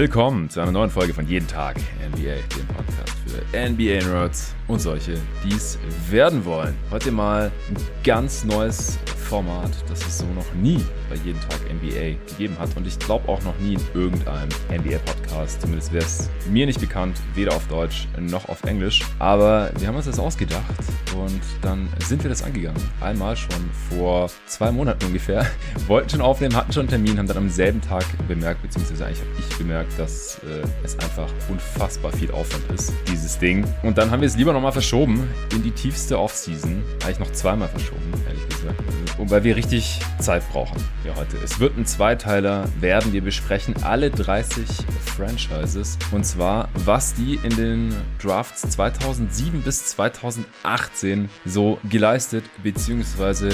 [0.00, 5.18] Willkommen zu einer neuen Folge von Jeden Tag NBA, dem Podcast für NBA-Nerds und solche,
[5.44, 5.78] die es
[6.08, 6.74] werden wollen.
[6.90, 8.98] Heute mal ein ganz neues
[9.30, 13.28] Format, das es so noch nie bei Jeden Tag NBA gegeben hat und ich glaube
[13.28, 15.60] auch noch nie in irgendeinem NBA-Podcast.
[15.62, 19.04] Zumindest wäre es mir nicht bekannt, weder auf Deutsch noch auf Englisch.
[19.20, 20.64] Aber wir haben uns das ausgedacht
[21.16, 22.82] und dann sind wir das angegangen.
[23.00, 25.46] Einmal schon vor zwei Monaten ungefähr.
[25.86, 29.20] Wollten schon aufnehmen, hatten schon einen Termin, haben dann am selben Tag bemerkt, beziehungsweise eigentlich
[29.20, 33.64] habe ich bemerkt, dass äh, es einfach unfassbar viel Aufwand ist, dieses Ding.
[33.84, 36.82] Und dann haben wir es lieber nochmal verschoben in die tiefste Offseason.
[37.04, 38.82] Eigentlich noch zweimal verschoben, ehrlich gesagt.
[39.28, 41.36] Weil wir richtig Zeit brauchen hier heute.
[41.44, 43.12] Es wird ein Zweiteiler werden.
[43.12, 44.66] Wir besprechen alle 30
[45.04, 45.98] Franchises.
[46.10, 53.50] Und zwar, was die in den Drafts 2007 bis 2018 so geleistet bzw.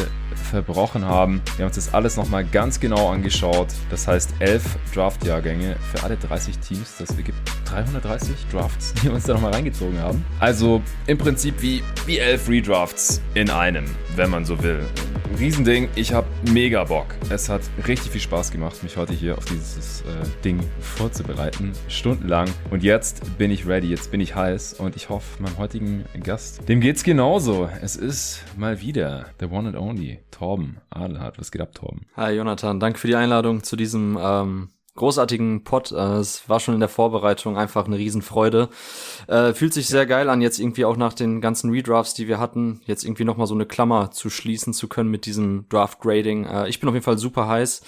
[0.50, 1.42] verbrochen haben.
[1.56, 3.68] Wir haben uns das alles nochmal ganz genau angeschaut.
[3.90, 4.62] Das heißt, elf
[4.94, 6.94] Draftjahrgänge für alle 30 Teams.
[6.98, 10.24] Das ergibt 330 Drafts, die wir uns da nochmal reingezogen haben.
[10.38, 14.84] Also im Prinzip wie, wie elf Redrafts in einem, wenn man so will.
[15.56, 17.06] Riesending, ich habe mega Bock.
[17.30, 20.04] Es hat richtig viel Spaß gemacht, mich heute hier auf dieses äh,
[20.44, 21.72] Ding vorzubereiten.
[21.88, 22.50] Stundenlang.
[22.70, 26.68] Und jetzt bin ich ready, jetzt bin ich heiß und ich hoffe, meinem heutigen Gast,
[26.68, 27.70] dem geht's genauso.
[27.80, 31.38] Es ist mal wieder the one and only Torben Adelhardt.
[31.38, 32.02] Was geht ab, Torben?
[32.16, 35.92] Hi Jonathan, danke für die Einladung zu diesem ähm, großartigen Pod.
[35.92, 38.68] Äh, es war schon in der Vorbereitung einfach eine Riesenfreude.
[39.28, 42.38] Äh, fühlt sich sehr geil an, jetzt irgendwie auch nach den ganzen Redrafts, die wir
[42.40, 46.44] hatten, jetzt irgendwie nochmal so eine Klammer zu schließen zu können mit diesem Draft-Grading.
[46.44, 47.82] Äh, ich bin auf jeden Fall super heiß.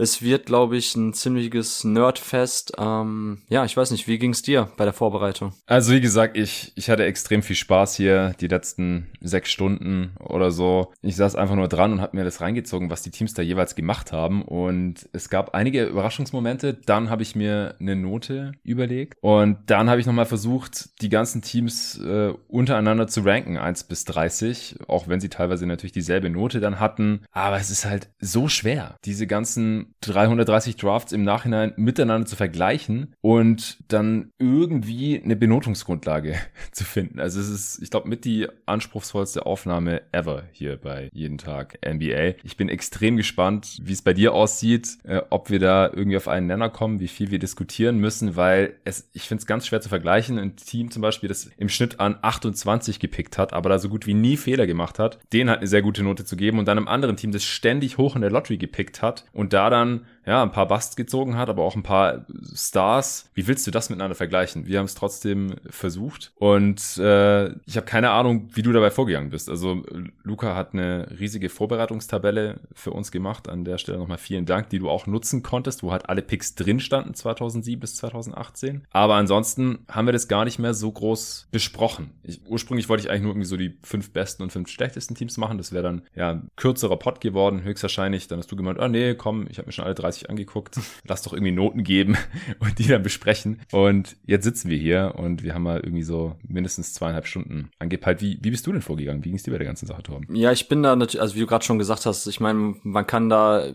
[0.00, 2.72] Es wird, glaube ich, ein ziemliches Nerdfest.
[2.78, 5.52] Ähm, ja, ich weiß nicht, wie ging's dir bei der Vorbereitung?
[5.66, 10.52] Also wie gesagt, ich, ich hatte extrem viel Spaß hier die letzten sechs Stunden oder
[10.52, 10.90] so.
[11.02, 13.74] Ich saß einfach nur dran und habe mir das reingezogen, was die Teams da jeweils
[13.74, 14.40] gemacht haben.
[14.40, 16.72] Und es gab einige Überraschungsmomente.
[16.86, 19.18] Dann habe ich mir eine Note überlegt.
[19.20, 24.06] Und dann habe ich nochmal versucht, die ganzen Teams äh, untereinander zu ranken, 1 bis
[24.06, 27.20] 30, auch wenn sie teilweise natürlich dieselbe Note dann hatten.
[27.32, 33.14] Aber es ist halt so schwer, diese ganzen 330 Drafts im Nachhinein miteinander zu vergleichen
[33.20, 36.36] und dann irgendwie eine Benotungsgrundlage
[36.72, 37.20] zu finden.
[37.20, 42.34] Also es ist, ich glaube, mit die anspruchsvollste Aufnahme ever hier bei jeden Tag NBA.
[42.44, 46.28] Ich bin extrem gespannt, wie es bei dir aussieht, äh, ob wir da irgendwie auf
[46.28, 49.80] einen Nenner kommen, wie viel wir diskutieren müssen, weil es, ich finde es ganz schwer
[49.80, 50.38] zu vergleichen.
[50.38, 54.06] Ein Team zum Beispiel, das im Schnitt an 28 gepickt hat, aber da so gut
[54.06, 56.78] wie nie Fehler gemacht hat, den hat eine sehr gute Note zu geben und dann
[56.78, 60.42] einem anderen Team, das ständig hoch in der Lottery gepickt hat und da dann ja,
[60.42, 63.30] ein paar Busts gezogen hat, aber auch ein paar Stars.
[63.34, 64.66] Wie willst du das miteinander vergleichen?
[64.66, 69.30] Wir haben es trotzdem versucht und äh, ich habe keine Ahnung, wie du dabei vorgegangen
[69.30, 69.48] bist.
[69.48, 69.82] Also
[70.22, 73.48] Luca hat eine riesige Vorbereitungstabelle für uns gemacht.
[73.48, 76.54] An der Stelle nochmal vielen Dank, die du auch nutzen konntest, wo halt alle Picks
[76.54, 78.86] drin standen 2007 bis 2018.
[78.90, 82.10] Aber ansonsten haben wir das gar nicht mehr so groß besprochen.
[82.22, 85.36] Ich, ursprünglich wollte ich eigentlich nur irgendwie so die fünf besten und fünf schlechtesten Teams
[85.38, 85.58] machen.
[85.58, 88.28] Das wäre dann ja ein kürzerer Pod geworden, höchstwahrscheinlich.
[88.28, 90.78] Dann hast du gemeint, ah nee, komm, ich habe mir schon alle 30 angeguckt.
[91.06, 92.16] Lass doch irgendwie Noten geben
[92.58, 93.60] und die dann besprechen.
[93.72, 98.20] Und jetzt sitzen wir hier und wir haben mal irgendwie so mindestens zweieinhalb Stunden angepeilt.
[98.20, 99.24] Wie, wie bist du denn vorgegangen?
[99.24, 100.34] Wie ging es dir bei der ganzen Sache, Torben?
[100.34, 103.06] Ja, ich bin da natürlich, also wie du gerade schon gesagt hast, ich meine, man
[103.06, 103.72] kann da,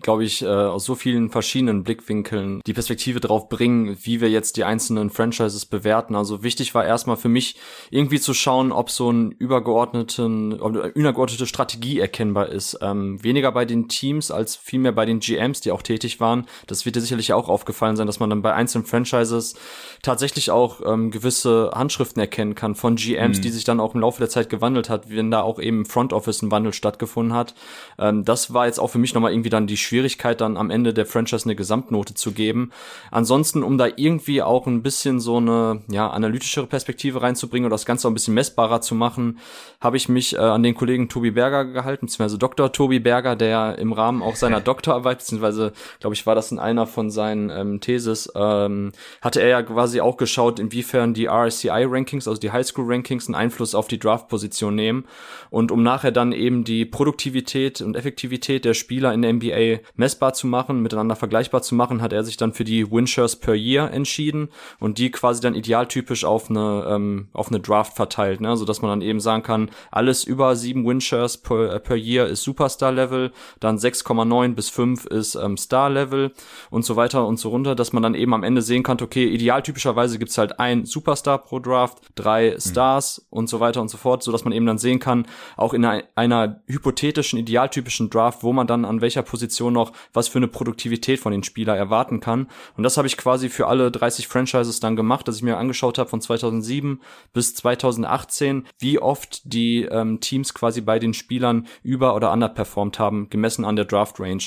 [0.00, 4.56] glaube ich, äh, aus so vielen verschiedenen Blickwinkeln die Perspektive drauf bringen, wie wir jetzt
[4.56, 6.14] die einzelnen Franchises bewerten.
[6.14, 7.56] Also wichtig war erstmal für mich
[7.90, 12.78] irgendwie zu schauen, ob so ein übergeordneten, übergeordnete Strategie erkennbar ist.
[12.80, 16.46] Ähm, weniger bei den Teams als vielmehr bei den GMs, die auch tätig waren.
[16.66, 19.54] Das wird dir sicherlich auch aufgefallen sein, dass man dann bei einzelnen Franchises
[20.02, 23.42] tatsächlich auch ähm, gewisse Handschriften erkennen kann von GMs, mhm.
[23.42, 25.86] die sich dann auch im Laufe der Zeit gewandelt hat, wenn da auch eben im
[25.86, 27.54] Front Office ein Wandel stattgefunden hat.
[27.98, 30.94] Ähm, das war jetzt auch für mich nochmal irgendwie dann die Schwierigkeit, dann am Ende
[30.94, 32.70] der Franchise eine Gesamtnote zu geben.
[33.10, 37.86] Ansonsten, um da irgendwie auch ein bisschen so eine ja, analytischere Perspektive reinzubringen und das
[37.86, 39.38] Ganze auch ein bisschen messbarer zu machen,
[39.80, 42.72] habe ich mich äh, an den Kollegen Tobi Berger gehalten, beziehungsweise Dr.
[42.72, 45.61] Tobi Berger, der im Rahmen auch seiner Doktorarbeit, beziehungsweise,
[46.00, 50.00] glaube ich, war das in einer von seinen ähm, Thesis, ähm, hatte er ja quasi
[50.00, 55.04] auch geschaut, inwiefern die RSCI-Rankings, also die Highschool-Rankings, einen Einfluss auf die Draft-Position nehmen.
[55.50, 60.34] Und um nachher dann eben die Produktivität und Effektivität der Spieler in der NBA messbar
[60.34, 63.90] zu machen, miteinander vergleichbar zu machen, hat er sich dann für die Winshares per Year
[63.90, 64.48] entschieden
[64.80, 68.56] und die quasi dann idealtypisch auf eine, ähm, auf eine Draft verteilt, ne?
[68.56, 72.26] so dass man dann eben sagen kann, alles über sieben Winshares per, äh, per Year
[72.26, 76.32] ist Superstar-Level, dann 6,9 bis 5 ist ähm, ähm, Star-Level
[76.70, 79.26] und so weiter und so runter, dass man dann eben am Ende sehen kann, okay,
[79.26, 82.60] idealtypischerweise gibt's halt ein Superstar pro Draft, drei mhm.
[82.60, 83.38] Stars mhm.
[83.38, 85.26] und so weiter und so fort, so dass man eben dann sehen kann,
[85.56, 90.28] auch in einer, einer hypothetischen, idealtypischen Draft, wo man dann an welcher Position noch was
[90.28, 92.48] für eine Produktivität von den Spieler erwarten kann.
[92.76, 95.98] Und das habe ich quasi für alle 30 Franchises dann gemacht, dass ich mir angeschaut
[95.98, 97.00] habe von 2007
[97.32, 103.30] bis 2018, wie oft die ähm, Teams quasi bei den Spielern über- oder underperformed haben,
[103.30, 104.42] gemessen an der Draft Range.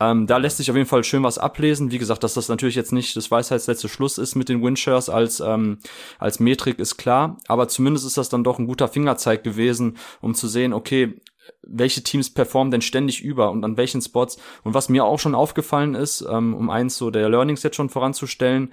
[0.00, 1.90] Ähm, da lässt sich auf jeden Fall schön was ablesen.
[1.90, 5.40] Wie gesagt, dass das natürlich jetzt nicht das Weisheitsletzte Schluss ist mit den Winshares als,
[5.40, 5.78] ähm,
[6.18, 7.38] als Metrik ist klar.
[7.48, 11.20] Aber zumindest ist das dann doch ein guter Fingerzeig gewesen, um zu sehen, okay,
[11.62, 14.38] welche Teams performen denn ständig über und an welchen Spots.
[14.62, 17.88] Und was mir auch schon aufgefallen ist, ähm, um eins so der Learnings jetzt schon
[17.88, 18.72] voranzustellen,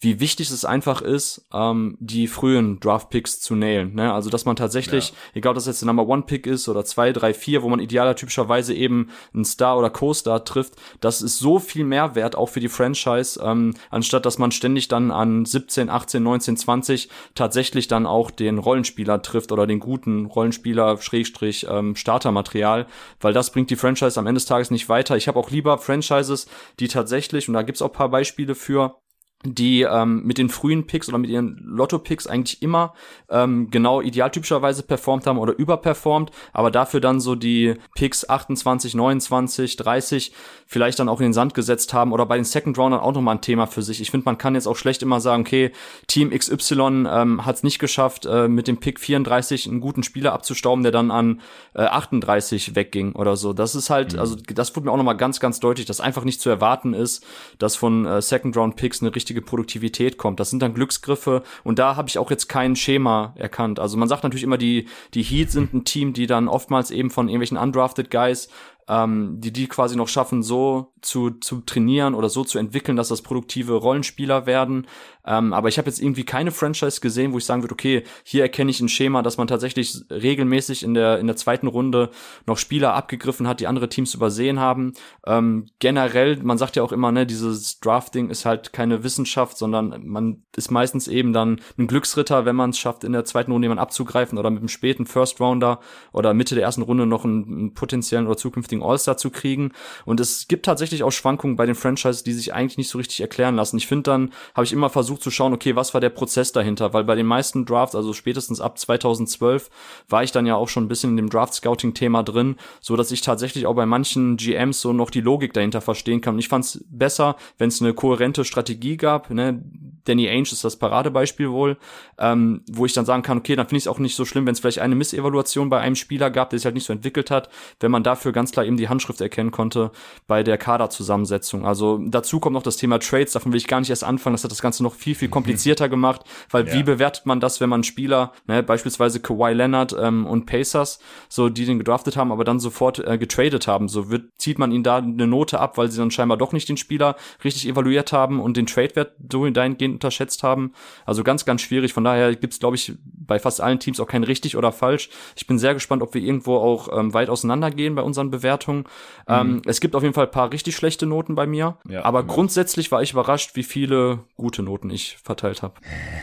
[0.00, 3.94] wie wichtig es einfach ist, ähm, die frühen Draft-Picks zu nailen.
[3.94, 4.12] Ne?
[4.12, 5.14] Also, dass man tatsächlich, ja.
[5.34, 8.14] egal ob das jetzt der Number One-Pick ist oder zwei, drei, vier, wo man idealer
[8.14, 12.68] typischerweise eben einen Star oder Co-Star trifft, das ist so viel Mehrwert auch für die
[12.68, 18.30] Franchise, ähm, anstatt dass man ständig dann an 17, 18, 19, 20 tatsächlich dann auch
[18.30, 22.86] den Rollenspieler trifft oder den guten Rollenspieler, Schrägstrich, ähm, Startermaterial,
[23.20, 25.16] weil das bringt die Franchise am Ende des Tages nicht weiter.
[25.16, 26.46] Ich habe auch lieber Franchises,
[26.78, 28.94] die tatsächlich, und da gibt's auch paar Beispiele für,
[29.44, 32.94] die ähm, mit den frühen Picks oder mit ihren Lotto-Picks eigentlich immer
[33.30, 39.76] ähm, genau idealtypischerweise performt haben oder überperformt, aber dafür dann so die Picks 28, 29,
[39.76, 40.32] 30
[40.66, 43.36] vielleicht dann auch in den Sand gesetzt haben oder bei den Second Roundern auch nochmal
[43.36, 44.00] ein Thema für sich.
[44.00, 45.70] Ich finde, man kann jetzt auch schlecht immer sagen, okay,
[46.08, 50.32] Team XY ähm, hat es nicht geschafft, äh, mit dem Pick 34 einen guten Spieler
[50.32, 51.40] abzustauben, der dann an
[51.74, 53.52] äh, 38 wegging oder so.
[53.52, 54.18] Das ist halt, mhm.
[54.18, 57.24] also das wurde mir auch nochmal ganz, ganz deutlich, dass einfach nicht zu erwarten ist,
[57.58, 60.40] dass von äh, Second Round Picks eine richtige Produktivität kommt.
[60.40, 63.78] Das sind dann Glücksgriffe und da habe ich auch jetzt kein Schema erkannt.
[63.78, 67.10] Also man sagt natürlich immer, die, die Heat sind ein Team, die dann oftmals eben
[67.10, 68.48] von irgendwelchen undrafted Guys
[68.88, 73.08] ähm, die die quasi noch schaffen, so zu, zu trainieren oder so zu entwickeln, dass
[73.08, 74.86] das produktive Rollenspieler werden.
[75.26, 78.42] Ähm, aber ich habe jetzt irgendwie keine Franchise gesehen, wo ich sagen würde, okay, hier
[78.42, 82.10] erkenne ich ein Schema, dass man tatsächlich regelmäßig in der, in der zweiten Runde
[82.46, 84.94] noch Spieler abgegriffen hat, die andere Teams übersehen haben.
[85.26, 90.06] Ähm, generell, man sagt ja auch immer, ne, dieses Drafting ist halt keine Wissenschaft, sondern
[90.06, 93.66] man ist meistens eben dann ein Glücksritter, wenn man es schafft, in der zweiten Runde
[93.66, 95.80] jemanden abzugreifen oder mit einem späten First Rounder
[96.12, 99.72] oder Mitte der ersten Runde noch einen, einen potenziellen oder zukünftigen All-Star zu kriegen.
[100.04, 103.20] Und es gibt tatsächlich auch Schwankungen bei den Franchises, die sich eigentlich nicht so richtig
[103.20, 103.76] erklären lassen.
[103.76, 106.52] Ich finde dann, habe ich immer versucht, versucht zu schauen, okay, was war der Prozess
[106.52, 106.92] dahinter?
[106.92, 109.70] Weil bei den meisten Drafts, also spätestens ab 2012,
[110.08, 113.20] war ich dann ja auch schon ein bisschen in dem Draft-Scouting-Thema drin, so dass ich
[113.22, 116.34] tatsächlich auch bei manchen GMs so noch die Logik dahinter verstehen kann.
[116.34, 119.30] Und ich fand es besser, wenn es eine kohärente Strategie gab.
[119.30, 119.62] Ne?
[120.08, 121.76] Danny Ainge ist das Paradebeispiel wohl,
[122.18, 124.46] ähm, wo ich dann sagen kann, okay, dann finde ich es auch nicht so schlimm,
[124.46, 127.30] wenn es vielleicht eine Missevaluation bei einem Spieler gab, der sich halt nicht so entwickelt
[127.30, 127.48] hat,
[127.80, 129.90] wenn man dafür ganz klar eben die Handschrift erkennen konnte
[130.26, 131.66] bei der Kaderzusammensetzung.
[131.66, 134.44] Also dazu kommt noch das Thema Trades, davon will ich gar nicht erst anfangen, das
[134.44, 136.74] hat das Ganze noch viel, viel komplizierter gemacht, weil ja.
[136.74, 141.48] wie bewertet man das, wenn man Spieler, ne, beispielsweise Kawhi Leonard ähm, und Pacers, so
[141.48, 144.84] die den gedraftet haben, aber dann sofort äh, getradet haben, so wird, zieht man ihnen
[144.84, 148.40] da eine Note ab, weil sie dann scheinbar doch nicht den Spieler richtig evaluiert haben
[148.40, 150.72] und den Tradewert so dahingehend unterschätzt haben.
[151.04, 151.92] Also ganz, ganz schwierig.
[151.92, 155.10] Von daher gibt's, glaube ich, bei fast allen Teams auch kein richtig oder falsch.
[155.36, 158.80] Ich bin sehr gespannt, ob wir irgendwo auch ähm, weit auseinandergehen bei unseren Bewertungen.
[158.80, 158.84] Mhm.
[159.28, 161.78] Ähm, es gibt auf jeden Fall ein paar richtig schlechte Noten bei mir.
[161.88, 162.34] Ja, aber genau.
[162.34, 165.74] grundsätzlich war ich überrascht, wie viele gute Noten ich verteilt habe.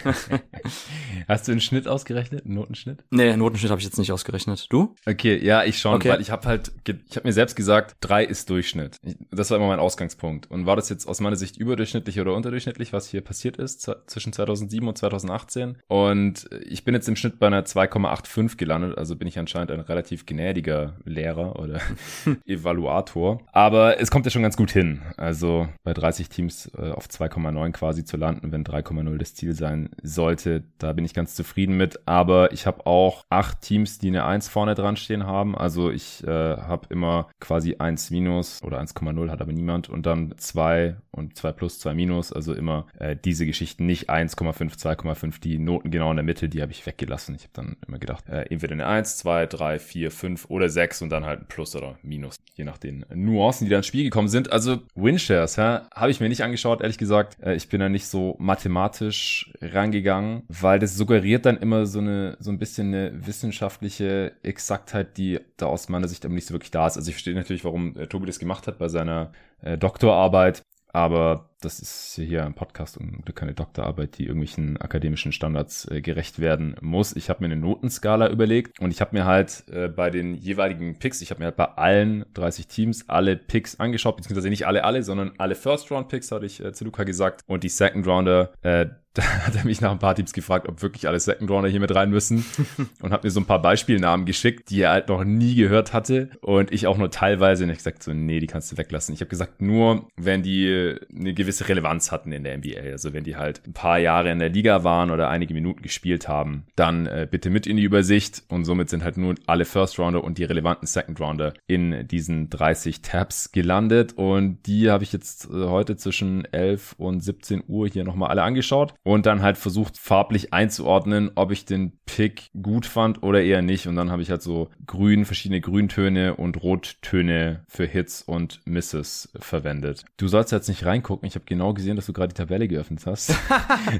[1.28, 2.46] Hast du einen Schnitt ausgerechnet?
[2.46, 3.04] Einen Notenschnitt?
[3.10, 4.68] Nee, Notenschnitt habe ich jetzt nicht ausgerechnet.
[4.70, 4.96] Du?
[5.06, 6.10] Okay, ja, ich schon, okay.
[6.10, 9.00] weil ich habe halt, ich habe mir selbst gesagt, drei ist Durchschnitt.
[9.32, 10.50] Das war immer mein Ausgangspunkt.
[10.50, 14.34] Und war das jetzt aus meiner Sicht überdurchschnittlich oder unterdurchschnittlich, was hier passiert ist zwischen
[14.34, 15.78] 2007 und 2018?
[15.88, 19.80] Und ich bin jetzt im Schnitt bei einer 2,85 gelandet, also bin ich anscheinend ein
[19.80, 21.80] relativ gnädiger Lehrer oder
[22.46, 23.42] Evaluator.
[23.52, 25.02] Aber es kommt ja schon ganz gut hin.
[25.18, 29.90] Also bei 30 Teams äh, auf 2,9 quasi zu landen, wenn 3,0 das Ziel sein
[30.02, 32.08] sollte, da bin ich ganz zufrieden mit.
[32.08, 35.56] Aber ich habe auch acht Teams, die eine 1 vorne dran stehen haben.
[35.56, 40.34] Also ich äh, habe immer quasi 1 minus oder 1,0 hat aber niemand und dann
[40.38, 42.32] 2 und 2 plus, 2 minus.
[42.32, 46.62] Also immer äh, diese Geschichten, nicht 1,5, 2,5, die Noten genau in der Mitte, die
[46.62, 47.36] habe ich weggelassen.
[47.36, 51.02] Ich habe dann immer gedacht, äh, entweder eine 1, 2, 3, 4, 5 oder 6
[51.02, 54.04] und dann halt ein Plus oder Minus, je nach den Nuancen, die da ins Spiel
[54.04, 54.52] gekommen sind.
[54.52, 57.38] Also Winshares, ja, habe ich mir nicht angeschaut, ehrlich gesagt.
[57.42, 62.38] Äh, ich bin da nicht so mathematisch rangegangen, weil das suggeriert dann immer so eine
[62.40, 66.72] so ein bisschen eine wissenschaftliche Exaktheit, die da aus meiner Sicht aber nicht so wirklich
[66.72, 66.98] da ist.
[66.98, 70.64] Also ich verstehe natürlich, warum äh, Tobi das gemacht hat bei seiner äh, Doktorarbeit.
[70.94, 76.40] aber das ist hier ein Podcast und keine Doktorarbeit, die irgendwelchen akademischen Standards äh, gerecht
[76.40, 77.16] werden muss.
[77.16, 80.98] Ich habe mir eine Notenskala überlegt und ich habe mir halt äh, bei den jeweiligen
[81.00, 84.84] Picks, ich habe mir halt bei allen 30 Teams alle Picks angeschaut, beziehungsweise nicht alle,
[84.84, 87.42] alle, sondern alle First-Round-Picks, hatte ich äh, zu Luca gesagt.
[87.48, 91.08] Und die Second-Rounder, äh, da hat er mich nach ein paar Teams gefragt, ob wirklich
[91.08, 92.46] alle Second Rounder hier mit rein müssen
[93.02, 96.30] und hat mir so ein paar Beispielnamen geschickt, die er halt noch nie gehört hatte
[96.42, 99.16] und ich auch nur teilweise und ich gesagt so, nee, die kannst du weglassen.
[99.16, 103.24] Ich habe gesagt, nur wenn die eine gewisse Relevanz hatten in der NBA, also wenn
[103.24, 107.06] die halt ein paar Jahre in der Liga waren oder einige Minuten gespielt haben, dann
[107.06, 110.38] äh, bitte mit in die Übersicht und somit sind halt nur alle First Rounder und
[110.38, 115.66] die relevanten Second Rounder in diesen 30 Tabs gelandet und die habe ich jetzt äh,
[115.66, 120.54] heute zwischen 11 und 17 Uhr hier nochmal alle angeschaut und dann halt versucht farblich
[120.54, 123.88] einzuordnen, ob ich den Pick gut fand oder eher nicht.
[123.88, 129.30] Und dann habe ich halt so grün, verschiedene Grüntöne und Rottöne für Hits und Misses
[129.40, 130.06] verwendet.
[130.18, 131.28] Du sollst jetzt nicht reingucken.
[131.28, 133.34] Ich habe genau gesehen, dass du gerade die Tabelle geöffnet hast.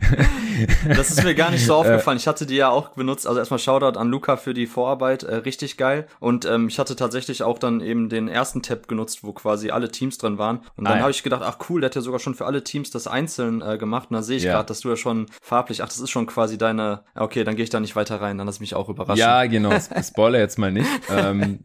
[0.88, 2.18] das ist mir gar nicht so äh, aufgefallen.
[2.18, 3.28] Ich hatte die ja auch benutzt.
[3.28, 5.24] Also erstmal Shoutout an Luca für die Vorarbeit.
[5.24, 6.08] Äh, richtig geil.
[6.20, 9.90] Und ähm, ich hatte tatsächlich auch dann eben den ersten Tab genutzt, wo quasi alle
[9.90, 10.60] Teams drin waren.
[10.76, 12.64] Und dann ah, habe ich gedacht, ach cool, der hat ja sogar schon für alle
[12.64, 14.10] Teams das einzeln äh, gemacht.
[14.10, 14.54] Und da sehe ich ja.
[14.54, 17.64] gerade, dass du ja schon farblich, ach, das ist schon quasi deine, okay, dann gehe
[17.64, 19.20] ich da nicht weiter rein, dann lass mich auch überraschen.
[19.20, 20.90] Ja, genau, Spoiler jetzt mal nicht.
[21.10, 21.60] ähm,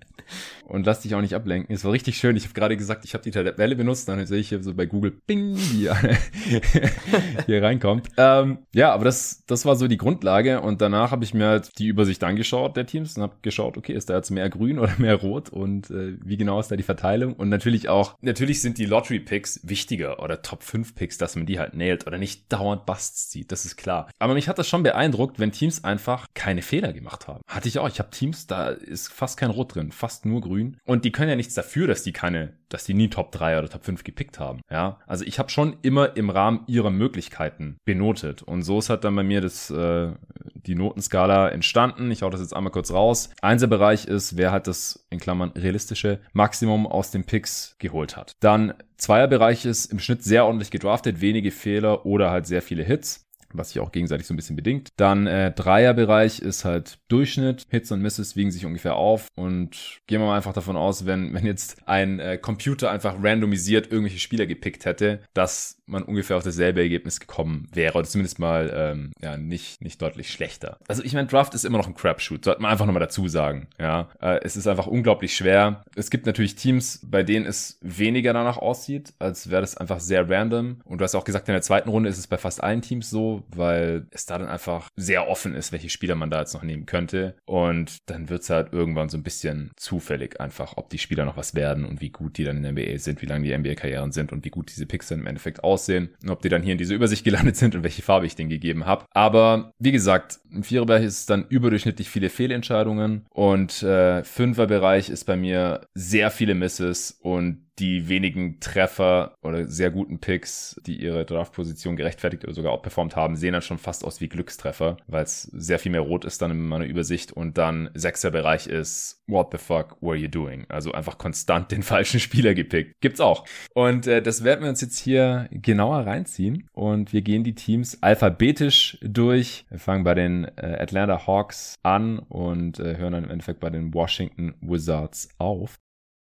[0.70, 1.74] und lass dich auch nicht ablenken.
[1.74, 2.36] Es war richtig schön.
[2.36, 4.86] Ich habe gerade gesagt, ich habe die Tabelle benutzt, dann sehe ich hier so bei
[4.86, 5.90] Google, bing, die
[7.46, 8.08] hier reinkommt.
[8.16, 11.70] Ähm, ja, aber das, das war so die Grundlage und danach habe ich mir halt
[11.78, 14.94] die Übersicht angeschaut der Teams und habe geschaut, okay, ist da jetzt mehr grün oder
[14.98, 18.78] mehr rot und äh, wie genau ist da die Verteilung und natürlich auch, natürlich sind
[18.78, 22.52] die Lottery Picks wichtiger oder Top 5 Picks, dass man die halt nailt oder nicht
[22.52, 24.10] dauernd Busts zieht, das ist klar.
[24.18, 27.42] Aber mich hat das schon beeindruckt, wenn Teams einfach keine Fehler gemacht haben.
[27.46, 30.59] Hatte ich auch, ich habe Teams, da ist fast kein Rot drin, fast nur grün
[30.60, 30.76] grün.
[30.84, 33.68] Und die können ja nichts dafür, dass die keine, dass die nie Top 3 oder
[33.68, 34.60] Top 5 gepickt haben.
[34.70, 38.42] Ja, also ich habe schon immer im Rahmen ihrer Möglichkeiten benotet.
[38.42, 40.12] Und so ist halt dann bei mir das, äh,
[40.54, 42.10] die Notenskala entstanden.
[42.10, 43.30] Ich hau das jetzt einmal kurz raus.
[43.42, 48.32] Einser-Bereich ist, wer halt das, in Klammern, realistische Maximum aus den Picks geholt hat.
[48.40, 53.29] Dann Zweierbereich ist im Schnitt sehr ordentlich gedraftet, wenige Fehler oder halt sehr viele Hits
[53.52, 54.90] was sich auch gegenseitig so ein bisschen bedingt.
[54.96, 57.64] Dann äh, Dreierbereich ist halt Durchschnitt.
[57.68, 61.34] Hits und Misses wiegen sich ungefähr auf und gehen wir mal einfach davon aus, wenn,
[61.34, 66.44] wenn jetzt ein äh, Computer einfach randomisiert irgendwelche Spieler gepickt hätte, dass man ungefähr auf
[66.44, 70.78] dasselbe Ergebnis gekommen wäre oder zumindest mal ähm, ja nicht nicht deutlich schlechter.
[70.88, 73.68] Also ich meine, Draft ist immer noch ein Crapshoot, sollte man einfach nochmal dazu sagen.
[73.78, 75.82] Ja, äh, es ist einfach unglaublich schwer.
[75.96, 80.28] Es gibt natürlich Teams, bei denen es weniger danach aussieht, als wäre das einfach sehr
[80.28, 80.80] random.
[80.84, 83.10] Und du hast auch gesagt, in der zweiten Runde ist es bei fast allen Teams
[83.10, 86.62] so, weil es da dann einfach sehr offen ist, welche Spieler man da jetzt noch
[86.62, 87.34] nehmen könnte.
[87.46, 91.36] Und dann wird es halt irgendwann so ein bisschen zufällig einfach, ob die Spieler noch
[91.36, 94.12] was werden und wie gut die dann in der NBA sind, wie lange die NBA-Karrieren
[94.12, 96.72] sind und wie gut diese Picks dann im Endeffekt aussehen und ob die dann hier
[96.72, 99.04] in dieser Übersicht gelandet sind und welche Farbe ich denen gegeben habe.
[99.10, 105.24] Aber wie gesagt, im Viererbereich ist es dann überdurchschnittlich viele Fehlentscheidungen und äh, Fünferbereich ist
[105.24, 111.24] bei mir sehr viele Misses und die wenigen Treffer oder sehr guten Picks, die ihre
[111.24, 115.42] Draftposition gerechtfertigt oder sogar outperformt haben, sehen dann schon fast aus wie Glückstreffer, weil es
[115.42, 119.48] sehr viel mehr rot ist dann in meiner Übersicht und dann sechster Bereich ist What
[119.52, 120.66] the fuck were you doing?
[120.68, 123.00] Also einfach konstant den falschen Spieler gepickt.
[123.00, 123.44] Gibt's auch.
[123.74, 128.02] Und äh, das werden wir uns jetzt hier genauer reinziehen und wir gehen die Teams
[128.02, 129.64] alphabetisch durch.
[129.70, 133.70] Wir fangen bei den äh, Atlanta Hawks an und äh, hören dann im Endeffekt bei
[133.70, 135.78] den Washington Wizards auf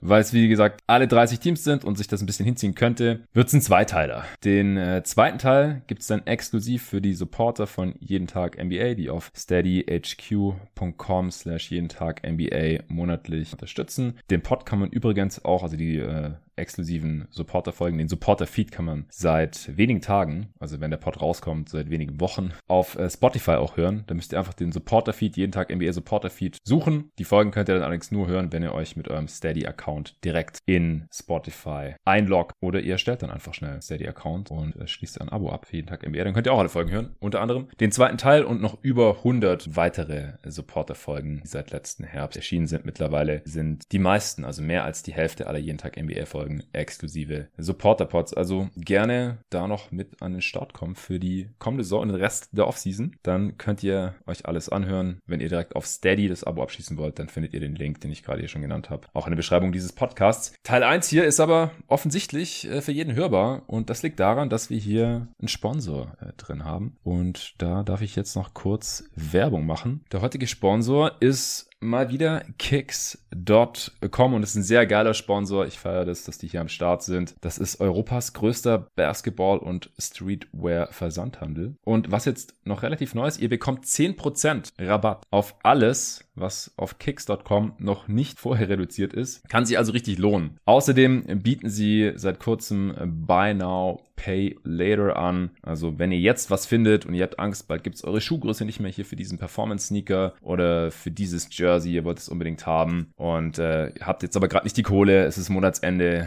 [0.00, 3.24] weil es wie gesagt alle 30 Teams sind und sich das ein bisschen hinziehen könnte,
[3.32, 4.24] wird es ein Zweiteiler.
[4.44, 8.94] Den äh, zweiten Teil gibt es dann exklusiv für die Supporter von Jeden Tag NBA,
[8.94, 14.18] die auf steadyhq.com slash jeden Tag NBA monatlich unterstützen.
[14.30, 17.98] Den Pod kann man übrigens auch, also die äh, exklusiven Supporter-Folgen.
[17.98, 22.52] Den Supporter-Feed kann man seit wenigen Tagen, also wenn der Pod rauskommt, seit wenigen Wochen,
[22.66, 24.04] auf äh, Spotify auch hören.
[24.06, 27.10] Da müsst ihr einfach den Supporter-Feed, jeden Tag NBA Supporter-Feed suchen.
[27.18, 30.58] Die Folgen könnt ihr dann allerdings nur hören, wenn ihr euch mit eurem Steady-Account direkt
[30.66, 35.50] in Spotify einloggt oder ihr stellt dann einfach schnell Steady-Account und äh, schließt ein Abo
[35.50, 36.24] ab für jeden Tag NBA.
[36.24, 37.16] Dann könnt ihr auch alle Folgen hören.
[37.20, 42.36] Unter anderem den zweiten Teil und noch über 100 weitere Supporter-Folgen, die seit letzten Herbst
[42.36, 46.47] erschienen sind mittlerweile, sind die meisten, also mehr als die Hälfte aller jeden Tag NBA-Folgen
[46.48, 48.32] Folgen exklusive Supporter-Pods.
[48.34, 52.16] Also gerne da noch mit an den Start kommen für die kommende Saison und den
[52.16, 53.16] Rest der Offseason.
[53.22, 55.18] Dann könnt ihr euch alles anhören.
[55.26, 58.10] Wenn ihr direkt auf Steady das Abo abschließen wollt, dann findet ihr den Link, den
[58.10, 60.54] ich gerade hier schon genannt habe, auch in der Beschreibung dieses Podcasts.
[60.62, 64.70] Teil 1 hier ist aber offensichtlich äh, für jeden hörbar und das liegt daran, dass
[64.70, 66.96] wir hier einen Sponsor äh, drin haben.
[67.02, 70.04] Und da darf ich jetzt noch kurz Werbung machen.
[70.12, 75.66] Der heutige Sponsor ist mal wieder Kicks.com und es ist ein sehr geiler Sponsor.
[75.66, 77.34] Ich feiere das, dass die hier am Start sind.
[77.40, 81.76] Das ist Europas größter Basketball- und Streetwear-Versandhandel.
[81.84, 86.98] Und was jetzt noch relativ neu ist, ihr bekommt 10% Rabatt auf alles, was auf
[86.98, 89.48] kicks.com noch nicht vorher reduziert ist.
[89.48, 90.58] Kann sich also richtig lohnen.
[90.64, 92.94] Außerdem bieten sie seit kurzem
[93.26, 95.50] Buy Now, Pay Later an.
[95.62, 98.64] Also wenn ihr jetzt was findet und ihr habt Angst, bald gibt es eure Schuhgröße
[98.64, 103.12] nicht mehr hier für diesen Performance-Sneaker oder für dieses Jersey, ihr wollt es unbedingt haben
[103.16, 106.26] und äh, habt jetzt aber gerade nicht die Kohle, es ist Monatsende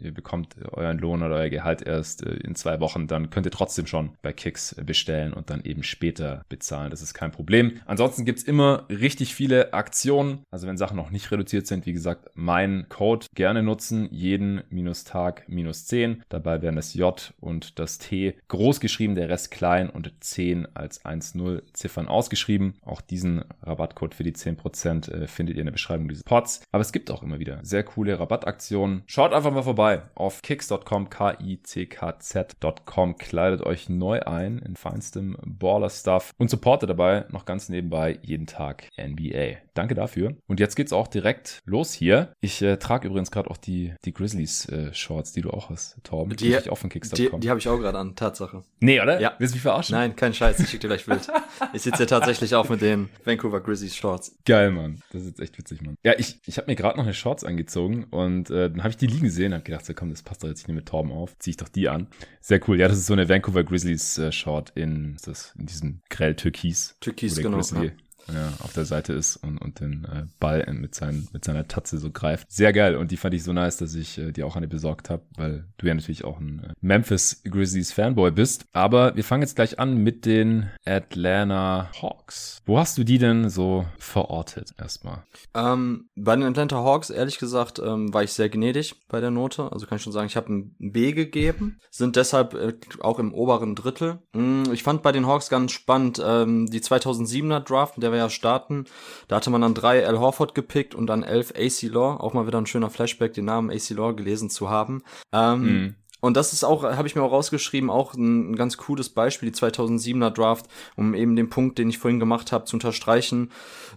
[0.00, 3.52] ihr bekommt euren Lohn oder euer Gehalt erst äh, in zwei Wochen, dann könnt ihr
[3.52, 6.90] trotzdem schon bei Kicks bestellen und dann eben später bezahlen.
[6.90, 7.80] Das ist kein Problem.
[7.86, 10.42] Ansonsten gibt's immer richtig viele Aktionen.
[10.50, 14.08] Also wenn Sachen noch nicht reduziert sind, wie gesagt, mein Code gerne nutzen.
[14.10, 16.22] Jeden minus Tag minus 10.
[16.28, 21.04] Dabei werden das J und das T groß geschrieben, der Rest klein und 10 als
[21.04, 22.74] 1-0 Ziffern ausgeschrieben.
[22.82, 26.62] Auch diesen Rabattcode für die 10% äh, findet ihr in der Beschreibung dieses Pods.
[26.72, 29.02] Aber es gibt auch immer wieder sehr coole Rabattaktionen.
[29.06, 33.16] Schaut einfach mal vorbei vorbei auf kicks.com, K-I-C-K-Z.com.
[33.16, 38.88] Kleidet euch neu ein in feinstem Baller-Stuff und supportet dabei noch ganz nebenbei jeden Tag
[38.98, 39.67] NBA.
[39.78, 40.34] Danke dafür.
[40.48, 42.32] Und jetzt geht's auch direkt los hier.
[42.40, 46.34] Ich äh, trage übrigens gerade auch die, die Grizzlies-Shorts, äh, die du auch hast, Torben.
[46.34, 47.16] Die, die, auch von Kicks.com.
[47.16, 48.64] Die, die habe ich auch gerade an, Tatsache.
[48.80, 49.20] Nee, oder?
[49.20, 49.36] Ja.
[49.38, 49.94] Willst du mich verarschen?
[49.94, 51.28] Nein, kein Scheiß, ich schicke dir gleich Bild.
[51.72, 54.36] ich sitze hier tatsächlich auch mit den Vancouver Grizzlies Shorts.
[54.44, 55.00] Geil, Mann.
[55.12, 55.94] Das ist echt witzig, Mann.
[56.02, 58.96] Ja, ich, ich habe mir gerade noch eine Shorts angezogen und äh, dann habe ich
[58.96, 61.12] die liegen gesehen und habe gedacht, so komm, das passt doch jetzt nicht mit Torben
[61.12, 61.38] auf.
[61.38, 62.08] Zieh ich doch die an.
[62.40, 62.80] Sehr cool.
[62.80, 65.16] Ja, das ist so eine Vancouver Grizzlies äh, Short in,
[65.56, 66.96] in diesem grell Türkis.
[66.98, 67.58] Türkis, genau.
[67.58, 67.92] Grizzly, ja
[68.32, 71.98] ja, auf der Seite ist und, und den äh, Ball mit, seinen, mit seiner Tatze
[71.98, 72.50] so greift.
[72.50, 75.10] Sehr geil und die fand ich so nice, dass ich äh, die auch eine besorgt
[75.10, 78.66] habe, weil du ja natürlich auch ein äh, Memphis Grizzlies Fanboy bist.
[78.72, 82.62] Aber wir fangen jetzt gleich an mit den Atlanta Hawks.
[82.66, 85.22] Wo hast du die denn so verortet erstmal?
[85.54, 89.72] Ähm, bei den Atlanta Hawks, ehrlich gesagt, ähm, war ich sehr gnädig bei der Note.
[89.72, 93.32] Also kann ich schon sagen, ich habe ein B gegeben, sind deshalb äh, auch im
[93.32, 94.18] oberen Drittel.
[94.34, 98.30] Mm, ich fand bei den Hawks ganz spannend, ähm, die 2007er Draft, der war ja
[98.30, 98.84] starten.
[99.28, 102.16] Da hatte man dann drei Al Horford gepickt und dann elf AC Law.
[102.20, 105.02] Auch mal wieder ein schöner Flashback, den Namen AC Law gelesen zu haben.
[105.32, 105.94] Ähm, mhm.
[106.20, 109.50] Und das ist auch, habe ich mir auch rausgeschrieben, auch ein, ein, ganz cooles Beispiel,
[109.50, 113.50] die 2007er Draft, um eben den Punkt, den ich vorhin gemacht habe, zu unterstreichen,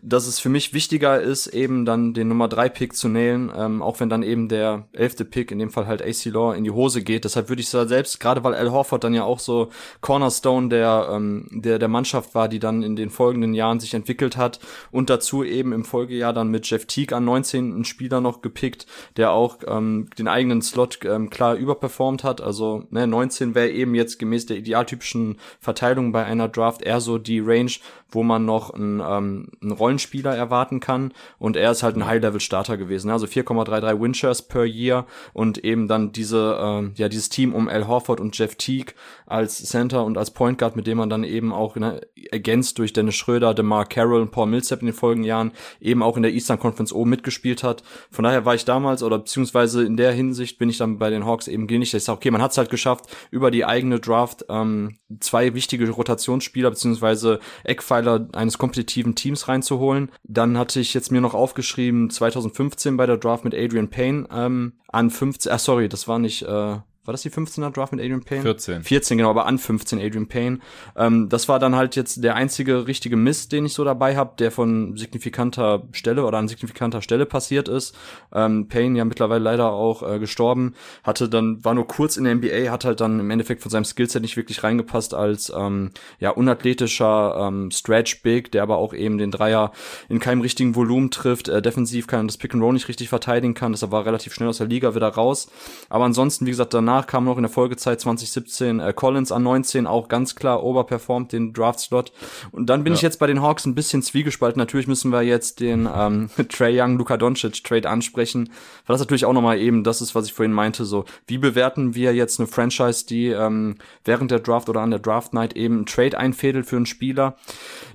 [0.04, 3.82] dass es für mich wichtiger ist, eben dann den Nummer 3 Pick zu nailen, ähm,
[3.82, 6.72] auch wenn dann eben der elfte Pick, in dem Fall halt AC Law, in die
[6.72, 7.26] Hose geht.
[7.26, 9.70] Deshalb würde ich da selbst, gerade weil Al Horford dann ja auch so
[10.02, 14.38] Cornerstone der, ähm, der, der Mannschaft war, die dann in den folgenden Jahren sich entwickelt
[14.38, 14.60] hat
[14.92, 18.86] und dazu eben im Folgejahr dann mit Jeff Teague an 19 einen Spieler noch gepickt,
[19.18, 22.42] der auch ähm, den eigenen Slot ähm, klar überperformt performt hat.
[22.42, 27.18] Also ne, 19 wäre eben jetzt gemäß der idealtypischen Verteilung bei einer Draft eher so
[27.18, 27.72] die Range,
[28.12, 31.14] wo man noch einen, ähm, einen Rollenspieler erwarten kann.
[31.40, 33.08] Und er ist halt ein High-Level-Starter gewesen.
[33.08, 33.14] Ne?
[33.14, 37.88] Also 4,33 Winchers per Year und eben dann diese, äh, ja, dieses Team um Al
[37.88, 38.94] Horford und Jeff Teague
[39.26, 42.94] als Center und als Point Guard, mit dem man dann eben auch ne, ergänzt durch
[42.94, 46.34] Dennis Schröder, DeMar Carroll und Paul Millsap in den folgenden Jahren eben auch in der
[46.34, 47.84] Eastern Conference O mitgespielt hat.
[48.10, 51.26] Von daher war ich damals oder beziehungsweise in der Hinsicht bin ich dann bei den
[51.26, 54.46] Hawks eben nicht ich sage, okay, man hat es halt geschafft, über die eigene Draft
[54.50, 60.12] ähm, zwei wichtige Rotationsspieler beziehungsweise Eckpfeiler eines kompetitiven Teams reinzuholen.
[60.24, 64.74] Dann hatte ich jetzt mir noch aufgeschrieben, 2015 bei der Draft mit Adrian Payne ähm,
[64.88, 68.22] an 15, ah sorry, das war nicht, äh, war das die 15er Draft mit Adrian
[68.22, 68.44] Payne?
[68.44, 68.84] 14.
[68.84, 70.60] 14, genau, aber an 15 Adrian Payne.
[70.96, 74.34] Ähm, das war dann halt jetzt der einzige richtige Mist, den ich so dabei habe,
[74.38, 77.96] der von signifikanter Stelle oder an signifikanter Stelle passiert ist.
[78.32, 82.36] Ähm, Payne ja mittlerweile leider auch äh, gestorben, hatte dann, war nur kurz in der
[82.36, 86.30] NBA, hat halt dann im Endeffekt von seinem Skillset nicht wirklich reingepasst als ähm, ja
[86.30, 89.72] unathletischer ähm, Stretch Big, der aber auch eben den Dreier
[90.08, 93.56] in keinem richtigen Volumen trifft, äh, defensiv kann das Pick and Roll nicht richtig verteidigen
[93.56, 95.50] kann, deshalb war relativ schnell aus der Liga wieder raus.
[95.90, 99.44] Aber ansonsten, wie gesagt, danach danach kam noch in der Folgezeit 2017 äh, Collins an
[99.44, 102.12] 19, auch ganz klar overperformt den Draft-Slot.
[102.52, 102.98] Und dann bin ja.
[102.98, 104.60] ich jetzt bei den Hawks ein bisschen zwiegespalten.
[104.60, 108.50] Natürlich müssen wir jetzt den ähm, Trey Young, Luka Doncic Trade ansprechen,
[108.86, 111.96] weil das natürlich auch nochmal eben das ist, was ich vorhin meinte, so wie bewerten
[111.96, 115.76] wir jetzt eine Franchise, die ähm, während der Draft oder an der Draft Night eben
[115.76, 117.38] einen Trade einfädelt für einen Spieler,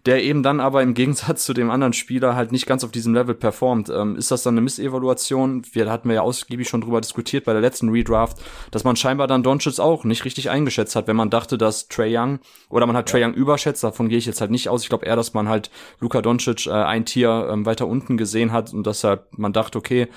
[0.07, 3.13] der eben dann aber im Gegensatz zu dem anderen Spieler halt nicht ganz auf diesem
[3.13, 3.91] Level performt.
[3.91, 5.63] Ähm, ist das dann eine Missevaluation?
[5.73, 8.39] Wir hatten wir ja ausgiebig schon drüber diskutiert bei der letzten Redraft,
[8.71, 12.17] dass man scheinbar dann Doncic auch nicht richtig eingeschätzt hat, wenn man dachte, dass Trey
[12.17, 12.39] Young
[12.71, 14.83] oder man hat Trey Young überschätzt, davon gehe ich jetzt halt nicht aus.
[14.83, 15.71] Ich glaube eher, dass man halt
[16.01, 20.09] Luka Doncic äh, ein Tier ähm, weiter unten gesehen hat und deshalb man dachte, okay,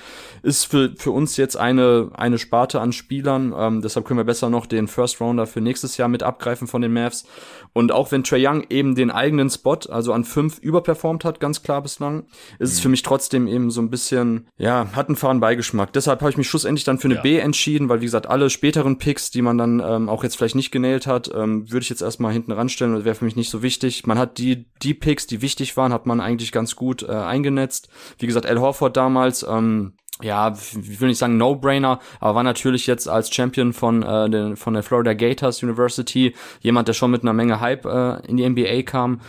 [0.42, 4.48] ist für, für uns jetzt eine, eine Sparte an Spielern, ähm, deshalb können wir besser
[4.48, 7.26] noch den First Rounder für nächstes Jahr mit abgreifen von den Mavs.
[7.72, 11.62] Und auch wenn Trey Young eben den eigenen Spot, also an fünf überperformt hat, ganz
[11.62, 12.24] klar bislang,
[12.58, 12.74] ist mhm.
[12.74, 15.92] es für mich trotzdem eben so ein bisschen, ja, hat einen fahren Beigeschmack.
[15.92, 17.22] Deshalb habe ich mich schlussendlich dann für eine ja.
[17.22, 20.56] B entschieden, weil wie gesagt, alle späteren Picks, die man dann ähm, auch jetzt vielleicht
[20.56, 23.50] nicht genäht hat, ähm, würde ich jetzt erstmal hinten ranstellen und wäre für mich nicht
[23.50, 24.06] so wichtig.
[24.06, 27.88] Man hat die, die Picks, die wichtig waren, hat man eigentlich ganz gut äh, eingenetzt.
[28.18, 32.86] Wie gesagt, Al Horford damals, ähm, ja, ich will nicht sagen No-Brainer, aber war natürlich
[32.86, 37.22] jetzt als Champion von, äh, den, von der Florida Gators University jemand, der schon mit
[37.22, 39.20] einer Menge Hype äh, in die NBA kam.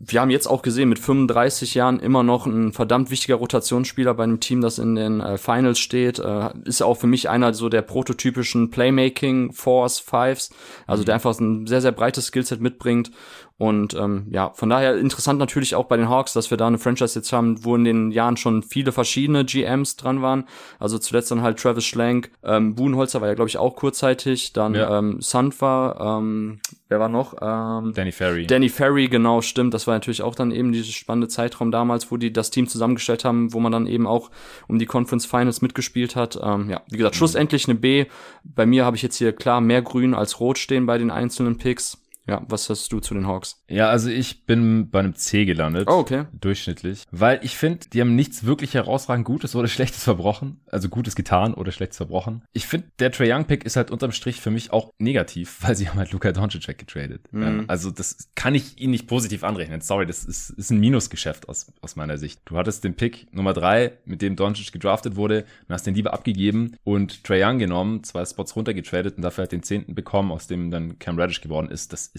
[0.00, 4.22] Wir haben jetzt auch gesehen, mit 35 Jahren immer noch ein verdammt wichtiger Rotationsspieler bei
[4.22, 6.20] einem Team, das in den äh, Finals steht.
[6.20, 10.50] Äh, ist auch für mich einer so der prototypischen Playmaking Fours, Fives,
[10.86, 13.10] also der einfach ein sehr, sehr breites Skillset mitbringt
[13.58, 16.78] und ähm, ja, von daher interessant natürlich auch bei den Hawks, dass wir da eine
[16.78, 20.44] Franchise jetzt haben, wo in den Jahren schon viele verschiedene GMs dran waren.
[20.78, 24.76] Also zuletzt dann halt Travis Schlenk, ähm, Buhnholzer war ja, glaube ich, auch kurzzeitig, dann
[24.76, 24.98] ja.
[24.98, 27.34] ähm, Sand war, ähm, wer war noch?
[27.42, 28.46] Ähm, Danny Ferry.
[28.46, 29.74] Danny Ferry, genau, stimmt.
[29.74, 33.24] Das war natürlich auch dann eben dieses spannende Zeitraum damals, wo die das Team zusammengestellt
[33.24, 34.30] haben, wo man dann eben auch
[34.68, 36.38] um die Conference Finals mitgespielt hat.
[36.40, 37.18] Ähm, ja, wie gesagt, mhm.
[37.18, 38.06] schlussendlich eine B.
[38.44, 41.58] Bei mir habe ich jetzt hier klar mehr Grün als Rot stehen bei den einzelnen
[41.58, 41.98] Picks.
[42.28, 43.64] Ja, was hast du zu den Hawks?
[43.70, 45.88] Ja, also ich bin bei einem C gelandet.
[45.88, 46.26] Oh, okay.
[46.38, 47.04] Durchschnittlich.
[47.10, 50.60] Weil ich finde, die haben nichts wirklich herausragend Gutes oder Schlechtes verbrochen.
[50.66, 52.42] Also Gutes getan oder Schlechtes verbrochen.
[52.52, 55.74] Ich finde, der Trae Young Pick ist halt unterm Strich für mich auch negativ, weil
[55.74, 57.32] sie haben halt Luka Doncic weggetradet.
[57.32, 57.64] Mhm.
[57.66, 59.80] Also das kann ich ihnen nicht positiv anrechnen.
[59.80, 62.42] Sorry, das ist, ist ein Minusgeschäft aus, aus meiner Sicht.
[62.44, 66.12] Du hattest den Pick Nummer drei, mit dem Doncic gedraftet wurde, und hast den lieber
[66.12, 70.46] abgegeben und Trae Young genommen, zwei Spots runtergetradet und dafür halt den zehnten bekommen, aus
[70.46, 71.94] dem dann Cam Reddish geworden ist.
[71.94, 72.17] Das ist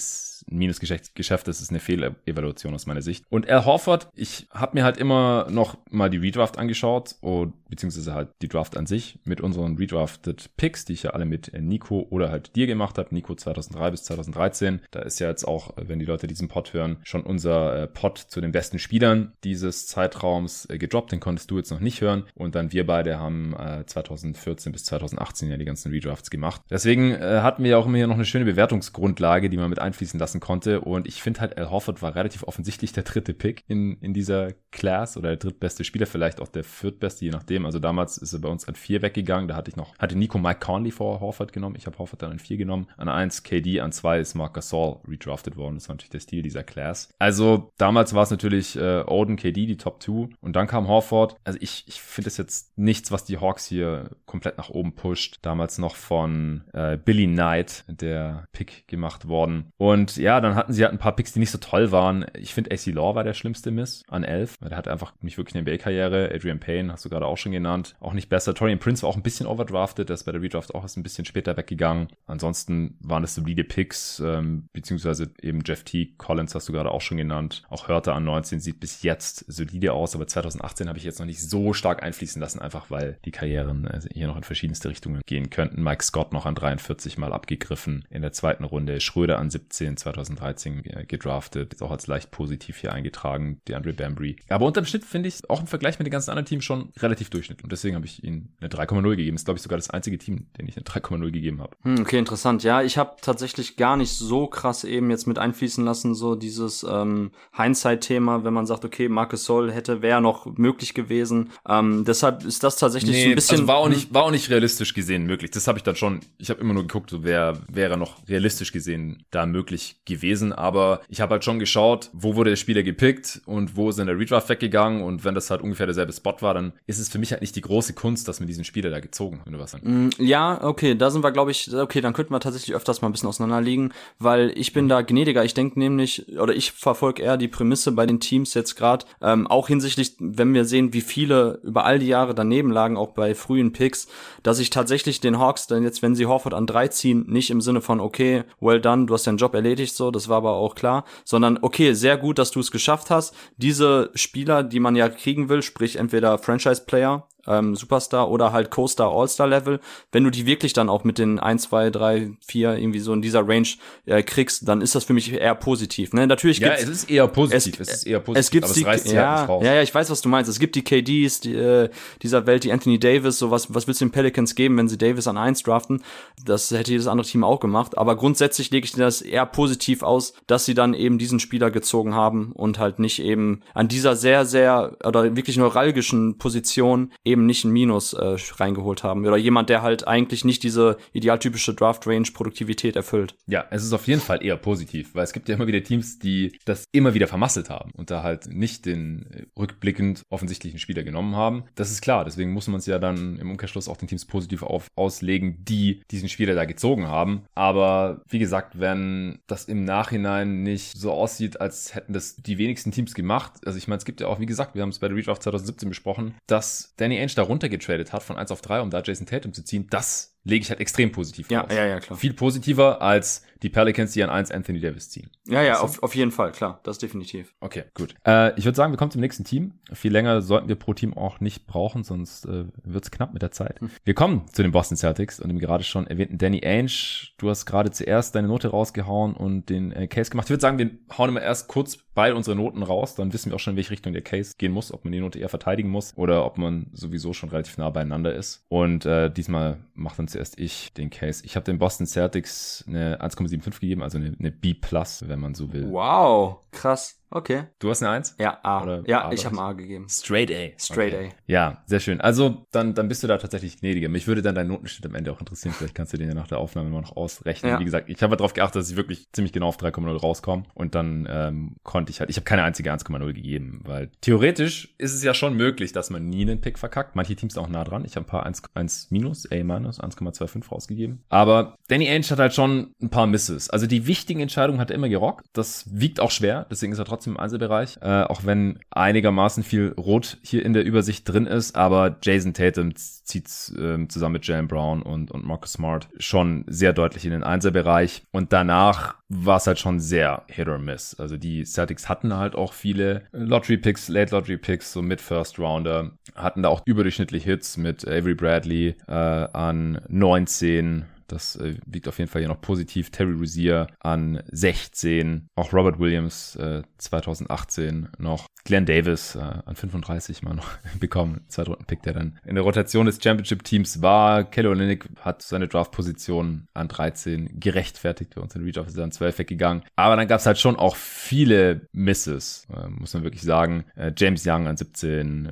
[0.49, 3.25] ein Minusgeschäft, das ist eine Fehlevaluation aus meiner Sicht.
[3.29, 8.13] Und Al Horford, ich habe mir halt immer noch mal die Redraft angeschaut, und, beziehungsweise
[8.13, 12.07] halt die Draft an sich mit unseren Redrafted Picks, die ich ja alle mit Nico
[12.09, 13.13] oder halt dir gemacht habe.
[13.13, 14.81] Nico 2003 bis 2013.
[14.91, 18.17] Da ist ja jetzt auch, wenn die Leute diesen Pod hören, schon unser äh, Pod
[18.17, 21.11] zu den besten Spielern dieses Zeitraums äh, gedroppt.
[21.11, 22.25] Den konntest du jetzt noch nicht hören.
[22.35, 26.61] Und dann wir beide haben äh, 2014 bis 2018 ja die ganzen Redrafts gemacht.
[26.69, 29.79] Deswegen äh, hatten wir ja auch immer hier noch eine schöne Bewertungsgrundlage, die man mit
[29.89, 30.81] einfließen lassen konnte.
[30.81, 34.53] Und ich finde halt, Al Horford war relativ offensichtlich der dritte Pick in, in dieser
[34.71, 37.65] Class oder der drittbeste Spieler, vielleicht auch der viertbeste, je nachdem.
[37.65, 39.47] Also damals ist er bei uns an vier weggegangen.
[39.47, 41.75] Da hatte ich noch, hatte Nico Mike Conley vor Horford genommen.
[41.75, 42.87] Ich habe Horford dann an vier genommen.
[42.97, 45.75] An eins KD, an zwei ist Marc Gasol redrafted worden.
[45.75, 47.09] Das war natürlich der Stil dieser Class.
[47.19, 50.29] Also damals war es natürlich äh, Odin, KD, die Top 2.
[50.39, 51.35] Und dann kam Horford.
[51.43, 55.37] Also ich, ich finde es jetzt nichts, was die Hawks hier komplett nach oben pusht.
[55.41, 59.71] Damals noch von äh, Billy Knight, der Pick gemacht worden.
[59.79, 62.25] Und ja, dann hatten sie halt ein paar Picks, die nicht so toll waren.
[62.37, 64.57] Ich finde AC Law war der schlimmste Miss an 11.
[64.57, 66.31] Der hat einfach nicht wirklich eine NBA-Karriere.
[66.33, 67.95] Adrian Payne hast du gerade auch schon genannt.
[68.01, 68.53] Auch nicht besser.
[68.53, 70.09] Torian Prince war auch ein bisschen overdrafted.
[70.09, 72.09] Der ist bei der Redraft auch erst ein bisschen später weggegangen.
[72.27, 76.13] Ansonsten waren das solide Picks, ähm, beziehungsweise eben Jeff T.
[76.17, 77.63] Collins hast du gerade auch schon genannt.
[77.69, 81.25] Auch Hörte an 19 sieht bis jetzt solide aus, aber 2018 habe ich jetzt noch
[81.25, 85.21] nicht so stark einfließen lassen, einfach weil die Karrieren äh, hier noch in verschiedenste Richtungen
[85.25, 85.81] gehen könnten.
[85.81, 88.99] Mike Scott noch an 43 mal abgegriffen in der zweiten Runde.
[88.99, 93.93] Schröder an 17, 2013 äh, gedraftet, ist auch als leicht positiv hier eingetragen, die Andre
[93.93, 94.37] Bambry.
[94.49, 97.29] Aber unterm Schnitt finde ich auch im Vergleich mit den ganzen anderen Teams schon relativ
[97.29, 97.63] durchschnittlich.
[97.63, 99.35] Und deswegen habe ich ihnen eine 3,0 gegeben.
[99.35, 101.75] Das ist, glaube ich, sogar das einzige Team, den ich eine 3,0 gegeben habe.
[101.83, 102.63] Hm, okay, interessant.
[102.63, 106.85] Ja, ich habe tatsächlich gar nicht so krass eben jetzt mit einfließen lassen, so dieses
[106.89, 111.51] ähm, Hindsight-Thema, wenn man sagt, okay, Marcus Sol hätte, wäre noch möglich gewesen.
[111.67, 113.55] Ähm, deshalb ist das tatsächlich nee, so ein bisschen.
[113.57, 115.51] Also war auch nicht, war auch nicht realistisch gesehen möglich.
[115.51, 118.71] Das habe ich dann schon, ich habe immer nur geguckt, so wer wäre noch realistisch
[118.71, 120.53] gesehen da möglich gewesen.
[120.53, 124.07] Aber ich habe halt schon geschaut, wo wurde der Spieler gepickt und wo ist in
[124.07, 125.03] der Redraft weggegangen.
[125.03, 127.55] Und wenn das halt ungefähr derselbe Spot war, dann ist es für mich halt nicht
[127.55, 129.85] die große Kunst, dass man diesen Spieler da gezogen, wenn du was sagst.
[129.85, 133.09] Mm, ja, okay, da sind wir, glaube ich, okay, dann könnten wir tatsächlich öfters mal
[133.09, 135.43] ein bisschen auseinanderliegen, weil ich bin da gnädiger.
[135.43, 139.47] Ich denke nämlich, oder ich verfolge eher die Prämisse bei den Teams jetzt gerade, ähm,
[139.47, 143.35] auch hinsichtlich, wenn wir sehen, wie viele über all die Jahre daneben lagen, auch bei
[143.35, 144.07] frühen Picks,
[144.43, 147.61] dass ich tatsächlich den Hawks dann jetzt, wenn sie Horford an drei ziehen, nicht im
[147.61, 150.75] Sinne von, okay, well done, du hast deinen Job erledigt, so, das war aber auch
[150.75, 153.35] klar, sondern okay, sehr gut, dass du es geschafft hast.
[153.57, 159.11] Diese Spieler, die man ja kriegen will, sprich entweder Franchise-Player ähm, Superstar oder halt Co-Star
[159.11, 159.79] All-Star Level.
[160.11, 163.21] Wenn du die wirklich dann auch mit den 1, 2, 3, 4 irgendwie so in
[163.21, 163.67] dieser Range
[164.05, 166.13] äh, kriegst, dann ist das für mich eher positiv.
[166.13, 166.27] Ne?
[166.27, 167.79] Natürlich ja, es ist eher positiv.
[167.79, 168.39] Es, es ist eher positiv.
[168.39, 170.29] Es gibt aber die, es reißt sie ja, halt ja, ja, ich weiß, was du
[170.29, 170.49] meinst.
[170.49, 171.89] Es gibt die KDs die, äh,
[172.21, 173.39] dieser Welt, die Anthony Davis.
[173.39, 176.03] So was, was willst du den Pelicans geben, wenn sie Davis an 1 draften?
[176.43, 177.97] Das hätte jedes andere Team auch gemacht.
[177.97, 182.13] Aber grundsätzlich lege ich das eher positiv aus, dass sie dann eben diesen Spieler gezogen
[182.13, 187.65] haben und halt nicht eben an dieser sehr, sehr oder wirklich neuralgischen Position eben nicht
[187.65, 189.25] ein Minus äh, reingeholt haben.
[189.25, 193.35] Oder jemand, der halt eigentlich nicht diese idealtypische Draft-Range-Produktivität erfüllt.
[193.47, 196.19] Ja, es ist auf jeden Fall eher positiv, weil es gibt ja immer wieder Teams,
[196.19, 201.35] die das immer wieder vermasselt haben und da halt nicht den rückblickend offensichtlichen Spieler genommen
[201.35, 201.63] haben.
[201.75, 204.63] Das ist klar, deswegen muss man es ja dann im Umkehrschluss auch den Teams positiv
[204.63, 207.43] auf, auslegen, die diesen Spieler da gezogen haben.
[207.55, 212.91] Aber wie gesagt, wenn das im Nachhinein nicht so aussieht, als hätten das die wenigsten
[212.91, 215.07] Teams gemacht, also ich meine, es gibt ja auch, wie gesagt, wir haben es bei
[215.07, 218.89] der Redraft 2017 besprochen, dass Danny Ainge da runtergetradet hat von 1 auf 3, um
[218.89, 221.73] da Jason Tatum zu ziehen, das lege ich halt extrem positiv Ja, aus.
[221.73, 222.17] ja, ja, klar.
[222.17, 225.29] Viel positiver als die Pelicans, die an 1 Anthony Davis ziehen.
[225.47, 227.53] Ja, ja, auf, auf jeden Fall, klar, das definitiv.
[227.59, 228.15] Okay, gut.
[228.25, 229.73] Äh, ich würde sagen, wir kommen zum nächsten Team.
[229.93, 233.51] Viel länger sollten wir pro Team auch nicht brauchen, sonst äh, wird's knapp mit der
[233.51, 233.79] Zeit.
[234.03, 236.89] Wir kommen zu den Boston Celtics und dem gerade schon erwähnten Danny Ainge.
[237.37, 240.47] Du hast gerade zuerst deine Note rausgehauen und den äh, Case gemacht.
[240.47, 243.55] Ich würde sagen, wir hauen immer erst kurz beide unsere Noten raus, dann wissen wir
[243.55, 245.87] auch schon, in welche Richtung der Case gehen muss, ob man die Note eher verteidigen
[245.87, 248.65] muss oder ob man sowieso schon relativ nah beieinander ist.
[248.67, 251.43] Und äh, diesmal macht dann zuerst ich den Case.
[251.45, 255.71] Ich habe den Boston Celtics eine 1,75 gegeben, also eine, eine B+, wenn man so
[255.73, 255.89] will.
[255.91, 257.18] Wow, krass.
[257.31, 257.63] Okay.
[257.79, 258.35] Du hast eine 1?
[258.39, 258.83] Ja, A.
[258.83, 260.07] Oder ja, A ich habe A gegeben.
[260.09, 260.79] Straight A.
[260.79, 261.29] Straight okay.
[261.45, 262.21] Ja, sehr schön.
[262.21, 264.09] Also dann, dann bist du da tatsächlich gnädiger.
[264.09, 265.73] Mich würde dann dein Notenschnitt am Ende auch interessieren.
[265.77, 267.71] Vielleicht kannst du den ja nach der Aufnahme mal noch ausrechnen.
[267.71, 267.79] Ja.
[267.79, 270.63] Wie gesagt, ich habe darauf geachtet, dass ich wirklich ziemlich genau auf 3,0 rauskomme.
[270.73, 275.13] Und dann ähm, konnte ich halt, ich habe keine einzige 1,0 gegeben, weil theoretisch ist
[275.13, 277.15] es ja schon möglich, dass man nie einen Pick verkackt.
[277.15, 278.05] Manche Teams sind auch nah dran.
[278.05, 281.23] Ich habe ein paar 1, 1 minus, A minus, 1,25 rausgegeben.
[281.29, 283.69] Aber Danny Ainge hat halt schon ein paar Misses.
[283.69, 285.45] Also die wichtigen Entscheidungen hat er immer gerockt.
[285.53, 286.65] Das wiegt auch schwer.
[286.69, 287.97] Deswegen ist er trotzdem im Einzelbereich.
[288.01, 291.75] Äh, auch wenn einigermaßen viel Rot hier in der Übersicht drin ist.
[291.75, 296.93] Aber Jason Tatum zieht ähm, zusammen mit Jalen Brown und, und Marcus Smart schon sehr
[296.93, 298.23] deutlich in den Einzelbereich.
[298.31, 301.15] Und danach war es halt schon sehr Hit or Miss.
[301.19, 305.59] Also die Celtics hatten halt auch viele Lottery Picks, Late Lottery Picks, so mit First
[305.59, 311.05] Rounder, hatten da auch überdurchschnittlich Hits mit Avery Bradley äh, an 19.
[311.31, 313.09] Das äh, wiegt auf jeden Fall hier noch positiv.
[313.11, 315.47] Terry Rozier an 16.
[315.55, 318.47] Auch Robert Williams äh, 2018 noch.
[318.65, 321.41] Glenn Davis äh, an 35 mal noch bekommen.
[321.47, 324.43] Zweitrunden-Pick, der dann in der Rotation des Championship-Teams war.
[324.43, 328.35] Kelly Olynyk hat seine Draft-Position an 13 gerechtfertigt.
[328.35, 329.83] Bei uns in Reach ist er an 12 weggegangen.
[329.95, 333.85] Aber dann gab es halt schon auch viele Misses, äh, muss man wirklich sagen.
[333.95, 335.49] Äh, James Young an 17,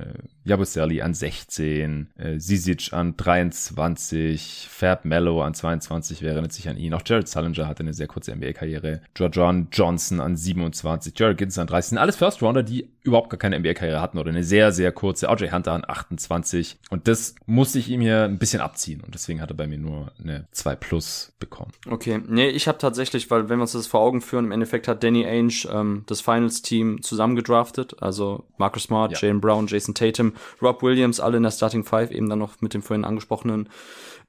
[0.48, 6.76] Jabuseli an 16, äh, Zizic an 23, Fab Mello an 22, wer erinnert sich an
[6.76, 6.94] ihn.
[6.94, 9.00] Auch Jared Sullinger hatte eine sehr kurze NBA-Karriere.
[9.16, 11.90] Jordan Johnson an 27, Jared Gibbs an 30.
[11.90, 15.28] Sind alles First-Rounder, die überhaupt gar keine NBA-Karriere hatten oder eine sehr, sehr kurze.
[15.28, 16.78] RJ Hunter an 28.
[16.90, 19.00] Und das musste ich ihm hier ein bisschen abziehen.
[19.00, 21.72] Und deswegen hat er bei mir nur eine 2 Plus bekommen.
[21.88, 24.88] Okay, nee, ich habe tatsächlich, weil wenn wir uns das vor Augen führen, im Endeffekt
[24.88, 29.18] hat Danny Ainge ähm, das Finals-Team zusammengedraftet, also Marcus Smart, Ja.
[29.20, 30.32] Jalen Brown, Jason Tatum,
[30.62, 33.68] Rob Williams, alle in der Starting Five, eben dann noch mit dem vorhin angesprochenen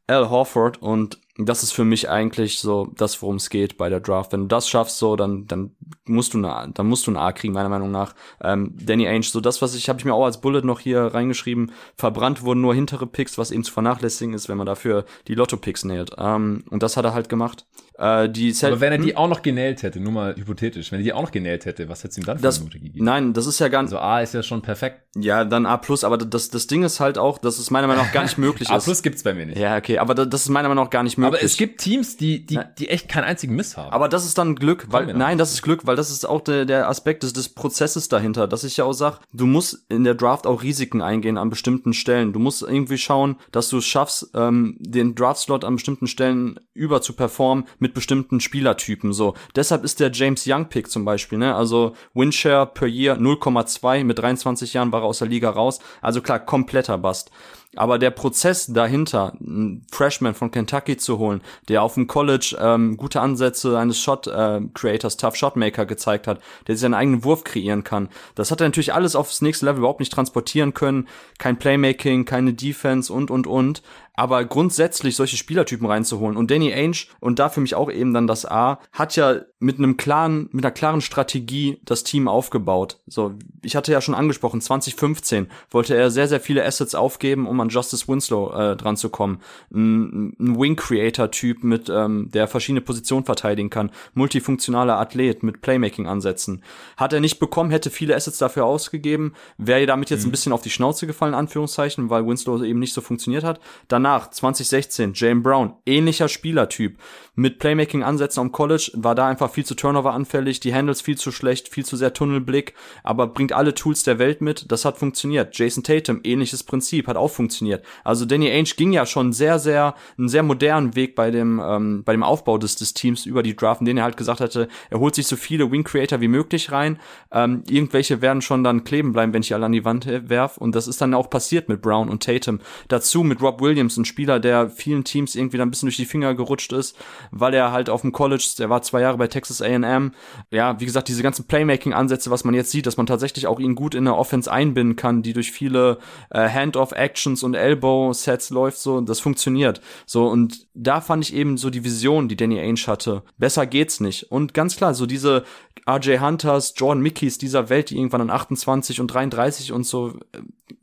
[0.08, 4.00] Al Horford und das ist für mich eigentlich so das, worum es geht bei der
[4.02, 4.34] Draft.
[4.34, 5.72] Wenn du das schaffst, so dann dann
[6.06, 8.14] musst du eine, dann musst du ein A kriegen meiner Meinung nach.
[8.44, 11.02] Ähm, Danny Ainge, so das, was ich habe ich mir auch als Bullet noch hier
[11.02, 11.72] reingeschrieben.
[11.98, 15.86] Verbrannt wurden nur hintere Picks, was eben zu vernachlässigen ist, wenn man dafür die Lotto-Picks
[15.86, 16.12] näht.
[16.18, 17.66] Ähm, und das hat er halt gemacht.
[17.98, 19.06] Äh, die Cel- Aber wenn er Hm?
[19.06, 21.90] die auch noch genäht hätte, nur mal hypothetisch, wenn er die auch noch genäht hätte,
[21.90, 23.06] was hättest du ihm dann für das, eine Note gegeben?
[23.06, 23.92] nein, das ist ja gar nicht.
[23.94, 25.02] Also A ist ja schon perfekt.
[25.16, 28.04] Ja, dann A plus, aber das, das Ding ist halt auch, dass es meiner Meinung
[28.06, 28.86] nach gar nicht möglich A ist.
[28.86, 29.58] plus gibt's bei mir nicht.
[29.58, 31.29] Ja, okay, aber da- das ist meiner Meinung nach gar nicht möglich.
[31.30, 33.92] Aber es gibt Teams, die, die, die echt keinen einzigen Miss haben.
[33.92, 36.66] Aber das ist dann Glück, weil nein, das ist Glück, weil das ist auch der,
[36.66, 40.16] der Aspekt des, des Prozesses dahinter, dass ich ja auch sag, du musst in der
[40.16, 42.34] Draft auch Risiken eingehen an bestimmten Stellen.
[42.34, 47.02] Du musst irgendwie schauen, dass du es schaffst, ähm, den Draft-Slot an bestimmten Stellen über
[47.02, 49.14] zu performen mit bestimmten Spielertypen.
[49.14, 51.56] So, deshalb ist der James Young-Pick zum Beispiel, ne?
[51.56, 55.80] Also Windshare per Year 0,2 mit 23 Jahren war er aus der Liga raus.
[56.02, 57.32] Also klar, kompletter Bust.
[57.80, 61.40] Aber der Prozess dahinter, einen Freshman von Kentucky zu holen,
[61.70, 66.76] der auf dem College ähm, gute Ansätze eines Shot äh, Tough Shotmaker gezeigt hat, der
[66.76, 70.02] sich seinen eigenen Wurf kreieren kann, das hat er natürlich alles aufs nächste Level überhaupt
[70.02, 71.08] nicht transportieren können.
[71.38, 73.82] Kein Playmaking, keine Defense und und und.
[74.20, 78.28] Aber grundsätzlich solche Spielertypen reinzuholen und Danny Ainge und da für mich auch eben dann
[78.28, 83.00] das A, hat ja mit einem klaren, mit einer klaren Strategie das Team aufgebaut.
[83.08, 87.60] So, ich hatte ja schon angesprochen, 2015 wollte er sehr, sehr viele Assets aufgeben, um
[87.60, 89.40] an Justice Winslow äh, dran zu kommen.
[89.74, 96.64] Ein, ein Wing-Creator-Typ mit, ähm, der verschiedene Positionen verteidigen kann, multifunktionaler Athlet mit Playmaking-Ansätzen.
[96.96, 100.30] Hat er nicht bekommen, hätte viele Assets dafür ausgegeben, wäre damit jetzt mhm.
[100.30, 103.60] ein bisschen auf die Schnauze gefallen, Anführungszeichen, weil Winslow eben nicht so funktioniert hat.
[103.88, 106.98] Danach, 2016, Jane Brown, ähnlicher Spielertyp,
[107.40, 111.32] mit Playmaking-Ansätzen am College, war da einfach viel zu Turnover anfällig, die Handles viel zu
[111.32, 115.58] schlecht, viel zu sehr Tunnelblick, aber bringt alle Tools der Welt mit, das hat funktioniert.
[115.58, 117.86] Jason Tatum, ähnliches Prinzip, hat auch funktioniert.
[118.04, 122.04] Also Danny Ainge ging ja schon sehr, sehr, einen sehr modernen Weg bei dem, ähm,
[122.04, 124.68] bei dem Aufbau des, des Teams über die Draft, in denen er halt gesagt hatte,
[124.90, 127.00] er holt sich so viele Wing Creator wie möglich rein,
[127.32, 130.76] ähm, irgendwelche werden schon dann kleben bleiben, wenn ich alle an die Wand werf und
[130.76, 132.60] das ist dann auch passiert mit Brown und Tatum.
[132.90, 136.06] Dazu mit Rob Williams, ein Spieler, der vielen Teams irgendwie dann ein bisschen durch die
[136.06, 136.98] Finger gerutscht ist,
[137.32, 140.14] weil er halt auf dem College, der war zwei Jahre bei Texas A&M,
[140.52, 143.76] ja, wie gesagt, diese ganzen Playmaking-Ansätze, was man jetzt sieht, dass man tatsächlich auch ihn
[143.76, 149.02] gut in der Offense einbinden kann, die durch viele äh, Hand-off-Actions und Elbow-Sets läuft, so,
[149.02, 149.82] das funktioniert.
[150.06, 153.24] So, und da fand ich eben so die Vision, die Danny Ainge hatte.
[153.38, 154.32] Besser geht's nicht.
[154.32, 155.44] Und ganz klar, so diese
[155.88, 160.20] RJ Hunters, Jordan Mickeys dieser Welt, die irgendwann an 28 und 33 und so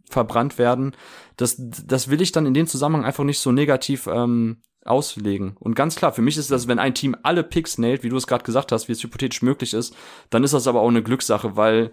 [0.09, 0.95] verbrannt werden,
[1.37, 5.57] das, das will ich dann in dem Zusammenhang einfach nicht so negativ ähm, auslegen.
[5.61, 8.17] Und ganz klar, für mich ist das, wenn ein Team alle Picks nailt, wie du
[8.17, 9.95] es gerade gesagt hast, wie es hypothetisch möglich ist,
[10.31, 11.91] dann ist das aber auch eine Glückssache, weil,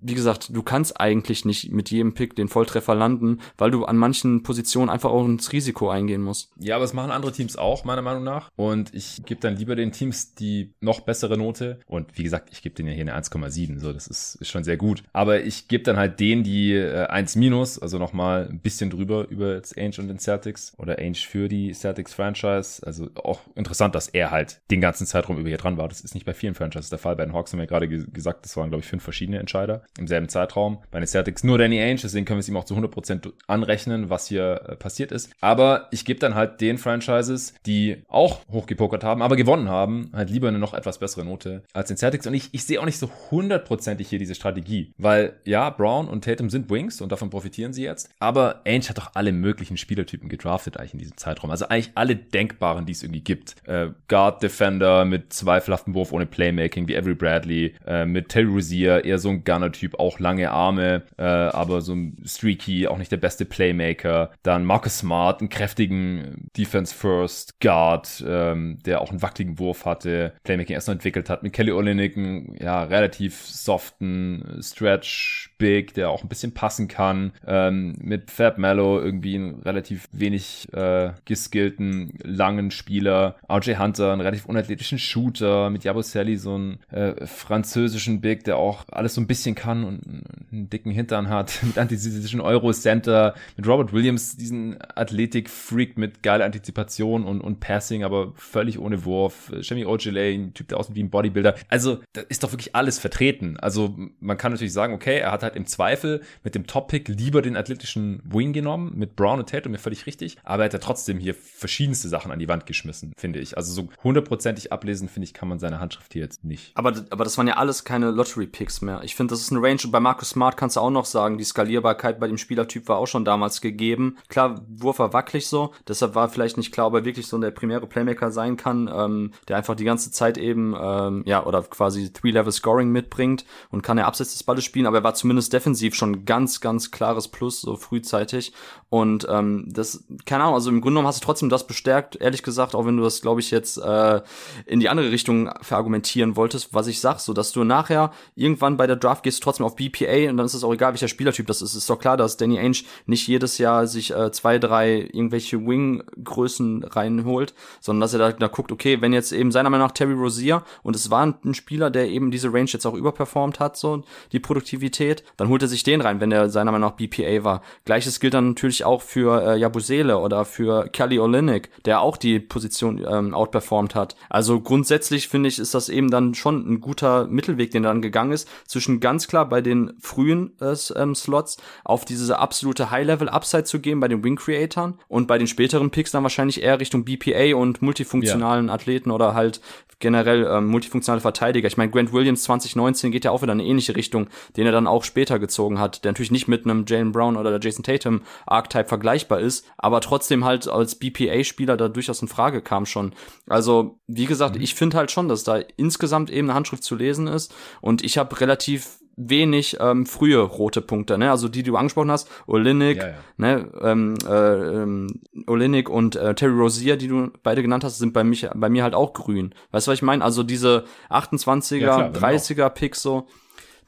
[0.00, 3.96] wie gesagt, du kannst eigentlich nicht mit jedem Pick den Volltreffer landen, weil du an
[3.96, 6.50] manchen Positionen einfach auch ins Risiko eingehen musst.
[6.58, 8.50] Ja, aber es machen andere Teams auch, meiner Meinung nach.
[8.56, 11.80] Und ich gebe dann lieber den Teams die noch bessere Note.
[11.86, 14.64] Und wie gesagt, ich gebe denen ja hier eine 1,7, so, das ist, ist schon
[14.64, 15.02] sehr gut.
[15.12, 19.28] Aber ich gebe dann halt denen die äh, 1 minus, also nochmal ein bisschen drüber
[19.28, 22.84] über jetzt Ainge und den Celtics oder Ainge für die Celtics Franchise Franchise.
[22.84, 25.88] Also auch interessant, dass er halt den ganzen Zeitraum über hier dran war.
[25.88, 27.16] Das ist nicht bei vielen Franchises der Fall.
[27.16, 30.06] Bei den Hawks haben wir gerade gesagt, das waren, glaube ich, fünf verschiedene Entscheider im
[30.06, 30.82] selben Zeitraum.
[30.90, 34.10] Bei den Celtics nur Danny Ainge, deswegen können wir es ihm auch zu 100% anrechnen,
[34.10, 35.30] was hier äh, passiert ist.
[35.40, 40.30] Aber ich gebe dann halt den Franchises, die auch hochgepokert haben, aber gewonnen haben, halt
[40.30, 42.26] lieber eine noch etwas bessere Note als den Celtics.
[42.26, 46.24] Und ich, ich sehe auch nicht so hundertprozentig hier diese Strategie, weil ja, Brown und
[46.24, 48.10] Tatum sind Wings und davon profitieren sie jetzt.
[48.18, 51.50] Aber Ainge hat doch alle möglichen Spielertypen gedraftet eigentlich in diesem Zeitraum.
[51.50, 53.56] Also eigentlich alle denkbaren, die es irgendwie gibt.
[53.66, 59.04] Äh, Guard Defender mit zweifelhaftem Wurf ohne Playmaking wie Avery Bradley, äh, mit Terry Rozier,
[59.04, 63.16] eher so ein Gunner-Typ, auch lange Arme, äh, aber so ein Streaky, auch nicht der
[63.16, 64.30] beste Playmaker.
[64.42, 70.32] Dann Marcus Smart, einen kräftigen Defense First Guard, ähm, der auch einen wackeligen Wurf hatte,
[70.44, 71.42] Playmaking erst noch entwickelt hat.
[71.42, 72.12] Mit Kelly Olynyk,
[72.60, 77.30] ja, relativ soften Stretch Big, der auch ein bisschen passen kann.
[77.46, 83.36] Ähm, mit Fab Mello irgendwie einen relativ wenig äh, geskillten langen Spieler.
[83.48, 85.70] RJ Hunter, einen relativ unathletischen Shooter.
[85.70, 90.04] Mit Jaboselli so einen äh, französischen Big, der auch alles so ein bisschen kann und
[90.50, 91.60] einen dicken Hintern hat.
[91.62, 93.36] mit antisemitischen Euro-Center.
[93.56, 99.52] Mit Robert Williams, diesen Athletik-Freak mit geiler Antizipation und, und Passing, aber völlig ohne Wurf.
[99.60, 101.54] Shemi Ojale, ein Typ, der aussieht wie ein Bodybuilder.
[101.68, 103.56] Also, da ist doch wirklich alles vertreten.
[103.60, 107.42] Also, man kann natürlich sagen, okay, er hat halt im Zweifel mit dem Top-Pick lieber
[107.42, 108.92] den athletischen Wing genommen.
[108.94, 110.36] Mit Brown und Tatum, mir völlig richtig.
[110.44, 113.56] Aber er hat ja trotzdem hier verschiedenste Sachen an die Wand geschmissen, finde ich.
[113.56, 116.72] Also so hundertprozentig ablesen, finde ich, kann man seine Handschrift hier jetzt nicht.
[116.76, 119.00] Aber, aber das waren ja alles keine Lottery-Picks mehr.
[119.02, 119.80] Ich finde, das ist eine Range.
[119.84, 122.98] Und bei Marcus Smart kannst du auch noch sagen, die Skalierbarkeit bei dem Spielertyp war
[122.98, 124.16] auch schon damals gegeben.
[124.28, 125.72] Klar, Wurf war wackelig so.
[125.88, 129.32] Deshalb war vielleicht nicht klar, ob er wirklich so der primäre Playmaker sein kann, ähm,
[129.48, 134.06] der einfach die ganze Zeit eben, ähm, ja, oder quasi Three-Level-Scoring mitbringt und kann er
[134.06, 134.86] abseits des Balles spielen.
[134.86, 138.52] Aber er war zumindest defensiv schon ganz, ganz klares Plus, so frühzeitig.
[138.88, 142.42] Und ähm, das, keine Ahnung, also im Grunde genommen hast du trotzdem das bestärkt, ehrlich
[142.42, 144.20] gesagt, auch wenn du das, glaube ich, jetzt äh,
[144.66, 148.86] in die andere Richtung verargumentieren wolltest, was ich sag, so dass du nachher irgendwann bei
[148.86, 151.62] der Draft gehst trotzdem auf BPA und dann ist es auch egal, welcher Spielertyp das
[151.62, 151.74] ist.
[151.74, 156.84] Ist doch klar, dass Danny Ainge nicht jedes Jahr sich äh, zwei, drei irgendwelche Wing-Größen
[156.84, 160.12] reinholt, sondern dass er da, da guckt, okay, wenn jetzt eben seiner Meinung nach Terry
[160.12, 164.04] Rozier und es war ein Spieler, der eben diese Range jetzt auch überperformt hat, so
[164.32, 167.62] die Produktivität, dann holt er sich den rein, wenn der seiner Meinung nach BPA war.
[167.84, 172.38] Gleiches gilt dann natürlich auch für äh, Jabusele oder für Kelly Olynyk der auch die
[172.38, 174.16] Position ähm, outperformed hat.
[174.28, 178.02] Also grundsätzlich finde ich, ist das eben dann schon ein guter Mittelweg, den er dann
[178.02, 183.64] gegangen ist, zwischen ganz klar bei den frühen äh, ähm, Slots auf diese absolute High-Level-Upside
[183.64, 187.56] zu gehen bei den Wing-Creatoren und bei den späteren Picks dann wahrscheinlich eher Richtung BPA
[187.56, 188.74] und multifunktionalen ja.
[188.74, 189.60] Athleten oder halt
[189.98, 191.68] generell ähm, multifunktionale Verteidiger.
[191.68, 194.72] Ich meine, Grant Williams 2019 geht ja auch wieder in eine ähnliche Richtung, den er
[194.72, 197.82] dann auch später gezogen hat, der natürlich nicht mit einem Jalen Brown oder der Jason
[197.84, 203.12] Tatum Archetype vergleichbar ist, aber trotzdem halt als BPA-Spieler da durchaus in Frage kam schon.
[203.46, 204.62] Also, wie gesagt, mhm.
[204.62, 208.16] ich finde halt schon, dass da insgesamt eben eine Handschrift zu lesen ist und ich
[208.16, 211.30] habe relativ wenig ähm, frühe rote Punkte, ne?
[211.30, 213.14] Also die, die du angesprochen hast, Olinik, ja, ja.
[213.36, 218.14] ne, ähm, äh, ähm, Olinik und äh, Terry Rozier, die du beide genannt hast, sind
[218.14, 219.54] bei mich bei mir halt auch grün.
[219.70, 220.24] Weißt du, was ich meine?
[220.24, 223.26] Also diese 28er, ja, klar, 30er Picks so,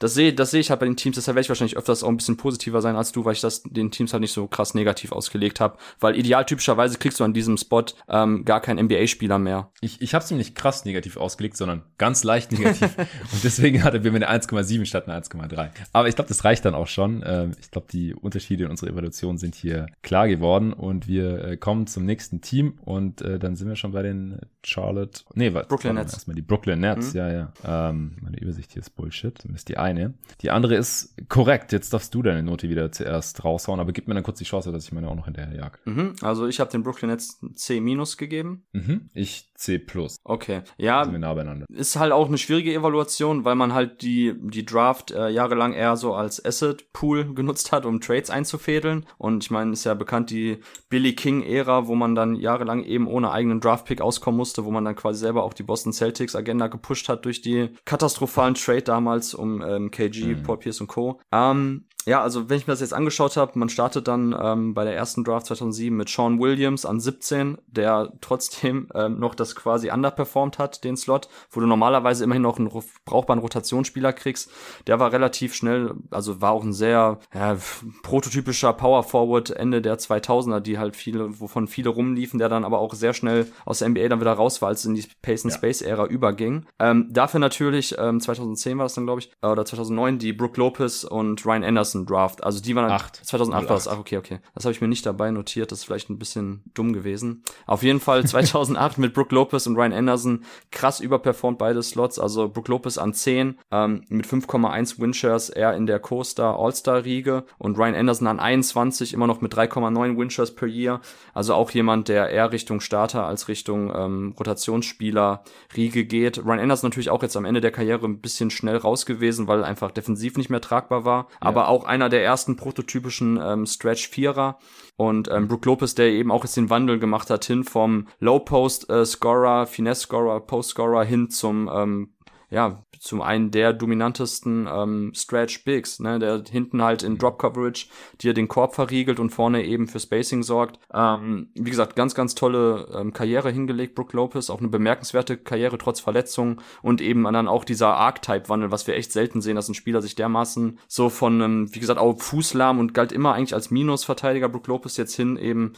[0.05, 2.09] das sehe das sehe ich halt bei den Teams, deshalb werde ich wahrscheinlich öfters auch
[2.09, 4.75] ein bisschen positiver sein als du, weil ich das den Teams halt nicht so krass
[4.75, 5.77] negativ ausgelegt habe.
[5.99, 9.71] Weil idealtypischerweise kriegst du an diesem Spot ähm, gar keinen NBA-Spieler mehr.
[9.81, 12.95] Ich, ich habe es nicht krass negativ ausgelegt, sondern ganz leicht negativ.
[12.97, 15.69] und deswegen hatte wir eine 1,7 statt eine 1,3.
[15.91, 17.23] Aber ich glaube, das reicht dann auch schon.
[17.25, 21.57] Ähm, ich glaube, die Unterschiede in unserer Evaluation sind hier klar geworden und wir äh,
[21.57, 25.23] kommen zum nächsten Team und äh, dann sind wir schon bei den Charlotte.
[25.33, 25.67] Nee, was?
[25.67, 26.13] Brooklyn Nets.
[26.13, 27.17] Erstmal die Brooklyn Nets, mhm.
[27.19, 27.53] ja, ja.
[27.65, 29.37] Ähm, meine Übersicht hier ist Bullshit.
[29.37, 30.13] Zumindest die eine.
[30.41, 31.71] Die andere ist korrekt.
[31.71, 34.71] Jetzt darfst du deine Note wieder zuerst raushauen, aber gib mir dann kurz die Chance,
[34.71, 35.79] dass ich meine auch noch hinterher jag.
[35.85, 37.79] Mhm, also ich habe den Brooklyn Nets C-
[38.17, 38.65] gegeben.
[38.73, 39.81] Mhm, ich C+.
[40.23, 41.03] Okay, ja.
[41.03, 41.65] Sind wir nah beieinander.
[41.69, 45.95] Ist halt auch eine schwierige Evaluation, weil man halt die, die Draft äh, jahrelang eher
[45.95, 49.05] so als Asset Pool genutzt hat, um Trades einzufädeln.
[49.17, 53.31] Und ich meine, ist ja bekannt die Billy King-Ära, wo man dann jahrelang eben ohne
[53.31, 57.25] eigenen Draft-Pick auskommen musste, wo man dann quasi selber auch die Boston Celtics-Agenda gepusht hat
[57.25, 60.43] durch die katastrophalen Trade damals um ähm, KG, mhm.
[60.43, 61.21] Paul Pierce und Co.
[61.31, 64.83] Ähm, ja, also wenn ich mir das jetzt angeschaut habe, man startet dann ähm, bei
[64.83, 69.89] der ersten Draft 2007 mit Sean Williams an 17, der trotzdem ähm, noch das quasi
[69.89, 72.69] underperformed hat, den Slot, wo du normalerweise immerhin noch einen
[73.05, 74.51] brauchbaren Rotationsspieler kriegst.
[74.85, 77.57] Der war relativ schnell, also war auch ein sehr ja,
[78.03, 82.79] prototypischer Power Forward Ende der 2000er, die halt viele, wovon viele rumliefen, der dann aber
[82.79, 85.45] auch sehr schnell aus der NBA dann wieder raus war, als es in die Pace
[85.45, 86.67] and Space Ära überging.
[86.77, 90.59] Ähm, dafür natürlich, ähm, 2010 war das dann, glaube ich, äh, oder 2009, die Brooke
[90.59, 92.43] Lopez und Ryan Anderson Anderson Draft.
[92.43, 93.15] Also die waren Acht.
[93.23, 93.87] 2008 war das.
[93.87, 94.39] Ach, okay, okay.
[94.53, 95.71] Das habe ich mir nicht dabei notiert.
[95.71, 97.43] Das ist vielleicht ein bisschen dumm gewesen.
[97.65, 102.19] Auf jeden Fall 2008 mit Brook Lopez und Ryan Anderson krass überperformt beide Slots.
[102.19, 107.45] Also Brook Lopez an 10 ähm, mit 5,1 Winshares eher in der Coaster All-Star Riege
[107.57, 111.01] und Ryan Anderson an 21 immer noch mit 3,9 Winshares per Year.
[111.33, 115.43] Also auch jemand, der eher Richtung Starter als Richtung ähm, Rotationsspieler
[115.75, 116.39] Riege geht.
[116.39, 119.63] Ryan Anderson natürlich auch jetzt am Ende der Karriere ein bisschen schnell raus gewesen, weil
[119.63, 121.27] einfach defensiv nicht mehr tragbar war.
[121.31, 121.37] Ja.
[121.39, 124.57] Aber auch einer der ersten prototypischen ähm, Stretch-Vierer.
[124.97, 129.63] Und ähm, Brook Lopez, der eben auch jetzt den Wandel gemacht hat, hin vom Low-Post-Scorer,
[129.63, 132.14] äh, Finesse-Scorer, Post-Scorer hin zum ähm,
[132.55, 137.87] ja, zum einen der dominantesten ähm, Stretch Bigs, ne, der hinten halt in Drop Coverage
[138.21, 140.79] dir den Korb verriegelt und vorne eben für Spacing sorgt.
[140.93, 145.77] Ähm, wie gesagt, ganz, ganz tolle ähm, Karriere hingelegt, Brook Lopez, auch eine bemerkenswerte Karriere
[145.77, 149.75] trotz Verletzungen und eben dann auch dieser Archetype-Wandel, was wir echt selten sehen, dass ein
[149.75, 153.69] Spieler sich dermaßen so von einem, wie gesagt, auch Fußlahm und galt immer eigentlich als
[153.69, 155.73] Minusverteidiger, Brook Lopez jetzt hin eben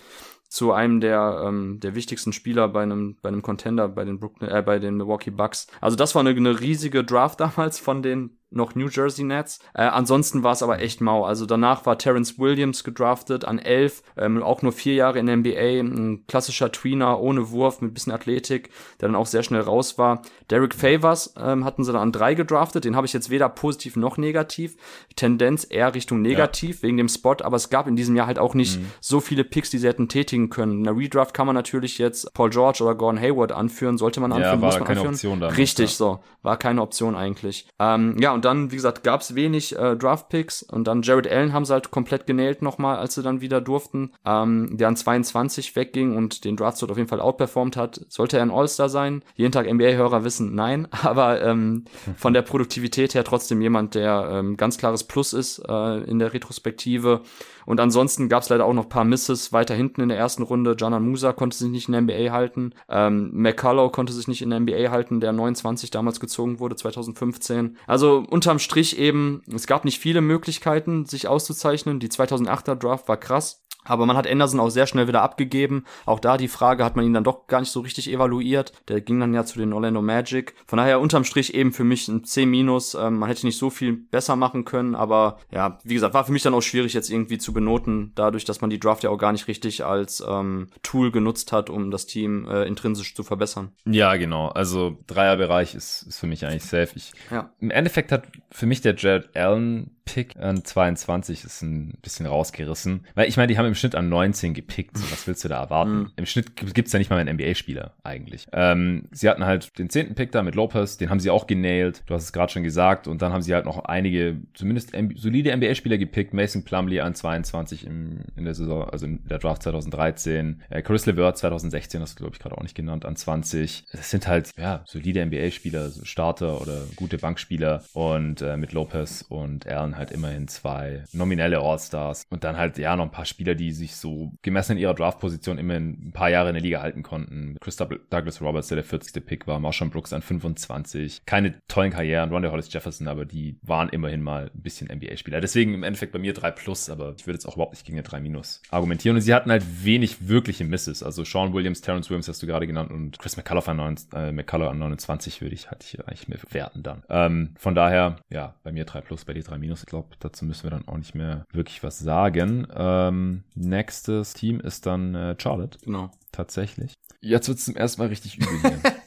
[0.49, 4.49] zu einem der, ähm, der wichtigsten Spieler bei einem, bei einem Contender, bei den Brooklyn,
[4.49, 5.67] äh, bei den Milwaukee Bucks.
[5.81, 9.59] Also das war eine, eine riesige Draft damals von den noch New Jersey Nets.
[9.73, 11.25] Äh, ansonsten war es aber echt mau.
[11.25, 15.37] Also danach war Terrence Williams gedraftet an 11, ähm, auch nur vier Jahre in der
[15.37, 18.69] NBA, ein klassischer Tweener ohne Wurf mit bisschen Athletik,
[19.01, 20.21] der dann auch sehr schnell raus war.
[20.49, 23.95] Derek Favors ähm, hatten sie dann an drei gedraftet, den habe ich jetzt weder positiv
[23.95, 24.77] noch negativ.
[25.15, 26.83] Tendenz eher Richtung negativ ja.
[26.83, 28.91] wegen dem Spot, aber es gab in diesem Jahr halt auch nicht mhm.
[29.01, 30.79] so viele Picks, die sie hätten tätigen können.
[30.79, 34.31] In der Redraft kann man natürlich jetzt Paul George oder Gordon Hayward anführen, sollte man
[34.31, 35.15] anführen, ja, muss man keine anführen.
[35.15, 35.97] Option damit, Richtig, ja.
[35.97, 37.67] so, war keine Option eigentlich.
[37.79, 41.53] Ähm, ja, und dann, wie gesagt, gab es wenig äh, Draft-Picks und dann Jared Allen
[41.53, 45.75] haben sie halt komplett genäht nochmal, als sie dann wieder durften, ähm, der an 22
[45.75, 48.05] wegging und den Draft auf jeden Fall outperformt hat.
[48.09, 49.23] Sollte er ein All-Star sein?
[49.33, 51.85] Jeden Tag NBA-Hörer wissen, nein, aber ähm,
[52.15, 56.31] von der Produktivität her trotzdem jemand, der ähm, ganz klares Plus ist äh, in der
[56.31, 57.23] Retrospektive
[57.67, 60.77] und ansonsten gab es leider auch noch paar Misses weiter hinten in der ersten Runde.
[60.79, 62.71] Janan Musa konnte sich nicht in der NBA halten.
[62.87, 67.75] Ähm, McCullough konnte sich nicht in der NBA halten, der 29 damals gezogen wurde, 2015.
[67.85, 71.99] Also unterm Strich eben, es gab nicht viele Möglichkeiten, sich auszuzeichnen.
[71.99, 73.66] Die 2008er Draft war krass.
[73.87, 75.85] Aber man hat Anderson auch sehr schnell wieder abgegeben.
[76.05, 78.73] Auch da die Frage, hat man ihn dann doch gar nicht so richtig evaluiert.
[78.87, 80.55] Der ging dann ja zu den Orlando Magic.
[80.65, 82.43] Von daher unterm Strich eben für mich ein C-.
[82.47, 86.31] Ähm, man hätte nicht so viel besser machen können, aber ja, wie gesagt, war für
[86.31, 89.17] mich dann auch schwierig jetzt irgendwie zu benoten, dadurch, dass man die Draft ja auch
[89.17, 93.71] gar nicht richtig als ähm, Tool genutzt hat, um das Team äh, intrinsisch zu verbessern.
[93.85, 94.47] Ja, genau.
[94.47, 96.89] Also Dreierbereich ist, ist für mich eigentlich safe.
[96.95, 97.51] Ich, ja.
[97.59, 103.05] Im Endeffekt hat für mich der Jared Allen Pick an 22 ist ein bisschen rausgerissen.
[103.13, 104.97] Weil ich meine, die haben im Schnitt an 19 gepickt.
[104.97, 105.97] So, was willst du da erwarten?
[105.97, 106.11] Mhm.
[106.15, 108.47] Im Schnitt gibt's ja nicht mal einen NBA-Spieler eigentlich.
[108.53, 112.03] Ähm, sie hatten halt den zehnten Pick da mit Lopez, den haben sie auch genailt.
[112.05, 113.07] Du hast es gerade schon gesagt.
[113.07, 116.33] Und dann haben sie halt noch einige, zumindest solide NBA-Spieler gepickt.
[116.33, 120.61] Mason Plumley an 22 im, in der Saison, also in der Draft 2013.
[120.69, 123.85] Äh, Chris LeVert 2016, das glaube ich gerade auch nicht genannt, an 20.
[123.91, 127.83] Das sind halt, ja, solide NBA-Spieler, so Starter oder gute Bankspieler.
[127.93, 132.95] Und äh, mit Lopez und Allen halt immerhin zwei nominelle All-Stars und dann halt ja
[132.95, 136.49] noch ein paar Spieler, die sich so gemessen in ihrer Draft-Position immer ein paar Jahre
[136.49, 137.57] in der Liga halten konnten.
[137.59, 139.25] Chris Douglas Roberts, der der 40.
[139.25, 141.25] Pick war, Marshall Brooks an 25.
[141.25, 145.41] Keine tollen Karrieren, Ronda Hollis Jefferson, aber die waren immerhin mal ein bisschen NBA-Spieler.
[145.41, 147.97] Deswegen im Endeffekt bei mir 3 plus, aber ich würde jetzt auch überhaupt nicht gegen
[147.97, 149.15] eine 3 minus argumentieren.
[149.15, 151.03] Und sie hatten halt wenig wirkliche Misses.
[151.03, 154.31] Also Sean Williams, Terrence Williams hast du gerade genannt und Chris McCullough an, 9, äh,
[154.31, 157.03] McCullough an 29 würde ich halt hier eigentlich mehr werten dann.
[157.09, 160.63] Ähm, von daher, ja, bei mir 3 plus, bei dir 3 minus glaube, dazu müssen
[160.63, 162.67] wir dann auch nicht mehr wirklich was sagen.
[162.75, 165.79] Ähm, nächstes Team ist dann äh, Charlotte.
[165.83, 166.11] Genau.
[166.31, 166.93] Tatsächlich.
[167.21, 168.79] Jetzt wird es zum ersten Mal richtig übel hier.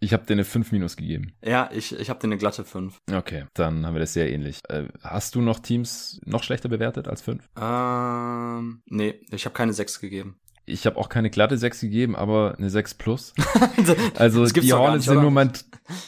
[0.00, 1.32] Ich habe dir eine 5 minus gegeben.
[1.44, 2.98] Ja, ich, ich habe dir eine glatte 5.
[3.12, 4.60] Okay, dann haben wir das sehr ähnlich.
[4.68, 7.44] Äh, hast du noch Teams noch schlechter bewertet als 5?
[7.60, 10.38] Ähm, nee, ich habe keine 6 gegeben
[10.68, 13.34] ich habe auch keine glatte 6 gegeben, aber eine 6 plus.
[14.16, 15.52] also die Hornets sind nur mein,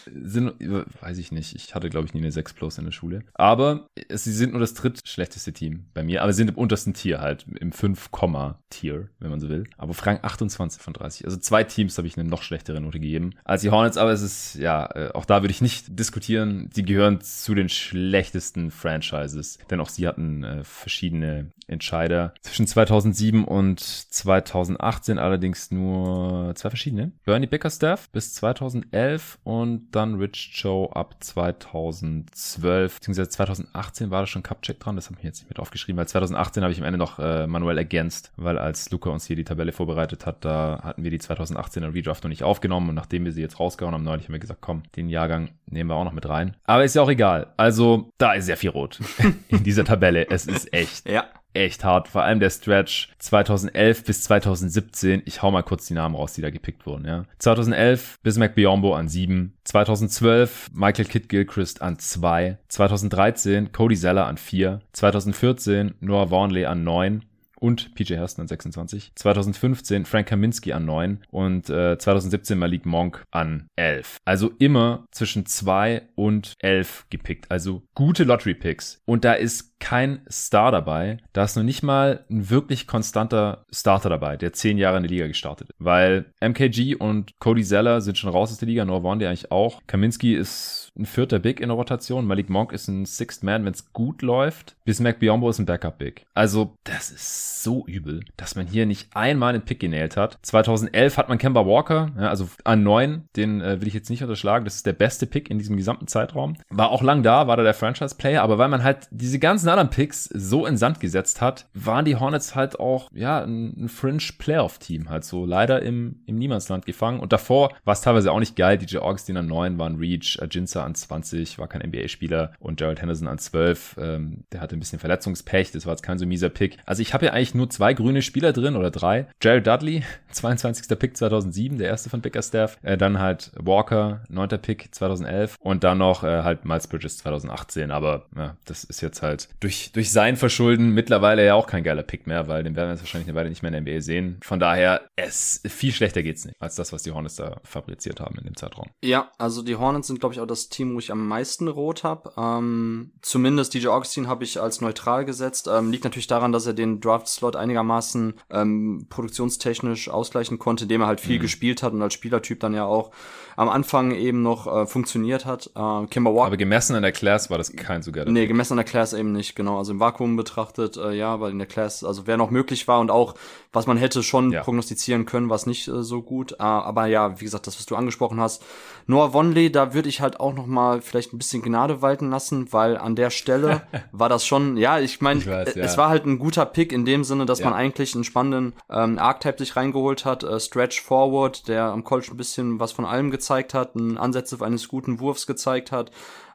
[0.07, 0.55] sind,
[1.01, 3.23] weiß ich nicht, ich hatte glaube ich nie eine 6 plus in der Schule.
[3.35, 7.21] Aber sie sind nur das drittschlechteste Team bei mir, aber sie sind im untersten Tier
[7.21, 9.65] halt, im 5-Tier, wenn man so will.
[9.79, 11.25] Aber Frank 28 von 30.
[11.25, 14.23] Also zwei Teams habe ich eine noch schlechtere Note gegeben als die Hornets, aber es
[14.23, 16.71] ist, ja, äh, auch da würde ich nicht diskutieren.
[16.77, 23.45] Die gehören zu den schlechtesten Franchises, denn auch sie hatten äh, verschiedene Entscheider zwischen 2007
[23.45, 27.13] und 2000 2018 allerdings nur zwei verschiedene.
[27.25, 34.43] Bernie Bickerstaff bis 2011 und dann Rich Joe ab 2012, beziehungsweise 2018 war da schon
[34.43, 36.99] Cupcheck dran, das habe ich jetzt nicht mit aufgeschrieben, weil 2018 habe ich am Ende
[36.99, 41.05] noch äh, manuell ergänzt, weil als Luca uns hier die Tabelle vorbereitet hat, da hatten
[41.05, 44.27] wir die 2018er Redraft noch nicht aufgenommen und nachdem wir sie jetzt rausgehauen haben, neulich
[44.27, 46.57] haben wir gesagt, komm, den Jahrgang nehmen wir auch noch mit rein.
[46.65, 47.53] Aber ist ja auch egal.
[47.57, 48.99] Also, da ist sehr viel rot
[49.49, 50.29] in dieser Tabelle.
[50.29, 51.09] Es ist echt.
[51.09, 52.09] Ja echt hart.
[52.09, 55.23] Vor allem der Stretch 2011 bis 2017.
[55.25, 57.07] Ich hau mal kurz die Namen raus, die da gepickt wurden.
[57.07, 57.25] Ja.
[57.39, 59.55] 2011 Bismack Biombo an 7.
[59.65, 62.59] 2012 Michael Kidd Gilchrist an 2.
[62.69, 64.81] 2013 Cody Zeller an 4.
[64.93, 67.25] 2014 Noah Warnley an 9
[67.61, 69.13] und PJ Hursten an 26.
[69.15, 74.17] 2015 Frank Kaminski an 9 und äh, 2017 Malik Monk an 11.
[74.25, 77.51] Also immer zwischen 2 und 11 gepickt.
[77.51, 79.03] Also gute Lottery-Picks.
[79.05, 81.19] Und da ist kein Star dabei.
[81.33, 85.11] Da ist noch nicht mal ein wirklich konstanter Starter dabei, der 10 Jahre in der
[85.11, 85.71] Liga gestartet.
[85.79, 89.51] Weil MKG und Cody Zeller sind schon raus aus der Liga, Noah Vaughn, der eigentlich
[89.51, 89.81] auch.
[89.87, 92.27] Kaminski ist ein vierter Big in der Rotation.
[92.27, 94.77] Malik Monk ist ein Sixth Man, wenn es gut läuft.
[94.85, 96.27] Bismack Biombo ist ein Backup Big.
[96.35, 100.39] Also, das ist so übel, dass man hier nicht einmal einen Pick genäht hat.
[100.43, 104.23] 2011 hat man Kemba Walker, ja, also an 9, den äh, will ich jetzt nicht
[104.23, 104.65] unterschlagen.
[104.65, 106.57] Das ist der beste Pick in diesem gesamten Zeitraum.
[106.69, 109.91] War auch lang da, war da der Franchise-Player, aber weil man halt diese ganzen anderen
[109.91, 115.09] Picks so in Sand gesetzt hat, waren die Hornets halt auch, ja, ein, ein Fringe-Playoff-Team
[115.09, 117.21] halt so leider im, im Niemandsland gefangen.
[117.21, 118.79] Und davor war es teilweise auch nicht geil.
[118.79, 123.29] DJ Augustin an 9 waren Reach, Ajinsa an 20, war kein NBA-Spieler und Gerald Henderson
[123.29, 123.97] an 12.
[123.99, 126.79] Ähm, der hatte ein bisschen Verletzungspech, das war jetzt kein so mieser Pick.
[126.87, 129.27] Also ich habe ja eigentlich nur zwei grüne Spieler drin oder drei.
[129.43, 130.99] Jared Dudley, 22.
[130.99, 132.79] Pick 2007, der erste von Bickerstaff.
[132.83, 134.49] Äh, dann halt Walker, 9.
[134.61, 137.91] Pick 2011 und dann noch äh, halt Miles Bridges 2018.
[137.91, 142.03] Aber ja, das ist jetzt halt durch, durch sein Verschulden mittlerweile ja auch kein geiler
[142.03, 144.01] Pick mehr, weil den werden wir jetzt wahrscheinlich eine Weile nicht mehr in der NBA
[144.01, 144.41] sehen.
[144.43, 148.37] Von daher, es viel schlechter geht's nicht, als das, was die Hornets da fabriziert haben
[148.39, 148.89] in dem Zeitraum.
[149.03, 152.05] Ja, also die Hornets sind, glaube ich, auch das Team, wo ich am meisten rot
[152.05, 152.33] habe.
[152.39, 155.69] Ähm, zumindest DJ Augustin habe ich als neutral gesetzt.
[155.71, 161.07] Ähm, liegt natürlich daran, dass er den Draft-Slot einigermaßen ähm, produktionstechnisch ausgleichen konnte, indem er
[161.07, 161.43] halt viel mhm.
[161.43, 163.11] gespielt hat und als Spielertyp dann ja auch
[163.57, 165.71] am Anfang eben noch äh, funktioniert hat.
[165.77, 166.47] Äh, Kimber Walker.
[166.47, 169.13] Aber gemessen an der Class war das kein so geiler Nee, gemessen an der Class
[169.13, 169.50] eben nicht.
[169.51, 169.79] Nicht, genau.
[169.79, 173.01] Also im Vakuum betrachtet, äh, ja, weil in der Class, also wer noch möglich war
[173.01, 173.35] und auch,
[173.73, 174.63] was man hätte schon ja.
[174.63, 176.53] prognostizieren können, war es nicht äh, so gut.
[176.53, 178.63] Äh, aber ja, wie gesagt, das, was du angesprochen hast.
[179.07, 182.73] Noah Wonley, da würde ich halt auch noch mal vielleicht ein bisschen Gnade walten lassen,
[182.73, 183.83] weil an der Stelle
[184.13, 185.63] war das schon, ja, ich meine, ja.
[185.63, 187.67] es war halt ein guter Pick in dem Sinne, dass ja.
[187.67, 190.45] man eigentlich einen spannenden ähm, Archetype sich reingeholt hat.
[190.45, 194.59] Äh, Stretch Forward, der am College ein bisschen was von allem gezeigt hat, einen Ansätze
[194.61, 196.11] eines guten Wurfs gezeigt hat.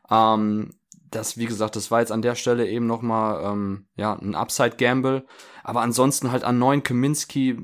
[0.10, 0.70] Ähm,
[1.16, 4.36] das, wie gesagt, das war jetzt an der Stelle eben noch mal ähm, ja ein
[4.36, 5.26] Upside Gamble.
[5.66, 7.58] Aber ansonsten halt an neun Kaminski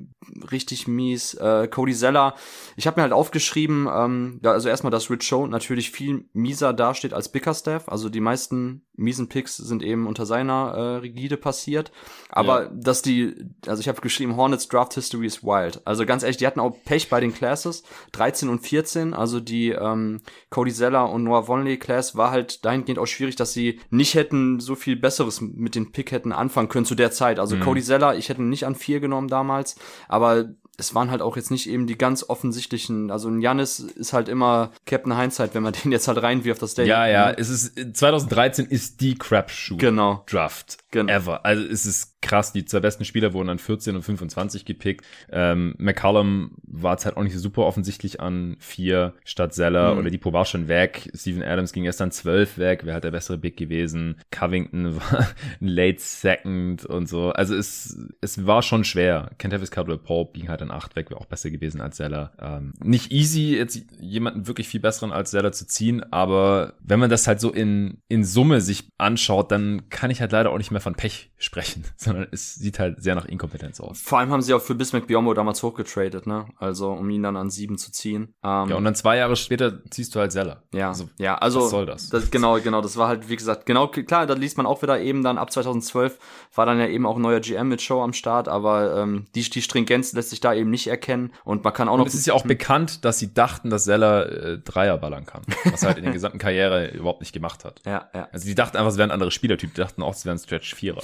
[0.52, 1.36] richtig mies.
[1.36, 2.34] Äh, Cody Zeller,
[2.76, 6.74] ich habe mir halt aufgeschrieben, ähm, ja, also erstmal, dass Rich Show natürlich viel mieser
[6.74, 7.88] dasteht als Bickerstaff.
[7.88, 11.92] Also die meisten miesen Picks sind eben unter seiner äh, Rigide passiert.
[12.30, 12.70] Aber ja.
[12.74, 13.36] dass die,
[13.68, 15.82] also ich habe geschrieben, Hornets Draft History is wild.
[15.86, 17.84] Also ganz ehrlich, die hatten auch Pech bei den Classes,
[18.14, 19.14] 13 und 14.
[19.14, 23.54] Also die ähm, Cody Zeller und Noah Vonley Class war halt dahingehend auch schwierig, dass
[23.54, 27.40] sie nicht hätten so viel Besseres mit den Pick hätten anfangen können zu der Zeit.
[27.40, 27.62] Also mhm.
[27.62, 29.76] Cody Zeller, ich hätte ihn nicht an vier genommen damals,
[30.08, 30.46] aber
[30.78, 33.12] es waren halt auch jetzt nicht eben die ganz offensichtlichen.
[33.12, 36.74] Also ein Janis ist halt immer Captain Hindsight, wenn man den jetzt halt reinwirft, das
[36.74, 36.88] Day.
[36.88, 37.38] Ja, ja, ne?
[37.38, 40.24] es ist 2013 ist die Crapshoot genau.
[40.30, 41.12] Draft genau.
[41.12, 41.46] ever.
[41.46, 42.54] Also es ist krass.
[42.54, 45.06] Die zwei besten Spieler wurden an 14 und 25 gepickt.
[45.32, 49.94] Ähm, McCallum war es halt auch nicht so super offensichtlich an vier statt Zeller.
[49.94, 50.00] Mhm.
[50.00, 51.12] Oder Depot war schon weg.
[51.16, 52.82] Steven Adams ging erst an 12 weg.
[52.84, 54.16] Wer hat der bessere Big gewesen?
[54.32, 55.28] Covington war
[55.60, 57.30] ein Late Second und so.
[57.32, 59.32] Also es, es war schon schwer.
[59.38, 62.32] Kentavis Caldwell Pope ging halt an 8 weg, wäre auch besser gewesen als Zeller.
[62.40, 67.10] Ähm, nicht easy, jetzt jemanden wirklich viel besseren als Zeller zu ziehen, aber wenn man
[67.10, 70.72] das halt so in, in Summe sich anschaut, dann kann ich halt leider auch nicht
[70.72, 74.02] mehr von Pech sprechen, sondern es sieht halt sehr nach Inkompetenz aus.
[74.02, 76.46] Vor allem haben sie auch für Bismack Biombo damals hochgetradet, ne?
[76.58, 78.34] Also um ihn dann an sieben zu ziehen.
[78.44, 80.64] Ähm, ja, und dann zwei Jahre später ziehst du halt Zeller.
[80.74, 82.10] Ja, also, ja, also was soll das?
[82.10, 82.32] das?
[82.32, 85.24] Genau, genau, das war halt, wie gesagt, genau, klar, da liest man auch wieder eben
[85.24, 86.18] dann ab 2012
[86.54, 89.42] war dann ja eben auch ein neuer GM mit Show am Start, aber ähm, die,
[89.50, 92.06] die Stringenz lässt sich da eben nicht erkennen und man kann auch noch.
[92.06, 95.44] Und es ist ja auch bekannt, dass sie dachten, dass Zeller äh, Dreier ballern kann,
[95.66, 97.82] was er halt in der gesamten Karriere überhaupt nicht gemacht hat.
[97.86, 98.28] Ja, ja.
[98.32, 101.02] Also die dachten einfach, es wären andere Spielertypen, die dachten auch, es wären Stretch Vierer.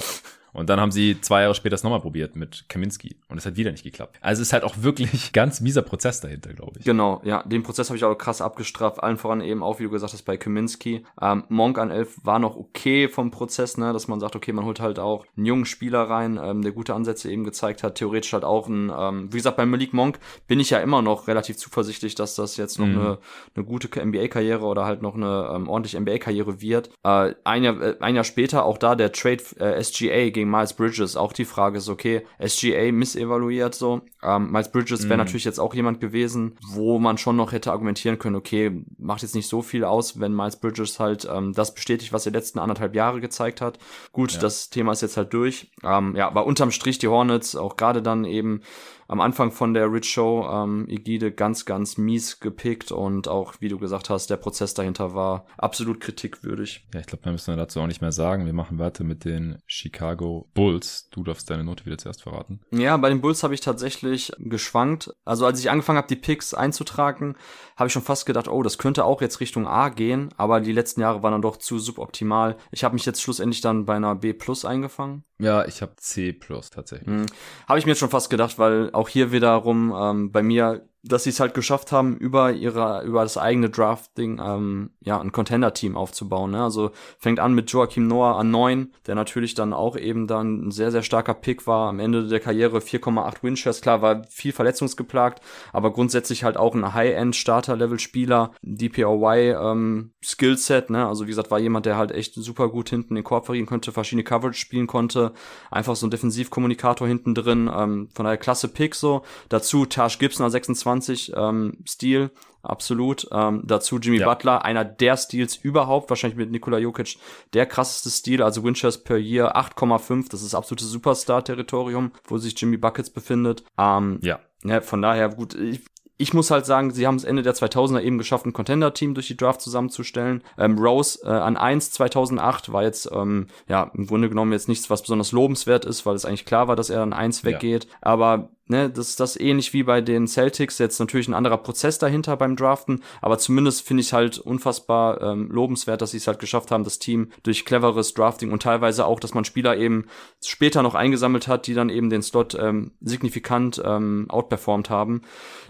[0.52, 3.16] Und dann haben sie zwei Jahre später es nochmal probiert mit Kaminski.
[3.28, 4.18] Und es hat wieder nicht geklappt.
[4.20, 6.84] Also es ist halt auch wirklich ganz mieser Prozess dahinter, glaube ich.
[6.84, 7.42] Genau, ja.
[7.42, 9.02] Den Prozess habe ich auch krass abgestraft.
[9.02, 11.04] Allen voran eben auch, wie du gesagt hast, bei Kaminski.
[11.20, 14.64] Ähm, Monk an 11 war noch okay vom Prozess, ne, dass man sagt, okay, man
[14.64, 17.96] holt halt auch einen jungen Spieler rein, ähm, der gute Ansätze eben gezeigt hat.
[17.96, 21.28] Theoretisch halt auch ein, ähm, wie gesagt, bei Malik Monk bin ich ja immer noch
[21.28, 22.98] relativ zuversichtlich, dass das jetzt noch mhm.
[22.98, 23.18] eine,
[23.54, 26.90] eine gute NBA-Karriere oder halt noch eine ähm, ordentliche NBA-Karriere wird.
[27.04, 30.72] Äh, ein, Jahr, äh, ein Jahr später auch da der Trade äh, SGA gegen Miles
[30.72, 31.16] Bridges.
[31.16, 34.02] Auch die Frage ist, okay, SGA missevaluiert so.
[34.22, 35.18] Ähm, Miles Bridges wäre mm.
[35.18, 39.34] natürlich jetzt auch jemand gewesen, wo man schon noch hätte argumentieren können, okay, macht jetzt
[39.34, 42.94] nicht so viel aus, wenn Miles Bridges halt ähm, das bestätigt, was er letzten anderthalb
[42.94, 43.78] Jahre gezeigt hat.
[44.12, 44.40] Gut, ja.
[44.40, 45.72] das Thema ist jetzt halt durch.
[45.82, 48.62] Ähm, ja, aber unterm Strich die Hornets, auch gerade dann eben
[49.08, 53.70] am Anfang von der Rich Show ähm, Igide ganz, ganz mies gepickt und auch, wie
[53.70, 56.86] du gesagt hast, der Prozess dahinter war absolut kritikwürdig.
[56.92, 58.44] Ja, ich glaube, da müssen wir dazu auch nicht mehr sagen.
[58.44, 61.08] Wir machen weiter mit den Chicago Bulls.
[61.10, 62.60] Du darfst deine Note wieder zuerst verraten.
[62.70, 65.10] Ja, bei den Bulls habe ich tatsächlich geschwankt.
[65.24, 67.36] Also als ich angefangen habe, die Picks einzutragen,
[67.76, 70.72] habe ich schon fast gedacht, oh, das könnte auch jetzt Richtung A gehen, aber die
[70.72, 72.58] letzten Jahre waren dann doch zu suboptimal.
[72.72, 75.24] Ich habe mich jetzt schlussendlich dann bei einer B plus eingefangen.
[75.40, 77.08] Ja, ich habe C plus tatsächlich.
[77.08, 77.26] Hm.
[77.68, 81.30] Habe ich mir schon fast gedacht, weil auch hier wiederum ähm, bei mir dass sie
[81.30, 86.50] es halt geschafft haben, über ihre, über das eigene Drafting, ähm, ja, ein Contender-Team aufzubauen.
[86.50, 86.62] Ne?
[86.62, 90.70] Also fängt an mit Joachim Noah an neun, der natürlich dann auch eben dann ein
[90.72, 91.88] sehr, sehr starker Pick war.
[91.88, 93.80] Am Ende der Karriere 4,8 Winshares.
[93.80, 95.40] Klar, war viel verletzungsgeplagt,
[95.72, 98.52] aber grundsätzlich halt auch ein High-End-Starter-Level-Spieler.
[98.62, 101.06] DPOY, ähm, Skillset, ne?
[101.06, 103.92] Also wie gesagt, war jemand, der halt echt super gut hinten den Korb verriegen konnte,
[103.92, 105.32] verschiedene Coverage spielen konnte.
[105.70, 107.70] Einfach so ein Defensivkommunikator hinten drin.
[107.72, 109.22] Ähm, von daher klasse Pick so.
[109.48, 112.30] Dazu Taj Gibson an 26 20 ähm, Stil,
[112.62, 113.28] absolut.
[113.30, 114.28] Ähm, dazu Jimmy ja.
[114.28, 117.18] Butler, einer der Stils überhaupt, wahrscheinlich mit Nikola Jokic
[117.52, 122.78] der krasseste Stil, also Winchester per Year 8,5, das ist absolutes Superstar-Territorium, wo sich Jimmy
[122.78, 123.64] Buckets befindet.
[123.76, 124.40] Ähm, ja.
[124.64, 124.80] ja.
[124.80, 125.82] Von daher, gut, ich,
[126.16, 129.28] ich muss halt sagen, sie haben es Ende der 2000er eben geschafft, ein Contender-Team durch
[129.28, 130.42] die Draft zusammenzustellen.
[130.56, 134.88] Ähm, Rose äh, an 1 2008 war jetzt, ähm, ja, im Grunde genommen jetzt nichts,
[134.88, 137.84] was besonders lobenswert ist, weil es eigentlich klar war, dass er an 1 weggeht.
[137.84, 137.90] Ja.
[138.00, 141.98] Aber ne, das ist das ähnlich wie bei den Celtics, jetzt natürlich ein anderer Prozess
[141.98, 146.38] dahinter beim Draften, aber zumindest finde ich halt unfassbar ähm, lobenswert, dass sie es halt
[146.38, 150.06] geschafft haben, das Team durch cleveres Drafting und teilweise auch, dass man Spieler eben
[150.44, 155.22] später noch eingesammelt hat, die dann eben den Slot ähm, signifikant ähm, outperformed haben,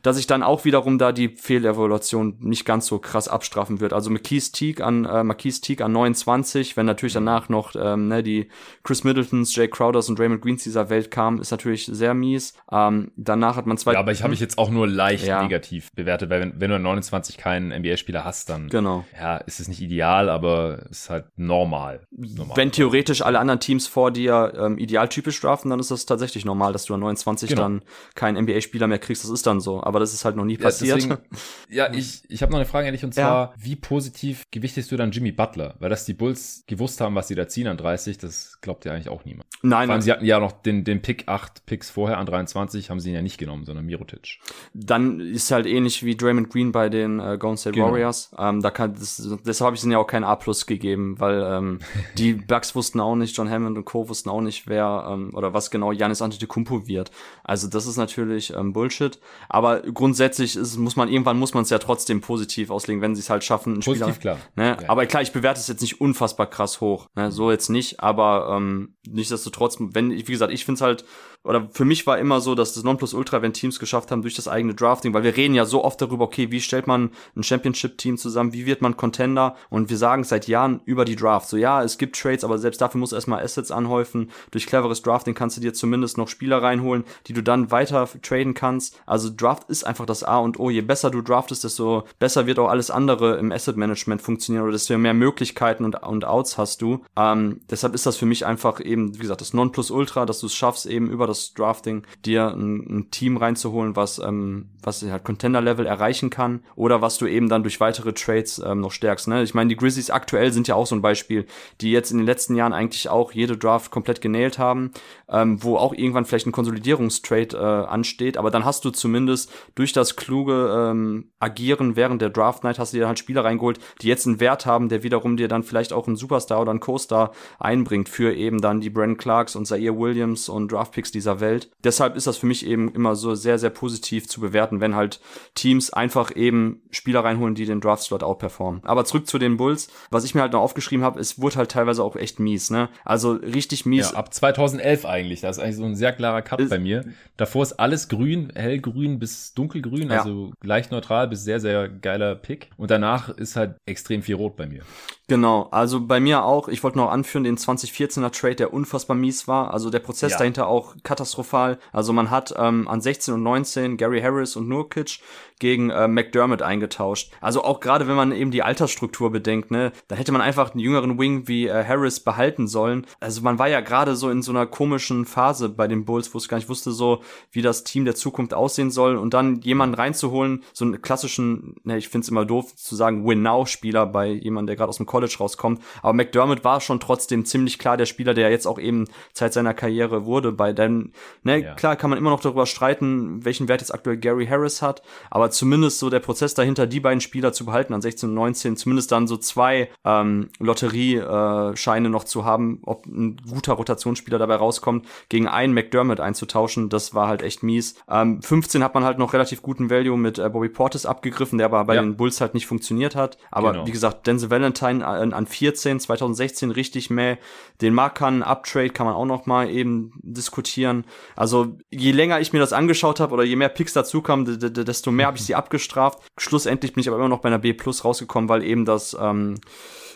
[0.02, 3.92] dass ich dann auch wiederum da die Fehlevaluation nicht ganz so krass abstrafen wird.
[3.92, 8.22] Also Marquise Teague an äh, Marquise Teague an 29, wenn natürlich danach noch ähm, ne,
[8.22, 8.48] die
[8.82, 12.54] Chris Middletons, Jay Crowders und Raymond Greens dieser Welt kamen, ist natürlich sehr mies.
[12.70, 13.94] Ähm, danach hat man zwei.
[13.94, 15.42] Ja, aber ich habe ich jetzt auch nur leicht ja.
[15.42, 19.04] negativ bewertet, weil wenn, wenn du an 29 keinen NBA-Spieler hast, dann genau.
[19.18, 22.00] ja, ist es nicht ideal, aber ist halt normal.
[22.10, 22.56] normal.
[22.56, 26.72] Wenn theoretisch alle anderen Teams vor dir ähm, idealtypisch draften, dann ist das tatsächlich normal,
[26.72, 27.62] dass du an 29 genau.
[27.62, 27.82] dann
[28.14, 29.24] keinen NBA-Spieler mehr kriegst.
[29.24, 29.82] Das ist dann so.
[29.82, 30.96] Aber das ist halt noch nie passiert.
[30.96, 31.18] Deswegen,
[31.68, 33.54] ja, ich, ich habe noch eine Frage an dich und zwar, ja.
[33.56, 35.74] wie positiv gewichtest du dann Jimmy Butler?
[35.78, 38.92] Weil dass die Bulls gewusst haben, was sie da ziehen an 30, das glaubt ja
[38.92, 39.48] eigentlich auch niemand.
[39.62, 39.86] Nein.
[39.86, 43.00] Vor allem, sie hatten ja noch den, den Pick 8 Picks vorher an 23, haben
[43.00, 44.38] sie ihn ja nicht genommen, sondern Mirotic.
[44.74, 47.90] Dann ist halt ähnlich wie Draymond Green bei den äh, Golden State genau.
[47.90, 48.30] Warriors.
[48.38, 51.42] Ähm, da kann, das, deshalb habe ich ihnen ja auch kein A plus gegeben, weil
[51.42, 51.78] ähm,
[52.18, 54.08] die Bucks wussten auch nicht, John Hammond und Co.
[54.08, 57.10] wussten auch nicht, wer ähm, oder was genau Janis Antetokounmpo wird.
[57.44, 59.18] Also das ist natürlich ähm, Bullshit.
[59.48, 63.20] Aber grundsätzlich ist, muss man irgendwann muss man es ja trotzdem positiv auslegen, wenn sie
[63.20, 63.80] es halt schaffen.
[63.80, 64.38] Positiv Spieler, klar.
[64.56, 64.76] Ne?
[64.82, 64.88] Ja.
[64.88, 67.08] Aber klar, ich bewerte es jetzt nicht unfassbar krass hoch.
[67.14, 67.30] Ne?
[67.32, 71.04] So jetzt nicht, aber ähm, nichtsdestotrotz, wenn wie gesagt, ich finde es halt
[71.44, 74.48] oder für mich war immer so, dass das Nonplusultra, wenn Teams geschafft haben durch das
[74.48, 78.18] eigene Drafting, weil wir reden ja so oft darüber, okay, wie stellt man ein Championship-Team
[78.18, 79.56] zusammen, wie wird man Contender?
[79.70, 82.80] Und wir sagen seit Jahren über die Draft, so ja, es gibt Trades, aber selbst
[82.80, 86.62] dafür musst du erstmal Assets anhäufen, durch cleveres Drafting kannst du dir zumindest noch Spieler
[86.62, 90.70] reinholen, die du dann weiter traden kannst, also Draft ist einfach das A und O,
[90.70, 94.98] je besser du draftest, desto besser wird auch alles andere im Asset-Management funktionieren oder desto
[94.98, 99.14] mehr Möglichkeiten und, und Outs hast du, ähm, deshalb ist das für mich einfach eben,
[99.14, 103.10] wie gesagt, das Nonplusultra, dass du es schaffst, eben über das Drafting, dir ein, ein
[103.10, 107.80] Team reinzuholen, was, ähm, was halt Contender-Level erreichen kann oder was du eben dann durch
[107.80, 109.28] weitere Trades ähm, noch stärkst.
[109.28, 109.42] Ne?
[109.42, 111.46] Ich meine, die Grizzlies aktuell sind ja auch so ein Beispiel,
[111.80, 114.92] die jetzt in den letzten Jahren eigentlich auch jede Draft komplett genäht haben,
[115.28, 119.92] ähm, wo auch irgendwann vielleicht ein Konsolidierungstrade äh, ansteht, aber dann hast du zumindest durch
[119.92, 124.08] das kluge ähm, Agieren während der Draft Night hast du dir halt Spieler reingeholt, die
[124.08, 127.32] jetzt einen Wert haben, der wiederum dir dann vielleicht auch einen Superstar oder einen Co-Star
[127.58, 131.70] einbringt für eben dann die Brandon Clarks und Zaire Williams und Draftpicks dieser dieser Welt.
[131.84, 135.20] Deshalb ist das für mich eben immer so sehr, sehr positiv zu bewerten, wenn halt
[135.54, 138.82] Teams einfach eben Spieler reinholen, die den Draftslot outperformen.
[138.84, 139.88] Aber zurück zu den Bulls.
[140.10, 142.88] Was ich mir halt noch aufgeschrieben habe, es wurde halt teilweise auch echt mies, ne?
[143.04, 144.12] Also richtig mies.
[144.12, 145.40] Ja, ab 2011 eigentlich.
[145.40, 147.04] Das ist eigentlich so ein sehr klarer Cut ist, bei mir.
[147.36, 150.20] Davor ist alles grün, hellgrün bis dunkelgrün, ja.
[150.20, 152.70] also leicht neutral bis sehr, sehr geiler Pick.
[152.76, 154.82] Und danach ist halt extrem viel rot bei mir.
[155.28, 159.46] Genau, also bei mir auch, ich wollte noch anführen, den 2014er Trade, der unfassbar mies
[159.46, 159.74] war.
[159.74, 160.38] Also der Prozess ja.
[160.38, 161.78] dahinter auch katastrophal.
[161.90, 165.20] Also man hat ähm, an 16 und 19 Gary Harris und Nurkic
[165.58, 167.30] gegen äh, McDermott eingetauscht.
[167.40, 170.80] Also auch gerade wenn man eben die Altersstruktur bedenkt, ne, da hätte man einfach einen
[170.80, 173.06] jüngeren Wing wie äh, Harris behalten sollen.
[173.20, 176.38] Also man war ja gerade so in so einer komischen Phase bei den Bulls, wo
[176.38, 179.94] es gar nicht wusste, so wie das Team der Zukunft aussehen soll und dann jemanden
[179.94, 184.76] reinzuholen, so einen klassischen, ne, ich find's immer doof zu sagen Win-Now-Spieler bei jemandem, der
[184.76, 185.82] gerade aus dem College rauskommt.
[186.02, 189.74] Aber McDermott war schon trotzdem ziemlich klar der Spieler, der jetzt auch eben Zeit seiner
[189.74, 190.52] Karriere wurde.
[190.52, 191.74] Bei denn, ne, ja.
[191.74, 195.47] klar kann man immer noch darüber streiten, welchen Wert jetzt aktuell Gary Harris hat, aber
[195.48, 198.76] aber zumindest so der Prozess dahinter, die beiden Spieler zu behalten an 16 und 19,
[198.76, 205.06] zumindest dann so zwei ähm, Lotteriescheine noch zu haben, ob ein guter Rotationsspieler dabei rauskommt,
[205.30, 207.94] gegen einen McDermott einzutauschen, das war halt echt mies.
[208.10, 211.66] Ähm, 15 hat man halt noch relativ guten Value mit äh, Bobby Portis abgegriffen, der
[211.66, 212.02] aber bei ja.
[212.02, 213.38] den Bulls halt nicht funktioniert hat.
[213.50, 213.86] Aber genau.
[213.86, 217.38] wie gesagt, Denzel Valentine an, an 14, 2016 richtig mehr.
[217.80, 221.04] Den Markan Uptrade kann man auch noch mal eben diskutieren.
[221.36, 225.10] Also je länger ich mir das angeschaut habe oder je mehr Picks dazu kamen, desto
[225.10, 226.20] mehr habe ich sie abgestraft.
[226.38, 229.56] Schlussendlich bin ich aber immer noch bei einer B plus rausgekommen, weil eben das ähm,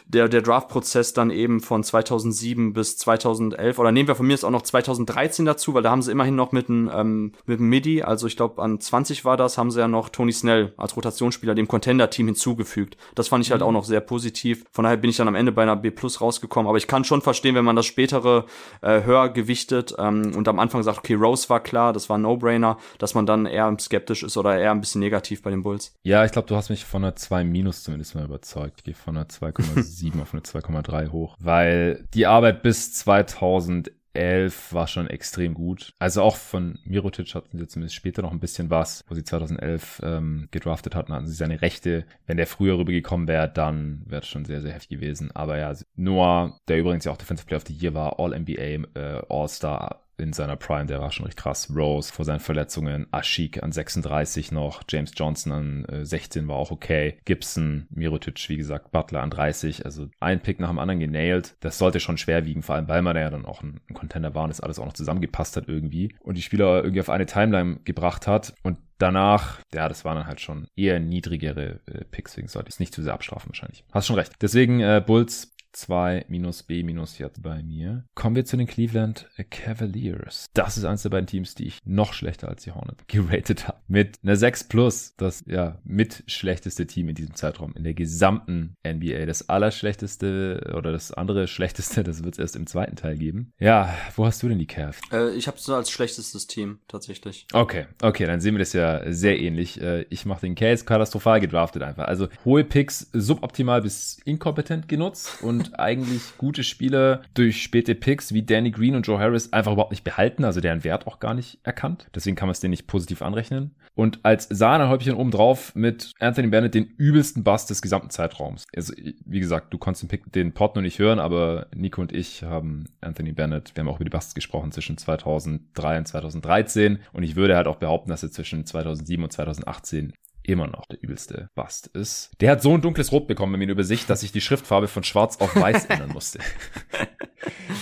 [0.07, 4.45] der, der Draft-Prozess dann eben von 2007 bis 2011 oder nehmen wir von mir jetzt
[4.45, 7.69] auch noch 2013 dazu, weil da haben sie immerhin noch mit einem ähm, mit einem
[7.69, 10.97] MIDI, also ich glaube an 20 war das, haben sie ja noch Tony Snell als
[10.97, 12.97] Rotationsspieler dem Contender-Team hinzugefügt.
[13.15, 13.69] Das fand ich halt mhm.
[13.69, 14.65] auch noch sehr positiv.
[14.73, 16.69] Von daher bin ich dann am Ende bei einer B plus rausgekommen.
[16.69, 18.47] Aber ich kann schon verstehen, wenn man das spätere
[18.81, 22.23] äh, höher gewichtet ähm, und am Anfang sagt, okay, Rose war klar, das war ein
[22.23, 25.95] No-Brainer, dass man dann eher skeptisch ist oder eher ein bisschen negativ bei den Bulls.
[26.03, 28.75] Ja, ich glaube, du hast mich von einer 2 minus zumindest mal überzeugt.
[28.79, 29.83] Ich gehe von einer 2,7
[30.21, 35.95] auf eine 2,3 hoch, weil die Arbeit bis 2011 war schon extrem gut.
[35.99, 40.03] Also auch von Mirotic hatten sie zumindest später noch ein bisschen was, wo sie 2011
[40.05, 42.05] ähm, gedraftet hatten, hatten sie seine Rechte.
[42.27, 45.31] Wenn der früher rübergekommen wäre, dann wäre es schon sehr, sehr heftig gewesen.
[45.33, 49.23] Aber ja, Noah, der übrigens ja auch Defensive Player of the Year war, All-NBA, äh,
[49.29, 51.73] All-Star, in seiner Prime, der war schon richtig krass.
[51.75, 56.71] Rose vor seinen Verletzungen, Ashik an 36 noch, James Johnson an äh, 16 war auch
[56.71, 61.57] okay, Gibson, Mirotic, wie gesagt, Butler an 30, also ein Pick nach dem anderen genailt.
[61.61, 64.35] Das sollte schon schwer wiegen, vor allem weil man ja dann auch ein, ein Contender
[64.35, 67.27] war und das alles auch noch zusammengepasst hat irgendwie und die Spieler irgendwie auf eine
[67.27, 72.33] Timeline gebracht hat und danach, ja, das waren dann halt schon eher niedrigere äh, Picks,
[72.33, 73.85] deswegen sollte ich es nicht zu sehr abstrafen wahrscheinlich.
[73.93, 74.33] Hast schon recht.
[74.41, 78.05] Deswegen äh, Bulls 2 minus B minus jetzt bei mir.
[78.15, 80.51] Kommen wir zu den Cleveland Cavaliers.
[80.55, 83.79] Das ist eines der beiden Teams, die ich noch schlechter als die Hornets geratet habe.
[83.89, 88.77] Mit einer 6 plus, das ja mit schlechteste Team in diesem Zeitraum in der gesamten
[88.87, 89.27] NBA.
[89.27, 93.53] Das allerschlechteste oder das andere schlechteste, das wird es erst im zweiten Teil geben.
[93.59, 95.01] Ja, wo hast du denn die Cavs?
[95.13, 97.47] Äh, ich habe es so als schlechtestes Team tatsächlich.
[97.53, 99.81] Okay, okay, dann sehen wir das ja sehr ähnlich.
[99.81, 102.07] Äh, ich mache den Case katastrophal gedraftet einfach.
[102.07, 108.33] Also hohe Picks suboptimal bis inkompetent genutzt und und eigentlich gute Spieler durch späte Picks
[108.33, 111.35] wie Danny Green und Joe Harris einfach überhaupt nicht behalten, also deren Wert auch gar
[111.35, 112.09] nicht erkannt.
[112.15, 113.75] Deswegen kann man es denen nicht positiv anrechnen.
[113.95, 118.65] Und als Sahnehäubchen obendrauf mit Anthony Bennett den übelsten Bust des gesamten Zeitraums.
[118.75, 122.13] Also, wie gesagt, du konntest den, Pick, den Pod noch nicht hören, aber Nico und
[122.13, 126.99] ich haben Anthony Bennett, wir haben auch über die Busts gesprochen zwischen 2003 und 2013
[127.13, 131.03] und ich würde halt auch behaupten, dass er zwischen 2007 und 2018 immer noch der
[131.03, 132.31] übelste Bast ist.
[132.41, 135.41] Der hat so ein dunkles Rot bekommen in Übersicht, dass ich die Schriftfarbe von schwarz
[135.41, 136.39] auf weiß ändern musste.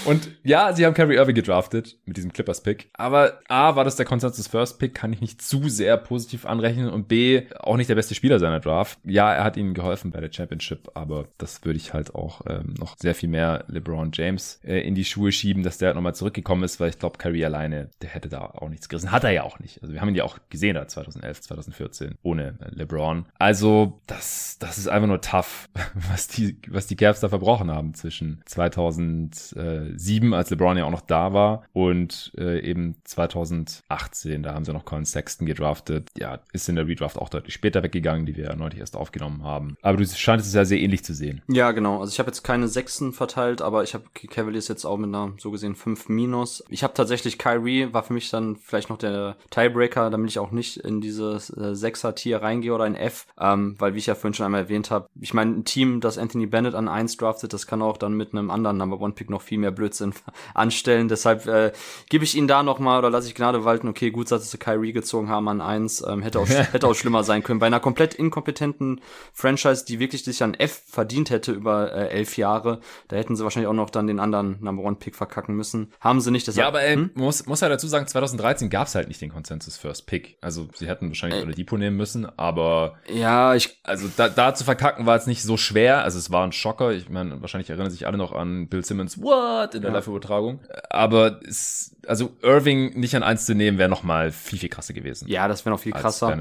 [0.04, 2.90] Und ja, sie haben Kyrie Irving gedraftet mit diesem Clippers-Pick.
[2.94, 6.88] Aber A, war das der Consensus First Pick, kann ich nicht zu sehr positiv anrechnen.
[6.88, 8.98] Und B, auch nicht der beste Spieler seiner Draft.
[9.04, 12.74] Ja, er hat ihnen geholfen bei der Championship, aber das würde ich halt auch ähm,
[12.78, 16.14] noch sehr viel mehr LeBron James äh, in die Schuhe schieben, dass der halt nochmal
[16.14, 19.12] zurückgekommen ist, weil ich glaube, Kyrie alleine, der hätte da auch nichts gerissen.
[19.12, 19.82] Hat er ja auch nicht.
[19.82, 23.26] Also wir haben ihn ja auch gesehen da 2011, 2014 ohne äh, LeBron.
[23.38, 25.68] Also das, das ist einfach nur tough,
[26.11, 30.84] was die, was die Cavs da verbrochen haben zwischen 2000 äh, 2007, als LeBron ja
[30.84, 36.09] auch noch da war und äh, eben 2018, da haben sie noch Colin Sexton gedraftet.
[36.16, 39.44] Ja, ist in der Redraft auch deutlich später weggegangen, die wir ja neulich erst aufgenommen
[39.44, 39.76] haben.
[39.82, 41.42] Aber du scheinst es ja sehr ähnlich zu sehen.
[41.48, 42.01] Ja, genau.
[42.01, 45.32] Also ich habe jetzt keine Sechsen verteilt, aber ich habe Cavaliers jetzt auch mit einer
[45.38, 46.64] so gesehen 5 minus.
[46.68, 50.51] Ich habe tatsächlich Kyrie, war für mich dann vielleicht noch der Tiebreaker, damit ich auch
[50.51, 54.34] nicht in dieses äh, Sechser-Tier reingehe oder ein F, ähm, weil wie ich ja vorhin
[54.34, 57.66] schon einmal erwähnt habe, ich meine, ein Team, das Anthony Bennett an 1 draftet, das
[57.66, 60.14] kann auch dann mit einem anderen Number One Pick noch viel mehr Blödsinn
[60.55, 61.09] anstellen.
[61.09, 61.72] Deshalb äh,
[62.09, 63.88] gebe ich ihn da noch mal oder lasse ich Gnade walten.
[63.88, 66.05] Okay, gut, dass sie Kyrie gezogen haben an eins.
[66.07, 67.61] Ähm, hätte, auch, hätte auch schlimmer sein können.
[67.61, 69.01] Bei einer komplett inkompetenten
[69.32, 73.45] Franchise, die wirklich sich an F verdient hätte über äh, elf Jahre, da hätten sie
[73.45, 75.93] wahrscheinlich auch noch dann den anderen Number One Pick verkacken müssen.
[76.01, 76.47] Haben sie nicht.
[76.47, 77.11] Deshalb, ja, aber äh, hm?
[77.14, 80.36] muss, muss ja dazu sagen, 2013 gab es halt nicht den Consensus First Pick.
[80.41, 84.64] Also sie hätten wahrscheinlich äh, Oladipo nehmen müssen, aber ja, ich also da, da zu
[84.64, 86.02] verkacken war jetzt nicht so schwer.
[86.04, 86.92] Also es war ein Schocker.
[86.92, 89.96] Ich meine, wahrscheinlich erinnern sich alle noch an Bill Simmons What in der ja.
[89.96, 90.60] Live-Übertragung.
[90.90, 94.94] Aber es, also Irving nicht an eins zu nehmen, wäre noch mal viel, viel krasser
[94.94, 95.28] gewesen.
[95.28, 96.36] Ja, das wäre noch viel krasser.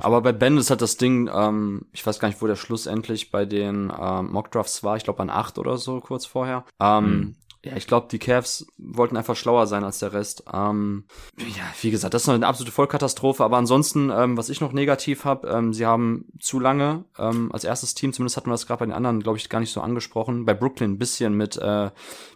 [0.00, 3.30] Aber bei Ben ist halt das Ding, ähm, ich weiß gar nicht, wo der schlussendlich
[3.30, 4.96] bei den ähm, Mockdrafts war.
[4.96, 6.64] Ich glaube an acht oder so kurz vorher.
[6.80, 7.36] Ähm, hm.
[7.64, 10.44] Ja, ich glaube, die Cavs wollten einfach schlauer sein als der Rest.
[10.52, 11.04] Ähm,
[11.36, 13.42] ja, wie gesagt, das ist eine absolute Vollkatastrophe.
[13.42, 17.64] Aber ansonsten, ähm, was ich noch negativ habe, ähm, sie haben zu lange ähm, als
[17.64, 19.80] erstes Team, zumindest hatten wir das gerade bei den anderen, glaube ich, gar nicht so
[19.80, 20.44] angesprochen.
[20.44, 21.90] Bei Brooklyn ein bisschen mit äh,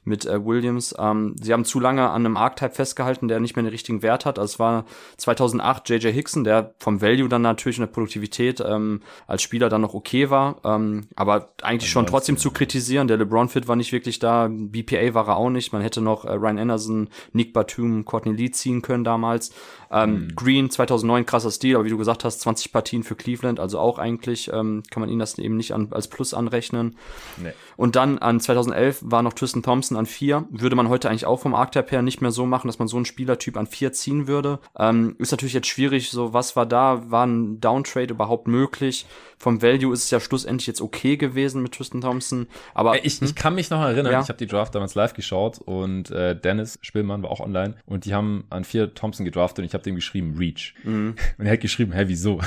[0.04, 0.94] mit äh, Williams.
[0.98, 4.26] Ähm, sie haben zu lange an einem Archetype festgehalten, der nicht mehr den richtigen Wert
[4.26, 4.38] hat.
[4.38, 4.84] Also es war
[5.18, 9.80] 2008 JJ Hickson, der vom Value dann natürlich in der Produktivität ähm, als Spieler dann
[9.80, 13.08] noch okay war, ähm, aber eigentlich schon trotzdem zu kritisieren.
[13.08, 15.72] Der LeBron Fit war nicht wirklich da, BPA war er auch nicht.
[15.72, 19.52] Man hätte noch äh, Ryan Anderson, Nick Batum, Courtney Lee ziehen können damals.
[19.90, 20.34] Ähm, mhm.
[20.34, 23.98] Green 2009 krasser Stil, aber wie du gesagt hast, 20 Partien für Cleveland, also auch
[23.98, 26.96] eigentlich ähm, kann man ihnen das eben nicht an, als Plus anrechnen.
[27.36, 27.52] Nee.
[27.76, 30.46] Und dann an 2011 war noch Tristan Thompson an vier.
[30.50, 32.96] Würde man heute eigentlich auch vom Archetype her nicht mehr so machen, dass man so
[32.96, 34.60] einen Spielertyp an vier ziehen würde.
[34.78, 37.10] Ähm, ist natürlich jetzt schwierig, so was war da?
[37.10, 39.06] War ein Downtrade überhaupt möglich?
[39.42, 42.46] Vom Value ist es ja schlussendlich jetzt okay gewesen mit Tristan Thompson.
[42.74, 43.26] Aber ich, hm?
[43.26, 44.20] ich kann mich noch erinnern, ja.
[44.20, 48.04] ich habe die Draft damals live geschaut und äh, Dennis Spielmann war auch online und
[48.04, 50.74] die haben an vier Thompson gedraftet und ich habe dem geschrieben Reach.
[50.84, 51.16] Mhm.
[51.38, 52.40] Und er hat geschrieben, hä, wieso?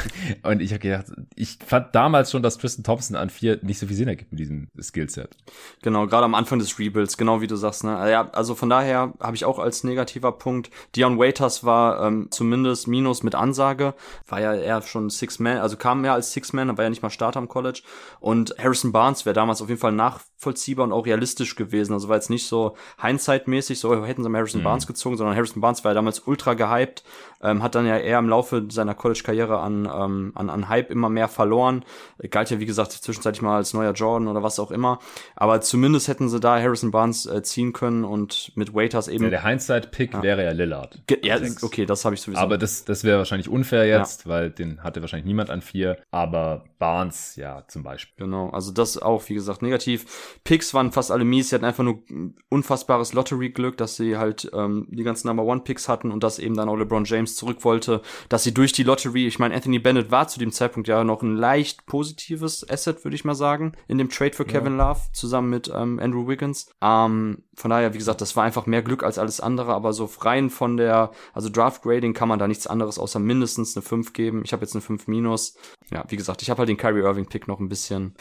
[0.43, 3.87] Und ich habe gedacht, ich fand damals schon, dass Tristan Thompson an vier nicht so
[3.87, 5.35] viel Sinn ergibt mit diesem Skillset.
[5.81, 7.83] Genau, gerade am Anfang des Rebuilds, genau wie du sagst.
[7.83, 8.09] Ne?
[8.09, 12.87] Ja, also von daher habe ich auch als negativer Punkt, Dion Waiters war ähm, zumindest
[12.87, 13.95] Minus mit Ansage,
[14.29, 17.39] war ja eher schon Six-Man, also kam mehr als Six-Man, aber ja nicht mal Starter
[17.39, 17.81] am College.
[18.19, 21.93] Und Harrison Barnes wäre damals auf jeden Fall nachvollziehbar und auch realistisch gewesen.
[21.93, 24.65] Also war jetzt nicht so Hindsight-mäßig, so hätten sie Harrison mhm.
[24.65, 27.03] Barnes gezogen, sondern Harrison Barnes war ja damals ultra gehypt,
[27.41, 31.09] ähm, hat dann ja eher im Laufe seiner College-Karriere an, ähm, an, an Hype immer
[31.09, 31.83] mehr verloren.
[32.29, 34.99] Galt ja, wie gesagt, zwischenzeitlich mal als neuer Jordan oder was auch immer.
[35.35, 39.25] Aber zumindest hätten sie da Harrison Barnes äh, ziehen können und mit Waiters eben.
[39.25, 40.23] Ja, der Hindsight-Pick ja.
[40.23, 41.01] wäre ja Lillard.
[41.07, 42.39] Ge ja, okay, das habe ich sowieso.
[42.39, 44.31] Aber das, das wäre wahrscheinlich unfair jetzt, ja.
[44.31, 45.97] weil den hatte wahrscheinlich niemand an vier.
[46.11, 48.25] Aber Barnes, ja, zum Beispiel.
[48.25, 50.39] Genau, also das auch, wie gesagt, negativ.
[50.43, 51.49] Picks waren fast alle mies.
[51.49, 52.03] Sie hatten einfach nur
[52.49, 56.69] unfassbares Lottery-Glück, dass sie halt ähm, die ganzen Number One-Picks hatten und dass eben dann
[56.69, 60.27] auch LeBron James zurück wollte, dass sie durch die Lottery, ich meine, Anthony Bennett war
[60.27, 64.09] zu dem Zeitpunkt ja noch ein leicht positives Asset, würde ich mal sagen, in dem
[64.09, 64.89] Trade für Kevin ja.
[64.89, 66.69] Love zusammen mit ähm, Andrew Wiggins.
[66.81, 70.09] Ähm, von daher, wie gesagt, das war einfach mehr Glück als alles andere, aber so
[70.19, 74.13] rein von der, also Draft Grading kann man da nichts anderes außer mindestens eine 5
[74.13, 74.41] geben.
[74.43, 75.55] Ich habe jetzt eine 5 minus.
[75.91, 78.15] Ja, wie gesagt, ich habe halt den Kyrie Irving Pick noch ein bisschen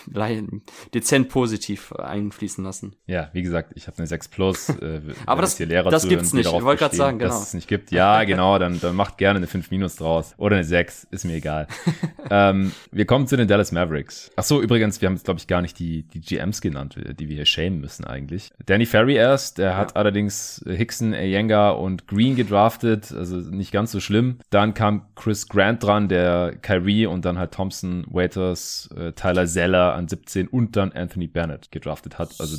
[0.92, 2.96] dezent positiv einfließen lassen.
[3.06, 4.68] Ja, wie gesagt, ich habe eine 6 plus.
[4.68, 6.52] Äh, aber das, das gibt's nicht.
[6.52, 7.30] Ich wollte gerade sagen, genau.
[7.30, 7.90] Dass es nicht gibt.
[7.90, 10.34] Ja, genau, dann, dann macht gerne eine 5 minus draus.
[10.36, 11.66] Oder eine 6, ist mir egal.
[12.30, 14.30] ähm, wir kommen zu den Dallas Mavericks.
[14.36, 17.28] Ach so, übrigens, wir haben jetzt, glaube ich, gar nicht die, die GMs genannt, die
[17.28, 18.50] wir hier schämen müssen eigentlich.
[18.66, 19.76] Danny Ferry erst, der ja.
[19.76, 24.38] hat allerdings Hickson, Ayenga und Green gedraftet, also nicht ganz so schlimm.
[24.50, 29.94] Dann kam Chris Grant dran, der Kyrie und dann halt Thompson, Waiters, äh, Tyler Zeller
[29.94, 32.34] an 17 und dann Anthony Bennett gedraftet hat.
[32.38, 32.56] Also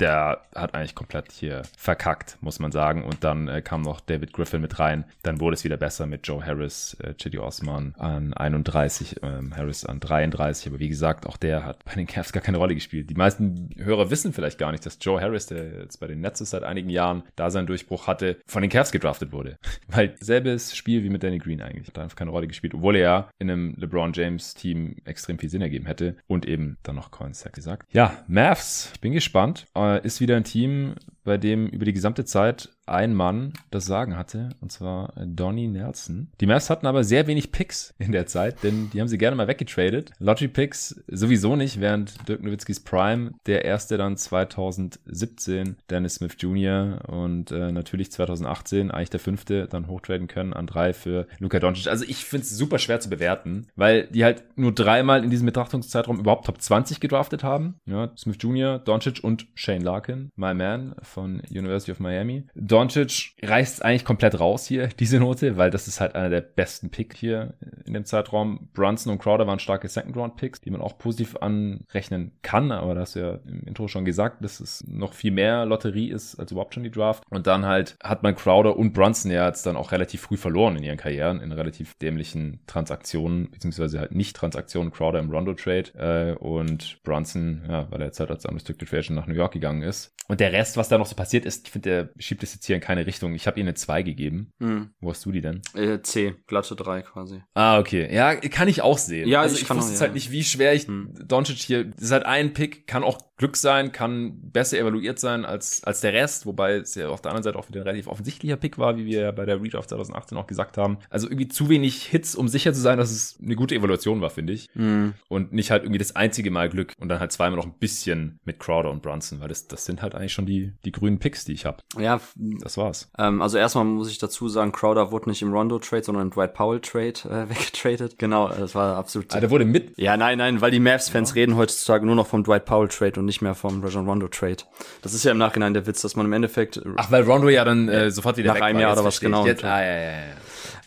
[0.00, 3.04] der hat eigentlich komplett hier verkackt, muss man sagen.
[3.04, 5.04] Und dann äh, kam noch David Griffin mit rein.
[5.22, 9.84] Dann wurde es wieder besser mit Joe Harris, äh, Chidi Osman an 31, ähm, Harris
[9.84, 10.68] an 33.
[10.68, 13.08] Aber wie gesagt, auch der hat bei den Cavs gar keine Rolle gespielt.
[13.10, 16.40] Die meisten Hörer wissen vielleicht gar nicht, dass Joe Harris, der jetzt bei den Nets
[16.40, 19.58] ist seit einigen Jahren, da seinen Durchbruch hatte, von den Cavs gedraftet wurde.
[19.88, 21.88] Weil selbes Spiel wie mit Danny Green eigentlich.
[21.88, 25.48] Hat einfach keine Rolle gespielt, obwohl er ja in einem LeBron James Team extrem viel
[25.48, 26.16] Sinn ergeben hätte.
[26.26, 27.86] Und eben dann noch Coin Sack gesagt.
[27.92, 29.66] Ja, Mavs, ich bin gespannt.
[29.74, 30.94] Äh, ist wieder ein Team,
[31.24, 36.28] bei dem über die gesamte Zeit ein Mann das Sagen hatte, und zwar Donnie Nelson.
[36.40, 39.36] Die Mavs hatten aber sehr wenig Picks in der Zeit, denn die haben sie gerne
[39.36, 40.12] mal weggetradet.
[40.18, 46.98] Lottery Picks sowieso nicht, während Dirk Nowitzkis Prime, der erste dann 2017, Dennis Smith Jr.
[47.08, 51.86] und äh, natürlich 2018 eigentlich der fünfte dann hochtraden können an drei für Luka Doncic.
[51.88, 55.46] Also ich finde es super schwer zu bewerten, weil die halt nur dreimal in diesem
[55.46, 57.76] Betrachtungszeitraum überhaupt Top 20 gedraftet haben.
[57.86, 62.44] Ja, Smith Jr., Doncic und Shane Larkin, my man von University of Miami.
[62.54, 66.90] Doncic reißt eigentlich komplett raus hier, diese Note, weil das ist halt einer der besten
[66.90, 67.54] Picks hier
[67.86, 68.68] in dem Zeitraum.
[68.74, 73.38] Brunson und Crowder waren starke Second-Round-Picks, die man auch positiv anrechnen kann, aber das ja
[73.46, 76.90] im Intro schon gesagt, dass es noch viel mehr Lotterie ist als überhaupt schon die
[76.90, 77.22] Draft.
[77.30, 80.76] Und dann halt hat man Crowder und Brunson ja jetzt dann auch relativ früh verloren
[80.76, 86.38] in ihren Karrieren, in relativ dämlichen Transaktionen, beziehungsweise halt nicht Transaktionen, Crowder im Rondo-Trade äh,
[86.38, 90.14] und Brunson, ja, weil er jetzt halt als Unrestricted Free nach New York gegangen ist.
[90.26, 92.66] Und der Rest, was da noch so passiert ist, ich finde, der schiebt es jetzt
[92.66, 93.34] hier in keine Richtung.
[93.34, 94.50] Ich habe ihr eine 2 gegeben.
[94.60, 94.90] Hm.
[95.00, 95.62] Wo hast du die denn?
[95.74, 97.42] Äh, C, glatte 3 quasi.
[97.54, 98.12] Ah, okay.
[98.14, 99.28] Ja, kann ich auch sehen.
[99.28, 100.06] Ja, also ich, ich wusste es ja.
[100.06, 101.14] halt nicht, wie schwer ich hm.
[101.26, 105.44] Doncic hier, das ist halt ein Pick, kann auch Glück sein, kann besser evaluiert sein
[105.44, 108.06] als, als der Rest, wobei es ja auf der anderen Seite auch wieder ein relativ
[108.06, 110.98] offensichtlicher Pick war, wie wir ja bei der Redraft 2018 auch gesagt haben.
[111.10, 114.30] Also irgendwie zu wenig Hits, um sicher zu sein, dass es eine gute Evaluation war,
[114.30, 114.68] finde ich.
[114.74, 115.14] Mhm.
[115.28, 118.38] Und nicht halt irgendwie das einzige Mal Glück und dann halt zweimal noch ein bisschen
[118.44, 121.44] mit Crowder und Brunson, weil das, das sind halt eigentlich schon die, die grünen Picks,
[121.44, 121.78] die ich habe.
[121.98, 122.20] Ja.
[122.36, 123.10] Das war's.
[123.18, 126.54] Ähm, also erstmal muss ich dazu sagen, Crowder wurde nicht im Rondo-Trade, sondern im Dwight
[126.54, 128.18] Powell-Trade äh, weggetradet.
[128.18, 129.34] Genau, das war absolut.
[129.34, 129.98] Ah, der wurde mit?
[129.98, 131.34] Ja, nein, nein, weil die Mavs-Fans ja.
[131.34, 134.64] reden heutzutage nur noch vom Dwight Powell-Trade und nicht mehr vom Rajon Rondo-Trade.
[135.02, 136.80] Das ist ja im Nachhinein der Witz, dass man im Endeffekt.
[136.96, 139.46] Ach, weil Rondo ja dann äh, sofort wieder nach einem Jahr oder was genau.
[139.46, 140.22] Jetzt, ah, ja, ja, ja.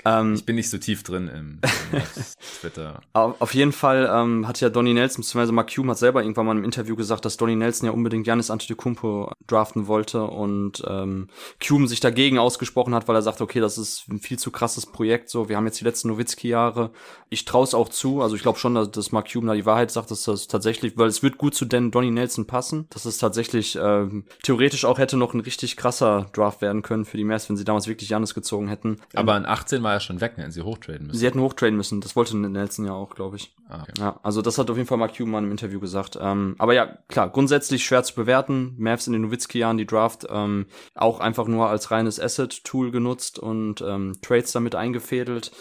[0.07, 1.59] Ähm, ich bin nicht so tief drin im,
[1.91, 2.01] im
[2.61, 3.01] Twitter.
[3.13, 6.57] Auf jeden Fall ähm, hat ja Donny Nelson, beziehungsweise Mark Hume hat selber irgendwann mal
[6.57, 11.27] im Interview gesagt, dass Donny Nelson ja unbedingt Janis Antetokounmpo draften wollte und ähm,
[11.69, 14.85] Hume sich dagegen ausgesprochen hat, weil er sagt, okay, das ist ein viel zu krasses
[14.85, 15.29] Projekt.
[15.29, 16.91] So, wir haben jetzt die letzten Nowitzki-Jahre.
[17.29, 18.21] Ich traue es auch zu.
[18.21, 20.97] Also ich glaube schon, dass, dass Mark Hume da die Wahrheit sagt, dass das tatsächlich,
[20.97, 24.99] weil es wird gut zu Dan Donny Nelson passen, dass es tatsächlich ähm, theoretisch auch
[24.99, 28.09] hätte noch ein richtig krasser Draft werden können für die Mavs, wenn sie damals wirklich
[28.09, 28.97] Janis gezogen hätten.
[29.13, 31.19] Aber in 18 war ja schon weg, hätten sie hochtraden müssen.
[31.19, 33.53] Sie hätten hochtraden müssen, das wollte Nelson ja auch, glaube ich.
[33.69, 33.93] Ah, okay.
[33.99, 36.17] Ja, also das hat auf jeden Fall Mark Cuban im Interview gesagt.
[36.21, 38.75] Ähm, aber ja, klar, grundsätzlich schwer zu bewerten.
[38.77, 43.81] Mavs in den Nowitzki-Jahren, die Draft, ähm, auch einfach nur als reines Asset-Tool genutzt und
[43.81, 45.51] ähm, Trades damit eingefädelt.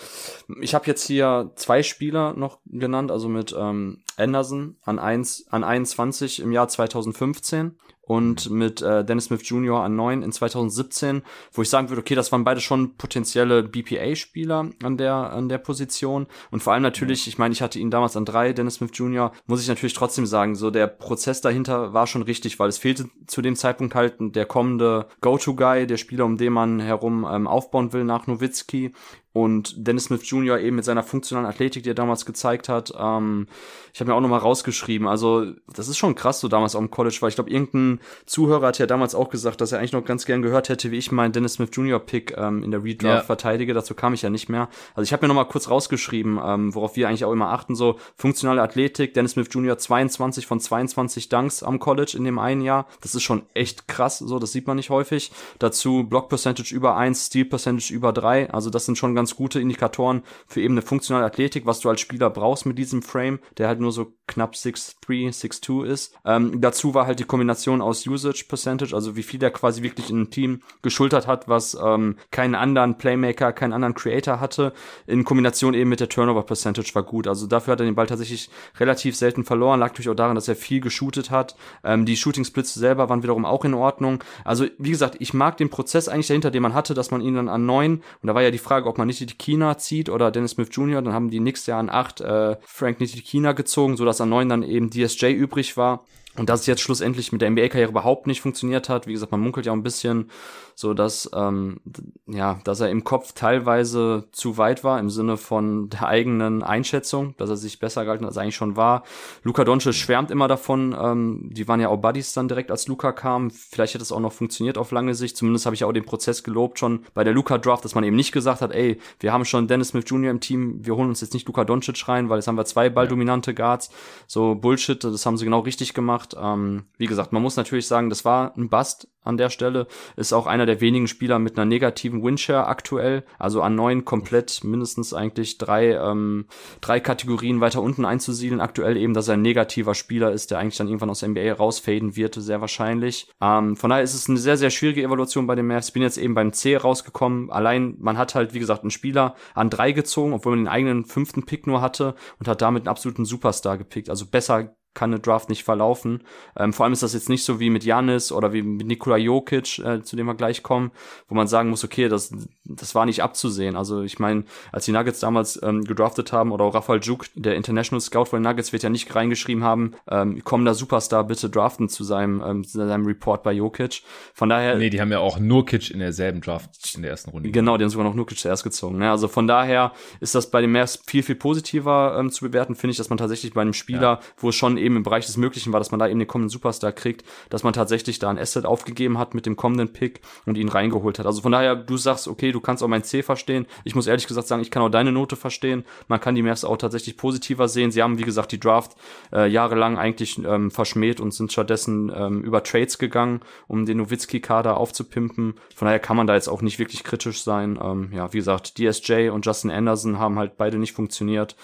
[0.61, 5.65] Ich habe jetzt hier zwei Spieler noch genannt, also mit ähm, Anderson an, 1, an
[5.65, 7.77] 21 im Jahr 2015
[8.07, 9.83] und mit äh, Dennis Smith Jr.
[9.83, 14.71] an 9 in 2017, wo ich sagen würde, okay, das waren beide schon potenzielle BPA-Spieler
[14.83, 16.27] an der, an der Position.
[16.51, 19.33] Und vor allem natürlich, ich meine, ich hatte ihn damals an 3, Dennis Smith Jr.,
[19.47, 23.11] muss ich natürlich trotzdem sagen, so der Prozess dahinter war schon richtig, weil es fehlte
[23.27, 27.93] zu dem Zeitpunkt halt der kommende Go-To-Guy, der Spieler, um den man herum ähm, aufbauen
[27.93, 28.93] will nach Nowitzki
[29.37, 30.59] und Dennis Smith Jr.
[30.59, 32.95] eben mit seiner funktionalen Athletik, die er damals gezeigt hat.
[32.99, 33.49] Ähm,
[33.93, 35.07] ich habe mir auch nochmal rausgeschrieben.
[35.07, 38.69] Also das ist schon krass so damals auch im College, weil ich glaube, irgendein Zuhörer
[38.69, 41.13] hat ja damals auch gesagt, dass er eigentlich noch ganz gern gehört hätte, wie ich
[41.13, 41.99] meinen Dennis Smith Jr.
[41.99, 43.21] Pick ähm, in der Redraft ja.
[43.23, 43.75] verteidige.
[43.75, 44.71] Dazu kam ich ja nicht mehr.
[44.95, 47.99] Also ich habe mir nochmal kurz rausgeschrieben, ähm, worauf wir eigentlich auch immer achten, so
[48.17, 49.13] funktionale Athletik.
[49.13, 49.77] Dennis Smith Jr.
[49.77, 52.87] 22 von 22 Dunks am College in dem einen Jahr.
[53.03, 55.31] Das ist schon echt krass, so das sieht man nicht häufig.
[55.59, 58.51] Dazu Block Percentage über 1, Steal Percentage über 3.
[58.51, 61.89] Also das sind schon ganz ganz gute Indikatoren für eben eine funktionale Athletik, was du
[61.89, 66.15] als Spieler brauchst mit diesem Frame, der halt nur so knapp 6'3, 6'2 ist.
[66.25, 70.11] Ähm, dazu war halt die Kombination aus Usage Percentage, also wie viel er quasi wirklich
[70.11, 74.73] in ein Team geschultert hat, was ähm, keinen anderen Playmaker, keinen anderen Creator hatte,
[75.09, 77.27] in Kombination eben mit der Turnover Percentage war gut.
[77.27, 78.49] Also dafür hat er den Ball tatsächlich
[78.79, 81.57] relativ selten verloren, lag natürlich auch daran, dass er viel geshootet hat.
[81.83, 84.23] Ähm, die Shooting Splits selber waren wiederum auch in Ordnung.
[84.45, 87.35] Also wie gesagt, ich mag den Prozess eigentlich dahinter, den man hatte, dass man ihn
[87.35, 90.31] dann an neun, und da war ja die Frage, ob man nicht Nitikina zieht oder
[90.31, 94.21] Dennis Smith Jr., dann haben die Knicks ja an acht äh, Frank Nitikina gezogen, sodass
[94.21, 96.05] an neun dann eben DSJ übrig war.
[96.39, 99.07] Und dass es jetzt schlussendlich mit der NBA-Karriere überhaupt nicht funktioniert hat.
[99.07, 100.31] Wie gesagt, man munkelt ja auch ein bisschen,
[100.75, 101.81] so dass ähm,
[102.27, 107.35] ja, dass er im Kopf teilweise zu weit war im Sinne von der eigenen Einschätzung,
[107.39, 109.05] dass er sich besser gehalten hat, als er eigentlich schon war.
[109.43, 110.95] Luca Doncic schwärmt immer davon.
[110.99, 113.51] Ähm, die waren ja auch Buddies dann direkt, als Luca kam.
[113.51, 115.37] Vielleicht hätte es auch noch funktioniert auf lange Sicht.
[115.37, 118.17] Zumindest habe ich auch den Prozess gelobt schon bei der Luca Draft, dass man eben
[118.17, 120.31] nicht gesagt hat, ey, wir haben schon Dennis Smith Jr.
[120.31, 122.91] im Team, wir holen uns jetzt nicht Luca Doncic rein, weil jetzt haben wir zwei
[122.91, 123.91] balldominante Guards.
[124.27, 126.26] So Bullshit, das haben sie genau richtig gemacht.
[126.41, 129.87] Ähm, wie gesagt, man muss natürlich sagen, das war ein Bust an der Stelle.
[130.17, 133.25] Ist auch einer der wenigen Spieler mit einer negativen Windshare aktuell.
[133.39, 136.47] Also an neun komplett mindestens eigentlich drei, ähm,
[136.81, 138.61] drei Kategorien weiter unten einzusiedeln.
[138.61, 141.53] Aktuell eben, dass er ein negativer Spieler ist, der eigentlich dann irgendwann aus der NBA
[141.53, 143.29] rausfaden wird, sehr wahrscheinlich.
[143.41, 145.89] Ähm, von daher ist es eine sehr, sehr schwierige Evaluation bei den Mavs.
[145.89, 147.51] Ich bin jetzt eben beim C rausgekommen.
[147.51, 151.05] Allein, man hat halt, wie gesagt, einen Spieler an drei gezogen, obwohl man den eigenen
[151.05, 154.09] fünften Pick nur hatte und hat damit einen absoluten Superstar gepickt.
[154.09, 156.25] Also besser kann eine Draft nicht verlaufen.
[156.59, 159.17] Ähm, vor allem ist das jetzt nicht so wie mit Janis oder wie mit Nikola
[159.17, 160.91] Jokic, äh, zu dem wir gleich kommen,
[161.29, 162.35] wo man sagen muss, okay, das,
[162.65, 163.77] das war nicht abzusehen.
[163.77, 167.55] Also ich meine, als die Nuggets damals ähm, gedraftet haben oder auch Rafael Juk, der
[167.55, 171.89] International Scout von den Nuggets, wird ja nicht reingeschrieben haben, ähm, kommender Superstar bitte draften
[171.89, 174.03] zu seinem, ähm, zu seinem Report bei Jokic.
[174.35, 174.77] Von daher.
[174.77, 177.51] Nee, die haben ja auch Nurkic in derselben Draft in der ersten Runde.
[177.51, 178.99] Genau, die haben sogar noch Nurkic zuerst gezogen.
[178.99, 179.11] Ne?
[179.11, 182.93] Also von daher ist das bei den Mavs viel, viel positiver ähm, zu bewerten, finde
[182.93, 184.21] ich, dass man tatsächlich bei einem Spieler, ja.
[184.39, 186.49] wo es schon eben im Bereich des Möglichen war, dass man da eben den kommenden
[186.49, 190.57] Superstar kriegt, dass man tatsächlich da ein Asset aufgegeben hat mit dem kommenden Pick und
[190.57, 191.27] ihn reingeholt hat.
[191.27, 193.67] Also von daher, du sagst, okay, du kannst auch mein C verstehen.
[193.85, 195.85] Ich muss ehrlich gesagt sagen, ich kann auch deine Note verstehen.
[196.09, 197.91] Man kann die Mavs auch tatsächlich positiver sehen.
[197.91, 198.97] Sie haben, wie gesagt, die Draft
[199.33, 204.77] äh, jahrelang eigentlich ähm, verschmäht und sind stattdessen ähm, über Trades gegangen, um den Nowitzki-Kader
[204.77, 205.55] aufzupimpen.
[205.75, 207.79] Von daher kann man da jetzt auch nicht wirklich kritisch sein.
[207.83, 211.57] Ähm, ja, wie gesagt, DSJ und Justin Anderson haben halt beide nicht funktioniert.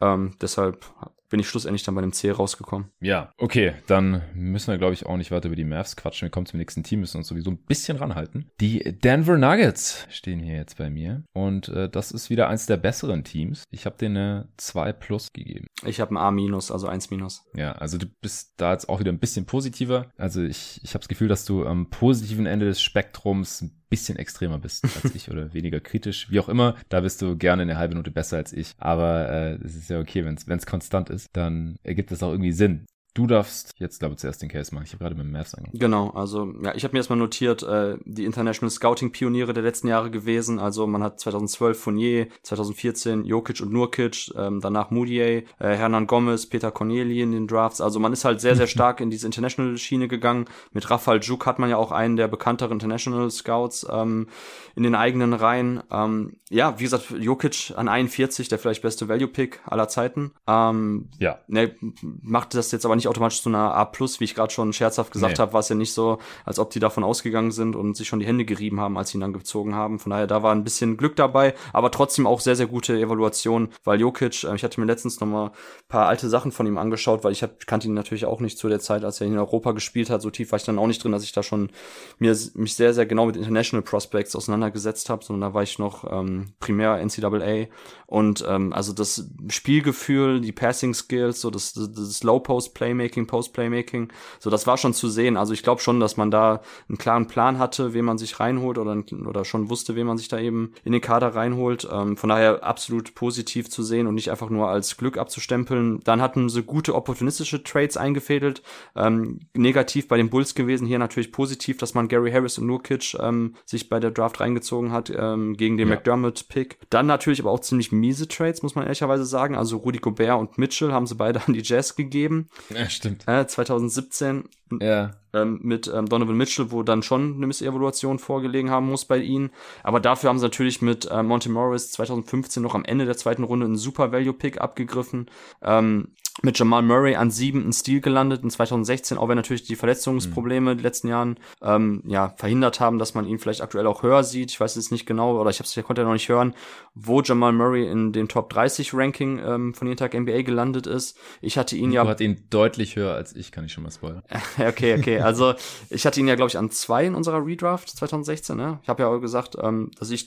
[0.00, 0.84] Ähm, deshalb
[1.28, 2.90] bin ich schlussendlich dann bei dem C rausgekommen.
[3.00, 6.26] Ja, okay, dann müssen wir, glaube ich, auch nicht weiter über die Mavs quatschen.
[6.26, 8.50] Wir kommen zum nächsten Team, müssen uns sowieso ein bisschen ranhalten.
[8.60, 12.76] Die Denver Nuggets stehen hier jetzt bei mir und äh, das ist wieder eins der
[12.76, 13.64] besseren Teams.
[13.70, 15.66] Ich habe denen eine 2 plus gegeben.
[15.84, 17.44] Ich habe ein A minus, also 1 minus.
[17.54, 20.10] Ja, also du bist da jetzt auch wieder ein bisschen positiver.
[20.16, 24.18] Also ich, ich habe das Gefühl, dass du am positiven Ende des Spektrums ein bisschen
[24.18, 26.30] extremer bist als ich oder weniger kritisch.
[26.30, 28.74] Wie auch immer, da bist du gerne eine halbe Minute besser als ich.
[28.78, 32.52] Aber äh, es ist ja okay, wenn es konstant ist, dann ergibt es auch irgendwie
[32.52, 32.86] Sinn.
[33.16, 34.84] Du darfst jetzt, glaube ich, zuerst den Case machen.
[34.84, 35.78] Ich habe gerade mit dem Mavs angefangen.
[35.78, 40.10] Genau, also ja, ich habe mir erstmal notiert, äh, die International Scouting-Pioniere der letzten Jahre
[40.10, 40.58] gewesen.
[40.58, 46.44] Also man hat 2012 Fournier, 2014 Jokic und Nurkic, ähm, danach Moutier, äh, Hernan Gomez,
[46.44, 47.80] Peter Corneli in den Drafts.
[47.80, 50.44] Also man ist halt sehr, sehr stark in diese International-Schiene gegangen.
[50.72, 54.28] Mit Rafael Juk hat man ja auch einen der bekannteren International Scouts ähm,
[54.74, 55.82] in den eigenen Reihen.
[55.90, 60.32] Ähm, ja, wie gesagt, Jokic an 41, der vielleicht beste Value-Pick aller Zeiten.
[60.46, 61.38] Ähm, ja.
[61.48, 61.74] Ne,
[62.22, 65.38] macht das jetzt aber nicht automatisch zu einer A+, wie ich gerade schon scherzhaft gesagt
[65.38, 65.42] nee.
[65.42, 68.20] habe, war es ja nicht so, als ob die davon ausgegangen sind und sich schon
[68.20, 69.98] die Hände gerieben haben, als sie ihn dann gezogen haben.
[69.98, 73.68] Von daher, da war ein bisschen Glück dabei, aber trotzdem auch sehr, sehr gute Evaluation,
[73.84, 75.52] weil Jokic, äh, ich hatte mir letztens noch mal
[75.88, 78.68] paar alte Sachen von ihm angeschaut, weil ich hab, kannte ihn natürlich auch nicht zu
[78.68, 80.22] der Zeit, als er in Europa gespielt hat.
[80.22, 81.70] So tief war ich dann auch nicht drin, dass ich da schon
[82.18, 86.04] mir mich sehr, sehr genau mit International Prospects auseinandergesetzt habe, sondern da war ich noch
[86.10, 87.66] ähm, primär NCAA
[88.06, 93.26] und ähm, also das Spielgefühl, die Passing Skills, so das, das Low Post Playmaking Playmaking,
[93.26, 94.12] Post-Playmaking.
[94.38, 95.36] So, das war schon zu sehen.
[95.36, 98.78] Also ich glaube schon, dass man da einen klaren Plan hatte, wen man sich reinholt
[98.78, 101.86] oder, oder schon wusste, wen man sich da eben in den Kader reinholt.
[101.90, 106.00] Ähm, von daher absolut positiv zu sehen und nicht einfach nur als Glück abzustempeln.
[106.04, 108.62] Dann hatten sie gute opportunistische Trades eingefädelt.
[108.94, 113.16] Ähm, negativ bei den Bulls gewesen, hier natürlich positiv, dass man Gary Harris und Nurkic
[113.20, 115.94] ähm, sich bei der Draft reingezogen hat ähm, gegen den ja.
[115.94, 116.78] McDermott-Pick.
[116.90, 119.54] Dann natürlich aber auch ziemlich miese Trades, muss man ehrlicherweise sagen.
[119.54, 122.48] Also Rudy Gobert und Mitchell haben sie beide an die Jazz gegeben.
[122.76, 123.26] Ja, stimmt.
[123.26, 124.44] Äh, 2017
[124.80, 125.12] ja.
[125.32, 129.50] ähm, mit ähm, Donovan Mitchell, wo dann schon eine Missevaluation vorgelegen haben muss bei ihnen.
[129.82, 133.44] Aber dafür haben sie natürlich mit äh, Monty Morris 2015 noch am Ende der zweiten
[133.44, 135.30] Runde einen Super Value Pick abgegriffen.
[135.62, 136.08] Ähm,
[136.42, 140.74] mit Jamal Murray an sieben in Stil gelandet in 2016, auch wenn natürlich die Verletzungsprobleme
[140.74, 140.78] mhm.
[140.78, 144.50] die letzten Jahren ähm, ja verhindert haben, dass man ihn vielleicht aktuell auch höher sieht.
[144.50, 146.54] Ich weiß jetzt nicht genau, oder ich hab's, ich konnte ja noch nicht hören,
[146.94, 151.18] wo Jamal Murray in dem Top 30 Ranking ähm, von jeden Tag NBA gelandet ist.
[151.40, 152.10] Ich hatte ihn Nico ja.
[152.10, 154.22] hat ihn deutlich höher als ich, kann ich schon mal spoilern.
[154.58, 155.20] okay, okay.
[155.20, 155.54] Also
[155.88, 158.56] ich hatte ihn ja, glaube ich, an zwei in unserer Redraft 2016.
[158.56, 158.78] Ne?
[158.82, 160.26] Ich habe ja auch gesagt, ähm, dass ich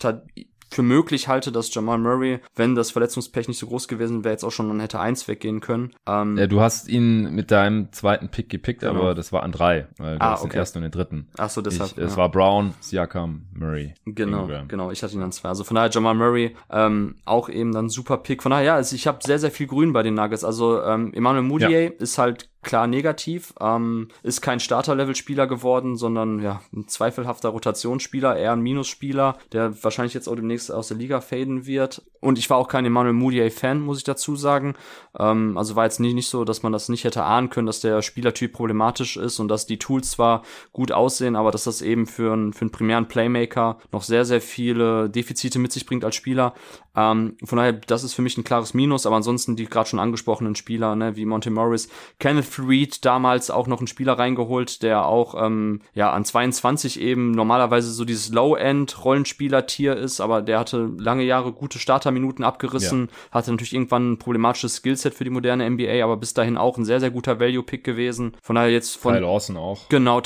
[0.72, 4.44] für möglich halte, dass Jamal Murray, wenn das Verletzungspech nicht so groß gewesen wäre, jetzt
[4.44, 5.92] auch schon dann hätte eins weggehen können.
[6.08, 9.00] Ähm, ja, du hast ihn mit deinem zweiten Pick gepickt, genau.
[9.00, 10.52] aber das war an drei, weil du ah, hast okay.
[10.52, 11.28] den ersten und den dritten.
[11.38, 11.92] Ach so, deshalb.
[11.92, 12.04] Ich, ja.
[12.04, 13.94] Es war Brown, Siakam, Murray.
[14.06, 14.68] Genau, Ingram.
[14.68, 14.92] genau.
[14.92, 15.50] Ich hatte ihn dann zwei.
[15.50, 18.44] Also von daher Jamal Murray ähm, auch eben dann super Pick.
[18.44, 20.44] Von daher, ja, also ich habe sehr, sehr viel Grün bei den Nuggets.
[20.44, 21.90] Also ähm, Emmanuel Moutier ja.
[22.00, 23.54] ist halt klar negativ.
[23.60, 30.14] Ähm, ist kein Starter-Level-Spieler geworden, sondern ja, ein zweifelhafter Rotationsspieler, eher ein Minusspieler, der wahrscheinlich
[30.14, 32.02] jetzt auch demnächst aus der Liga faden wird.
[32.22, 34.76] Und ich war auch kein Emmanuel Moutier-Fan, muss ich dazu sagen.
[35.18, 37.80] Ähm, also war jetzt nicht, nicht so, dass man das nicht hätte ahnen können, dass
[37.80, 40.44] der Spielertyp problematisch ist und dass die Tools zwar
[40.74, 44.42] gut aussehen, aber dass das eben für, einen für einen primären Playmaker noch sehr, sehr
[44.42, 46.54] viele Defizite mit sich bringt als Spieler.
[46.96, 50.00] Ähm, von daher, das ist für mich ein klares Minus, aber ansonsten die gerade schon
[50.00, 51.90] angesprochenen Spieler, ne, wie Monte Morris,
[52.20, 57.32] Kenneth Reed damals auch noch einen Spieler reingeholt, der auch ähm, ja an 22 eben
[57.32, 63.32] normalerweise so dieses Low-End-Rollenspieler-Tier ist, aber der hatte lange Jahre gute Starterminuten abgerissen, ja.
[63.32, 66.86] hatte natürlich irgendwann ein problematisches Skillset für die moderne NBA, aber bis dahin auch ein
[66.86, 68.36] sehr, sehr guter Value-Pick gewesen.
[68.42, 69.14] Von daher jetzt von.
[69.14, 69.90] Ty Lawson auch.
[69.90, 70.22] Genau,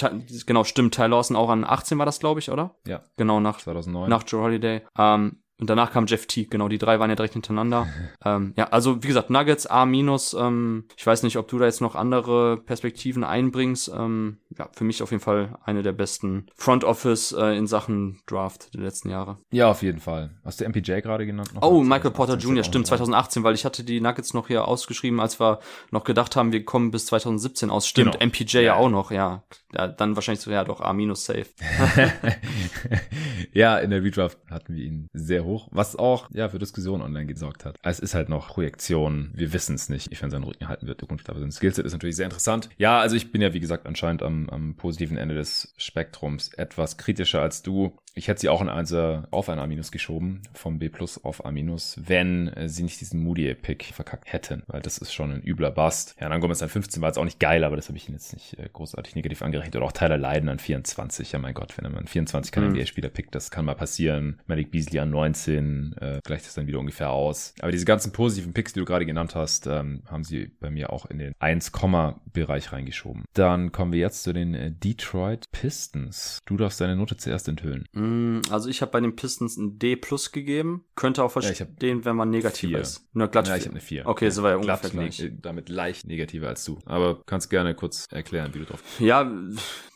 [0.45, 0.95] genau, stimmt.
[0.95, 2.75] Ty Lawson auch an 18 war das, glaube ich, oder?
[2.87, 3.01] Ja.
[3.17, 4.09] Genau, nach, 2009.
[4.09, 4.81] nach Joe Holiday.
[4.97, 7.87] Ähm, und danach kam Jeff Teague, genau, die drei waren ja direkt hintereinander.
[8.25, 10.33] ähm, ja, also wie gesagt, Nuggets A minus.
[10.33, 13.91] Ähm, ich weiß nicht, ob du da jetzt noch andere Perspektiven einbringst.
[13.95, 18.19] Ähm, ja, für mich auf jeden Fall eine der besten Front Office äh, in Sachen
[18.25, 19.37] Draft der letzten Jahre.
[19.51, 20.31] Ja, auf jeden Fall.
[20.43, 21.51] Hast du MPJ gerade genannt?
[21.61, 25.39] Oh, Michael Porter Jr., stimmt, 2018, weil ich hatte die Nuggets noch hier ausgeschrieben, als
[25.39, 25.59] wir
[25.91, 27.87] noch gedacht haben, wir kommen bis 2017 aus.
[27.87, 28.25] Stimmt, genau.
[28.25, 28.75] MPJ ja.
[28.75, 29.43] auch noch, ja.
[29.73, 29.87] ja.
[29.87, 31.43] Dann wahrscheinlich so, ja, doch A minus safe.
[33.53, 37.25] ja, in der Redraft hatten wir ihn sehr hoch, was auch, ja, für Diskussionen online
[37.25, 37.77] gesorgt hat.
[37.83, 39.31] Es ist halt noch Projektion.
[39.33, 41.93] Wir wissen es nicht, wie seinen Rücken halten wird in Zukunft, aber sein Skillset ist
[41.93, 42.69] natürlich sehr interessant.
[42.77, 46.97] Ja, also ich bin ja, wie gesagt, anscheinend am am, positiven Ende des Spektrums etwas
[46.97, 47.97] kritischer als du.
[48.15, 51.53] Ich hätte sie auch in also auf ein A- geschoben, vom B plus auf A-,
[51.53, 56.15] wenn äh, sie nicht diesen Moody-Pick verkackt hätten, weil das ist schon ein übler Bast.
[56.19, 58.13] Ja, dann Gomez an 15 war jetzt auch nicht geil, aber das habe ich ihn
[58.13, 59.75] jetzt nicht äh, großartig negativ angerechnet.
[59.75, 61.31] Oder auch Tyler Leiden an 24.
[61.31, 62.75] Ja, mein Gott, wenn man 24 keinen mhm.
[62.75, 64.39] NBA-Spieler pickt, das kann mal passieren.
[64.45, 67.53] Malik Beasley an 19, äh, gleicht das dann wieder ungefähr aus.
[67.61, 70.91] Aber diese ganzen positiven Picks, die du gerade genannt hast, ähm, haben sie bei mir
[70.91, 73.23] auch in den 1-Bereich reingeschoben.
[73.33, 76.39] Dann kommen wir jetzt zu den äh, Detroit Pistons.
[76.45, 77.85] Du darfst deine Note zuerst enthüllen.
[77.93, 78.02] Mm,
[78.49, 80.85] also ich habe bei den Pistons ein D plus gegeben.
[80.95, 83.07] Könnte auch verstehen, ja, wenn man negativer ist.
[83.13, 84.05] Nur glatt ja, ich habe eine 4.
[84.05, 85.31] Okay, so war ja ungefähr gleich.
[85.41, 86.79] Damit leicht negativer als du.
[86.85, 89.31] Aber kannst gerne kurz erklären, wie du drauf Ja,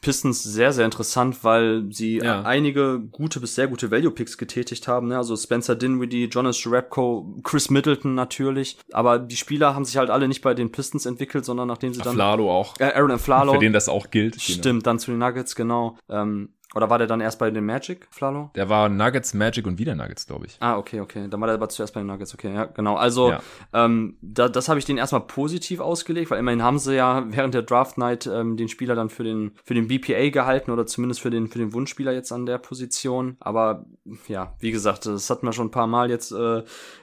[0.02, 2.44] Pistons sehr, sehr interessant, weil sie ja.
[2.44, 5.08] einige gute bis sehr gute Value-Picks getätigt haben.
[5.08, 5.18] Ne?
[5.18, 8.78] Also Spencer Dinwiddie, Jonas Jerebko, Chris Middleton natürlich.
[8.92, 12.02] Aber die Spieler haben sich halt alle nicht bei den Pistons entwickelt, sondern nachdem sie
[12.02, 12.14] dann...
[12.14, 12.80] Flalo auch.
[12.80, 13.54] Äh, Aaron Aflalo.
[13.54, 14.40] Für den das auch gilt.
[14.40, 14.80] Stimmt, genau.
[14.82, 15.98] dann zu den Nuggets, genau.
[16.10, 18.52] Ähm, oder war der dann erst bei den Magic, Flalo?
[18.54, 20.58] Der war Nuggets, Magic und wieder Nuggets, glaube ich.
[20.60, 21.28] Ah, okay, okay.
[21.28, 22.96] Dann war der aber zuerst bei den Nuggets, okay, ja, genau.
[22.96, 23.42] Also, ja.
[23.74, 27.56] ähm, da, das habe ich den erstmal positiv ausgelegt, weil immerhin haben sie ja während
[27.56, 31.20] der Draft Night ähm, den Spieler dann für den, für den BPA gehalten oder zumindest
[31.20, 33.38] für den, für den Wunschspieler jetzt an der Position.
[33.40, 33.86] Aber
[34.28, 36.60] ja, wie gesagt, das hatten wir schon ein paar Mal jetzt äh,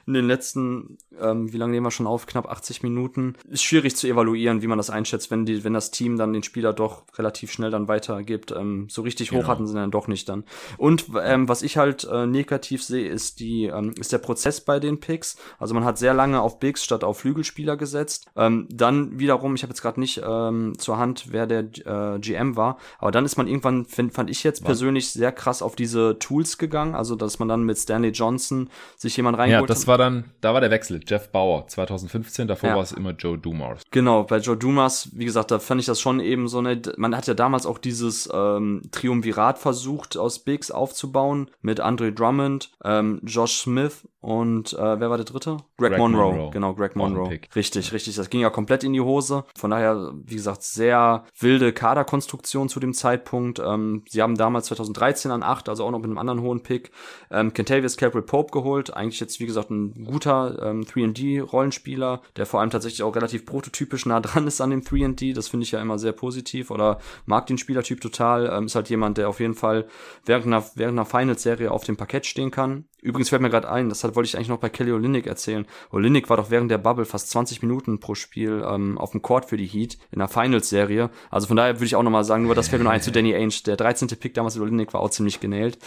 [0.07, 2.27] in den letzten, ähm, wie lange nehmen wir schon auf?
[2.27, 3.35] Knapp 80 Minuten.
[3.49, 6.43] Ist schwierig zu evaluieren, wie man das einschätzt, wenn die, wenn das Team dann den
[6.43, 8.51] Spieler doch relativ schnell dann weitergibt.
[8.51, 9.47] Ähm, so richtig hoch genau.
[9.65, 10.43] Hat schaffen sie dann doch nicht dann.
[10.77, 14.79] Und ähm, was ich halt äh, negativ sehe, ist die ähm, ist der Prozess bei
[14.79, 15.37] den Picks.
[15.59, 18.27] Also man hat sehr lange auf Bigs statt auf Flügelspieler gesetzt.
[18.35, 22.55] Ähm, dann wiederum, ich habe jetzt gerade nicht ähm, zur Hand, wer der äh, GM
[22.55, 24.67] war, aber dann ist man irgendwann, find, fand ich jetzt Wann?
[24.67, 26.95] persönlich sehr krass auf diese Tools gegangen.
[26.95, 30.53] Also dass man dann mit Stanley Johnson sich jemand reingeholt Ja, das war dann, da
[30.53, 30.99] war der Wechsel.
[31.05, 32.47] Jeff Bauer 2015.
[32.47, 32.75] Davor ja.
[32.75, 33.81] war es immer Joe Dumas.
[33.91, 36.81] Genau, bei Joe Dumas, wie gesagt, da fand ich das schon eben so eine.
[36.97, 42.71] Man hat ja damals auch dieses ähm, Triumvirat versucht aus Bigs aufzubauen mit Andre Drummond,
[42.83, 45.57] ähm, Josh Smith und äh, wer war der dritte?
[45.77, 46.31] Greg, Greg Monroe.
[46.31, 46.49] Monroe.
[46.49, 47.39] Genau, Greg Monroe.
[47.55, 48.15] Richtig, richtig.
[48.15, 49.43] Das ging ja komplett in die Hose.
[49.55, 53.59] Von daher, wie gesagt, sehr wilde Kaderkonstruktion zu dem Zeitpunkt.
[53.59, 56.89] Ähm, sie haben damals 2013 an 8, also auch noch mit einem anderen hohen Pick,
[57.29, 58.91] ähm, Kentavious Capital Pope geholt.
[58.95, 64.07] Eigentlich jetzt, wie gesagt, ein guter ähm, 3D-Rollenspieler, der vor allem tatsächlich auch relativ prototypisch
[64.07, 65.35] nah dran ist an dem 3D.
[65.35, 66.97] Das finde ich ja immer sehr positiv oder
[67.27, 68.49] mag den Spielertyp total.
[68.51, 69.85] Ähm, ist halt jemand, der auf jeden Fall
[70.25, 72.85] während einer, während einer Finals-Serie auf dem Parkett stehen kann.
[73.05, 75.65] Übrigens fällt mir gerade ein, das wollte ich eigentlich noch bei Kelly Olynyk erzählen.
[75.91, 79.45] Olynyk war doch während der Bubble fast 20 Minuten pro Spiel ähm, auf dem Court
[79.45, 81.09] für die Heat in der Finals-Serie.
[81.29, 83.11] Also von daher würde ich auch nochmal sagen, nur das fällt mir noch ein zu
[83.11, 83.63] Danny Ainge.
[83.65, 84.07] Der 13.
[84.07, 85.77] Pick damals in Olynyk war auch ziemlich genäht.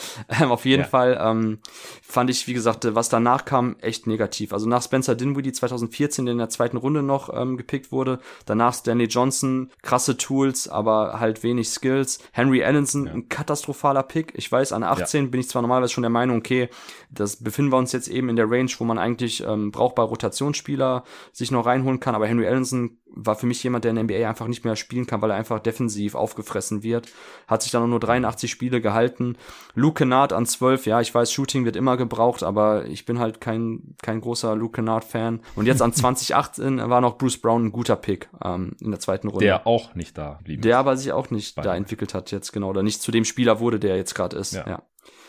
[0.40, 0.88] Ähm, auf jeden ja.
[0.88, 1.58] Fall ähm,
[2.02, 4.52] fand ich, wie gesagt, was danach kam, echt negativ.
[4.52, 8.20] Also nach Spencer Dinwiddie 2014, der in der zweiten Runde noch ähm, gepickt wurde.
[8.46, 12.18] Danach Stanley Johnson, krasse Tools, aber halt wenig Skills.
[12.32, 13.12] Henry Allenson, ja.
[13.12, 14.32] ein katastrophaler Pick.
[14.36, 15.30] Ich weiß, an 18 ja.
[15.30, 16.68] bin ich zwar normalerweise schon der Meinung, okay,
[17.10, 21.04] das befinden wir uns jetzt eben in der Range, wo man eigentlich ähm, brauchbare Rotationsspieler
[21.32, 22.14] sich noch reinholen kann.
[22.14, 25.06] Aber Henry Allenson war für mich jemand, der in der NBA einfach nicht mehr spielen
[25.06, 27.08] kann, weil er einfach defensiv aufgefressen wird.
[27.46, 29.36] Hat sich dann nur 83 Spiele gehalten.
[29.74, 33.40] Luke Kennard an 12, ja, ich weiß, Shooting wird immer gebraucht, aber ich bin halt
[33.40, 35.40] kein, kein großer Luke Kennard-Fan.
[35.56, 39.28] Und jetzt an 2018 war noch Bruce Brown ein guter Pick ähm, in der zweiten
[39.28, 39.46] Runde.
[39.46, 40.62] Der auch nicht da blieb.
[40.62, 42.68] Der aber sich auch nicht da entwickelt hat jetzt, genau.
[42.70, 44.52] Oder nicht zu dem Spieler wurde, der jetzt gerade ist.
[44.52, 44.68] Ja.
[44.68, 44.82] ja.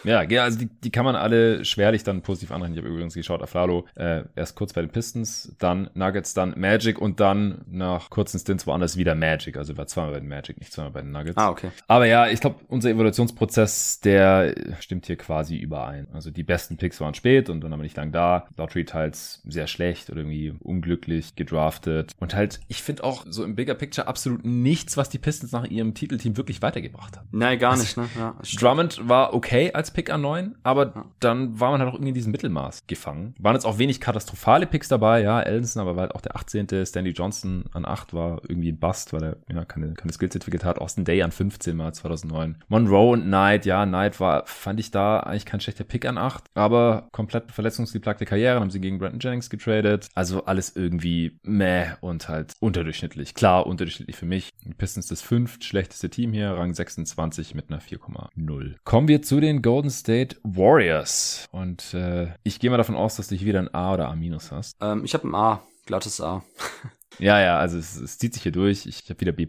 [0.04, 2.78] Ja, ja, also die, die kann man alle schwerlich dann positiv anrechnen.
[2.78, 7.00] Ich habe übrigens geschaut, Aflalo äh, erst kurz bei den Pistons, dann Nuggets, dann Magic
[7.00, 9.58] und dann nach kurzen Stints woanders wieder Magic.
[9.58, 11.38] Also war zweimal bei den Magic, nicht zweimal bei den Nuggets.
[11.38, 11.72] Ah, okay.
[11.88, 16.08] Aber ja, ich glaube, unser Evolutionsprozess, der stimmt hier quasi überein.
[16.14, 18.48] Also die besten Picks waren spät und dann aber nicht lang da.
[18.58, 22.14] Lottery teils sehr schlecht oder irgendwie unglücklich gedraftet.
[22.20, 25.66] Und halt, ich finde auch so im Bigger Picture absolut nichts, was die Pistons nach
[25.66, 27.28] ihrem Titelteam wirklich weitergebracht haben.
[27.32, 28.10] Nein, gar also, nicht, ne?
[28.18, 31.06] Ja, Drummond war okay als Pick an 9, aber ja.
[31.20, 33.36] dann war man halt auch irgendwie in diesem Mittelmaß gefangen.
[33.40, 36.86] Waren jetzt auch wenig katastrophale Picks dabei, ja, Ellenson, aber war halt auch der 18.
[36.86, 40.64] Stanley Johnson an 8 war irgendwie ein Bust, weil er ja keine, keine Skills entwickelt
[40.64, 40.80] hat.
[40.80, 42.58] Austin Day an 15 mal 2009.
[42.68, 46.46] Monroe und Knight, ja, Knight war, fand ich da eigentlich kein schlechter Pick an 8,
[46.54, 50.08] aber komplett verletzungsgeplagte Karriere, haben sie gegen Brandon Jennings getradet.
[50.16, 53.34] Also alles irgendwie meh und halt unterdurchschnittlich.
[53.34, 54.50] Klar, unterdurchschnittlich für mich.
[54.78, 58.76] Pistons das fünft schlechteste Team hier, Rang 26 mit einer 4,0.
[58.84, 61.48] Kommen wir zu den Golden State Warriors.
[61.54, 64.16] Und äh, ich gehe mal davon aus, dass du hier wieder ein A oder A-
[64.52, 64.76] hast.
[64.82, 66.44] Ähm, ich habe ein A, glattes A.
[67.20, 68.86] Ja, ja, also es, es zieht sich hier durch.
[68.86, 69.48] Ich, ich habe wieder B+.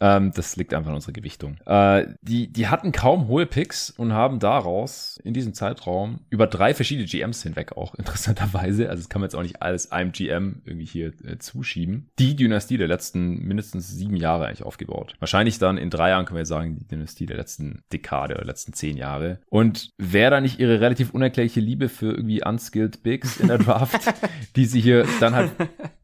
[0.00, 1.56] Ähm, das liegt einfach an unserer Gewichtung.
[1.66, 6.74] Äh, die, die hatten kaum hohe Picks und haben daraus in diesem Zeitraum über drei
[6.74, 10.62] verschiedene GMs hinweg auch interessanterweise, also das kann man jetzt auch nicht alles einem GM
[10.64, 15.14] irgendwie hier äh, zuschieben, die Dynastie der letzten mindestens sieben Jahre eigentlich aufgebaut.
[15.18, 18.72] Wahrscheinlich dann in drei Jahren können wir sagen, die Dynastie der letzten Dekade oder letzten
[18.72, 19.40] zehn Jahre.
[19.48, 24.14] Und wäre da nicht ihre relativ unerklärliche Liebe für irgendwie unskilled Bigs in der Draft,
[24.56, 25.50] die sie hier dann halt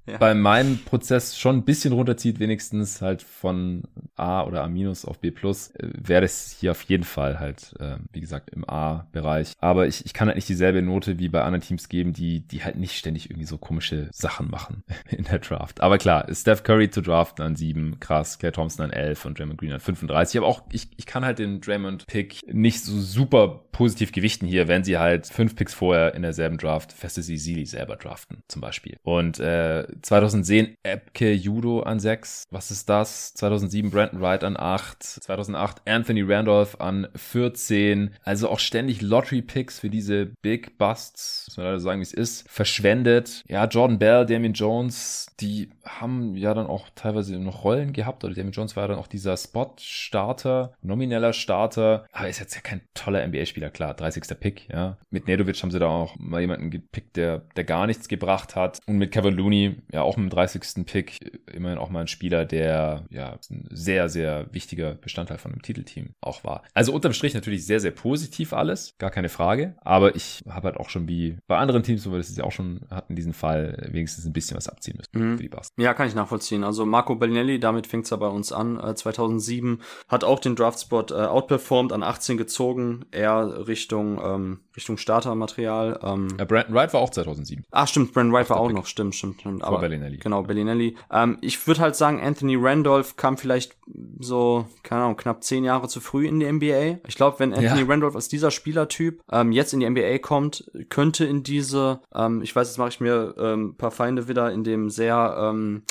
[0.06, 0.18] ja.
[0.18, 3.84] bei meinem Prozess schon ein bisschen runterzieht, wenigstens halt von
[4.16, 4.74] A oder A-
[5.04, 8.68] auf B plus, äh, wäre das hier auf jeden Fall halt, äh, wie gesagt, im
[8.68, 9.52] A-Bereich.
[9.60, 12.64] Aber ich, ich kann halt nicht dieselbe Note wie bei anderen Teams geben, die, die
[12.64, 15.80] halt nicht ständig irgendwie so komische Sachen machen in der Draft.
[15.80, 19.58] Aber klar, Steph Curry zu draften an 7, krass, Claire Thompson an 11 und Draymond
[19.58, 20.38] Green an 35.
[20.38, 24.84] Aber auch, ich, ich kann halt den Draymond-Pick nicht so super positiv gewichten hier, wenn
[24.84, 28.96] sie halt fünf Picks vorher in derselben Draft Feste Sili selber draften, zum Beispiel.
[29.02, 32.44] Und äh, 2010 Epke Judo an 6.
[32.50, 33.34] Was ist das?
[33.34, 35.02] 2007 Brandon Wright an 8.
[35.02, 38.10] 2008 Anthony Randolph an 14.
[38.22, 42.48] Also auch ständig Lottery-Picks für diese Big Busts, muss man leider sagen, wie es ist,
[42.48, 43.42] verschwendet.
[43.48, 48.24] Ja, Jordan Bell, Damien Jones, die haben ja dann auch teilweise noch Rollen gehabt.
[48.24, 52.04] Oder Damien Jones war ja dann auch dieser Spot-Starter, nomineller Starter.
[52.12, 54.40] Aber ist jetzt ja kein toller NBA-Spieler Spieler, klar, 30.
[54.40, 54.98] Pick, ja.
[55.10, 58.80] Mit Nedovic haben sie da auch mal jemanden gepickt, der, der gar nichts gebracht hat.
[58.86, 60.86] Und mit Kevin Looney, ja, auch mit dem 30.
[60.86, 65.62] Pick, immerhin auch mal ein Spieler, der, ja, ein sehr, sehr wichtiger Bestandteil von dem
[65.62, 66.62] Titelteam auch war.
[66.74, 69.76] Also unterm Strich natürlich sehr, sehr positiv alles, gar keine Frage.
[69.80, 72.52] Aber ich habe halt auch schon wie bei anderen Teams, wo wir das ja auch
[72.52, 75.36] schon hatten, diesen Fall wenigstens ein bisschen was abziehen müssen mhm.
[75.36, 75.68] für die Bars.
[75.76, 76.64] Ja, kann ich nachvollziehen.
[76.64, 78.78] Also Marco Bellinelli, damit fängt es ja bei uns an.
[78.78, 84.96] Äh, 2007 hat auch den Draftspot äh, outperformed, an 18 gezogen, eher Richtung ähm, Richtung
[84.96, 86.00] Startermaterial.
[86.02, 86.28] Ähm.
[86.38, 87.64] Ja, Brandon Wright war auch 2007.
[87.70, 88.76] Ah, stimmt, Brandon Wright war auch Pick.
[88.76, 89.40] noch, stimmt, stimmt.
[89.40, 89.62] stimmt.
[89.62, 90.16] Aber, Vor Bellinelli.
[90.18, 90.96] Genau, Bellinelli.
[91.10, 93.76] Ähm, ich würde halt sagen, Anthony Randolph kam vielleicht
[94.18, 97.00] so, keine Ahnung, knapp zehn Jahre zu früh in die NBA.
[97.06, 97.86] Ich glaube, wenn Anthony ja.
[97.86, 102.54] Randolph als dieser Spielertyp ähm, jetzt in die NBA kommt, könnte in diese, ähm, ich
[102.54, 105.82] weiß, jetzt mache ich mir ähm, paar Feinde wieder in dem sehr ähm,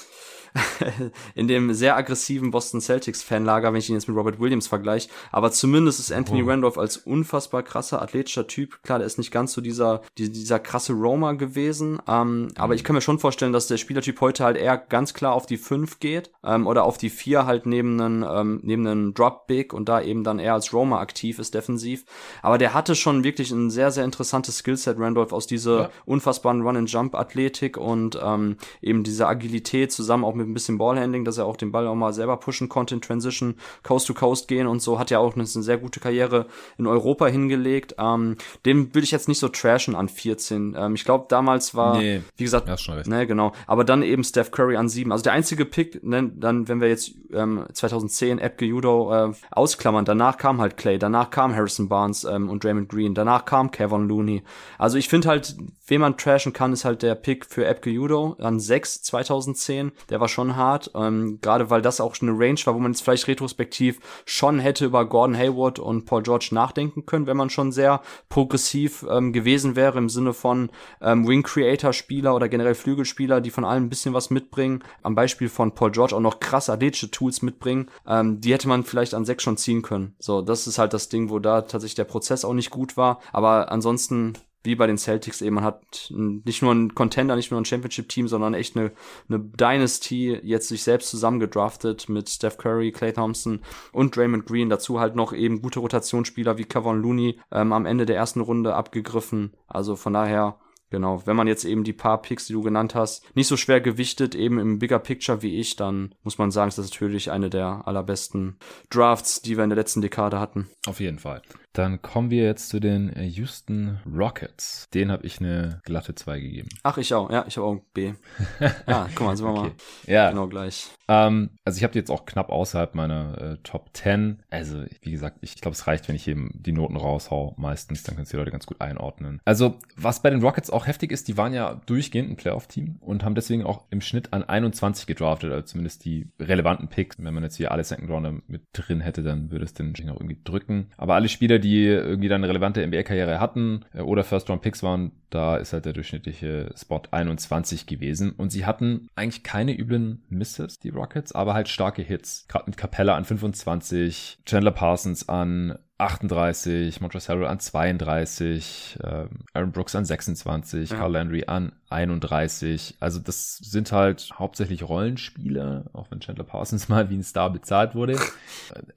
[1.35, 5.09] in dem sehr aggressiven Boston Celtics Fanlager, wenn ich ihn jetzt mit Robert Williams vergleiche.
[5.31, 6.47] Aber zumindest ist Anthony oh.
[6.47, 8.81] Randolph als unfassbar krasser athletischer Typ.
[8.84, 11.99] Klar, der ist nicht ganz so dieser, dieser krasse Roma gewesen.
[12.07, 15.34] Ähm, aber ich kann mir schon vorstellen, dass der Spielertyp heute halt eher ganz klar
[15.34, 19.13] auf die 5 geht ähm, oder auf die 4 halt neben einen, ähm, neben einen
[19.13, 22.05] Drop Big und da eben dann eher als Roma aktiv ist defensiv.
[22.41, 25.89] Aber der hatte schon wirklich ein sehr, sehr interessantes Skillset, Randolph, aus dieser ja.
[26.05, 31.38] unfassbaren Run-and-Jump-Athletik und ähm, eben dieser Agilität zusammen auch mit mit ein bisschen Ballhandling, dass
[31.38, 34.68] er auch den Ball auch mal selber pushen konnte in Transition, Coast to Coast gehen
[34.68, 36.48] und so, hat ja auch eine, sehr gute Karriere
[36.78, 37.95] in Europa hingelegt.
[37.98, 40.76] Ähm, den würde ich jetzt nicht so trashen an 14.
[40.78, 42.68] Ähm, ich glaube, damals war, nee, wie gesagt,
[43.07, 43.53] ne, genau.
[43.68, 45.11] Aber dann eben Steph Curry an 7.
[45.11, 50.06] Also der einzige Pick, ne, dann, wenn wir jetzt ähm, 2010 Epke Judo äh, ausklammern,
[50.06, 54.07] danach kam halt Clay, danach kam Harrison Barnes ähm, und Draymond Green, danach kam Kevin
[54.07, 54.44] Looney.
[54.78, 55.56] Also ich finde halt,
[55.88, 59.91] wen man trashen kann, ist halt der Pick für Epke Judo an 6 2010.
[60.10, 62.91] Der war schon hart, ähm, gerade weil das auch schon eine Range war, wo man
[62.91, 67.49] jetzt vielleicht retrospektiv schon hätte über Gordon Hayward und Paul George nachdenken können, wenn man
[67.49, 70.69] schon sehr progressiv ähm, gewesen wäre im Sinne von
[71.01, 74.84] ähm, Wing Creator Spieler oder generell Flügelspieler, die von allem ein bisschen was mitbringen.
[75.03, 77.89] Am Beispiel von Paul George auch noch krass athletische Tools mitbringen.
[78.07, 80.15] Ähm, die hätte man vielleicht an sechs schon ziehen können.
[80.19, 83.19] So, das ist halt das Ding, wo da tatsächlich der Prozess auch nicht gut war.
[83.31, 84.34] Aber ansonsten
[84.64, 88.27] wie bei den Celtics eben, man hat nicht nur einen Contender, nicht nur ein Championship-Team,
[88.27, 88.91] sondern echt eine,
[89.27, 93.61] eine Dynasty jetzt sich selbst zusammengedraftet mit Steph Curry, Clay Thompson
[93.91, 94.69] und Draymond Green.
[94.69, 98.76] Dazu halt noch eben gute Rotationsspieler wie Kevon Looney ähm, am Ende der ersten Runde
[98.76, 99.53] abgegriffen.
[99.68, 100.57] Also von daher
[100.94, 103.81] Genau, wenn man jetzt eben die paar Picks, die du genannt hast, nicht so schwer
[103.81, 107.49] gewichtet, eben im Bigger Picture wie ich, dann muss man sagen, ist das natürlich eine
[107.49, 108.60] der allerbesten
[108.91, 110.69] Drafts, die wir in der letzten Dekade hatten.
[110.85, 111.41] Auf jeden Fall.
[111.74, 114.88] Dann kommen wir jetzt zu den Houston Rockets.
[114.94, 116.70] Den habe ich eine glatte 2 gegeben.
[116.84, 117.32] Ach, ich auch.
[117.32, 118.14] Ja, ich habe auch B.
[118.88, 119.62] ja, guck mal, sind wir okay.
[119.62, 119.74] mal
[120.06, 120.30] ja.
[120.30, 120.88] genau gleich.
[121.08, 124.44] Ähm, also ich habe die jetzt auch knapp außerhalb meiner äh, Top 10.
[124.50, 128.04] Also, wie gesagt, ich, glaube, es reicht, wenn ich eben die Noten raushau meistens.
[128.04, 129.41] Dann können die Leute ganz gut einordnen.
[129.44, 133.24] Also, was bei den Rockets auch heftig ist, die waren ja durchgehend ein Playoff-Team und
[133.24, 137.18] haben deswegen auch im Schnitt an 21 gedraftet, also zumindest die relevanten Picks.
[137.20, 140.20] Wenn man jetzt hier alle Second Rounder mit drin hätte, dann würde es den auch
[140.20, 140.90] irgendwie drücken.
[140.98, 145.57] Aber alle Spieler, die irgendwie dann eine relevante NBA-Karriere hatten äh, oder First-Round-Picks waren, da
[145.57, 148.31] ist halt der durchschnittliche Spot 21 gewesen.
[148.31, 152.45] Und sie hatten eigentlich keine üblen Misses, die Rockets, aber halt starke Hits.
[152.48, 159.72] Gerade mit Capella an 25, Chandler Parsons an 38, Montrezl Harrell an 32, äh, Aaron
[159.72, 160.98] Brooks an 26, ja.
[160.98, 162.95] Carl Landry an 31.
[162.99, 167.95] Also das sind halt hauptsächlich Rollenspieler, auch wenn Chandler Parsons mal wie ein Star bezahlt
[167.95, 168.20] wurde.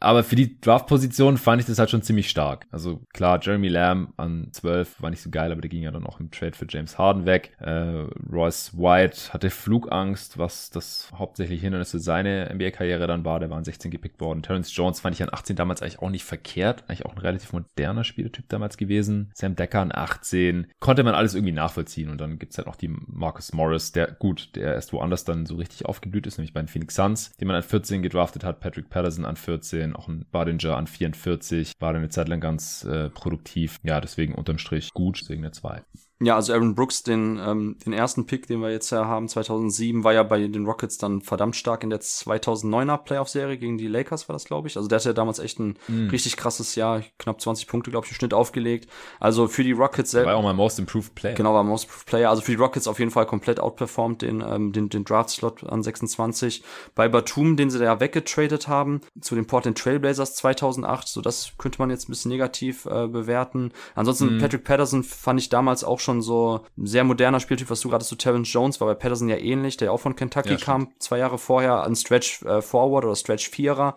[0.00, 2.66] Aber für die Draft-Position fand ich das halt schon ziemlich stark.
[2.70, 6.06] Also klar, Jeremy Lamb an 12 war nicht so geil, aber der ging ja dann
[6.06, 7.52] auch im Trade für James Harden weg.
[7.60, 13.38] Äh, Royce White hatte Flugangst, was das hauptsächlich Hindernis für seine NBA-Karriere dann war.
[13.38, 14.42] Der war an 16 gepickt worden.
[14.42, 16.84] Terrence Jones fand ich an 18 damals eigentlich auch nicht verkehrt.
[16.88, 19.30] Eigentlich auch ein relativ moderner Spielertyp damals gewesen.
[19.34, 20.68] Sam Decker an 18.
[20.80, 22.08] Konnte man alles irgendwie nachvollziehen.
[22.08, 25.46] Und dann gibt's halt noch die die Marcus Morris, der gut, der erst woanders dann
[25.46, 28.60] so richtig aufgeblüht ist, nämlich bei den Phoenix Suns, den man an 14 gedraftet hat,
[28.60, 32.84] Patrick Patterson an 14, auch ein Badinger an 44, war dann eine Zeit lang ganz
[32.84, 33.78] äh, produktiv.
[33.82, 35.82] Ja, deswegen unterm Strich gut, deswegen eine 2.
[36.18, 40.02] Ja, also Aaron Brooks, den, ähm, den ersten Pick, den wir jetzt ja haben, 2007,
[40.02, 44.26] war ja bei den Rockets dann verdammt stark in der 2009er Playoff-Serie gegen die Lakers
[44.26, 44.78] war das, glaube ich.
[44.78, 46.08] Also der hatte ja damals echt ein mm.
[46.08, 48.88] richtig krasses Jahr, knapp 20 Punkte, glaube ich, im Schnitt aufgelegt.
[49.20, 50.26] Also für die Rockets selbst.
[50.26, 51.34] War auch mal Most Improved Player.
[51.34, 52.30] Genau, war Most Improved Player.
[52.30, 55.82] Also für die Rockets auf jeden Fall komplett outperformed den, ähm, den, den Draft-Slot an
[55.82, 56.64] 26.
[56.94, 61.78] Bei Batum, den sie da weggetradet haben, zu den Portland Trailblazers 2008, so das könnte
[61.78, 63.72] man jetzt ein bisschen negativ äh, bewerten.
[63.94, 64.40] Ansonsten mm.
[64.40, 68.04] Patrick Patterson fand ich damals auch schon so ein sehr moderner Spieltyp, was du gerade
[68.04, 71.18] zu Terrence Jones war bei Patterson ja ähnlich, der auch von Kentucky ja, kam, zwei
[71.18, 73.96] Jahre vorher, ein Stretch äh, Forward oder Stretch Vierer.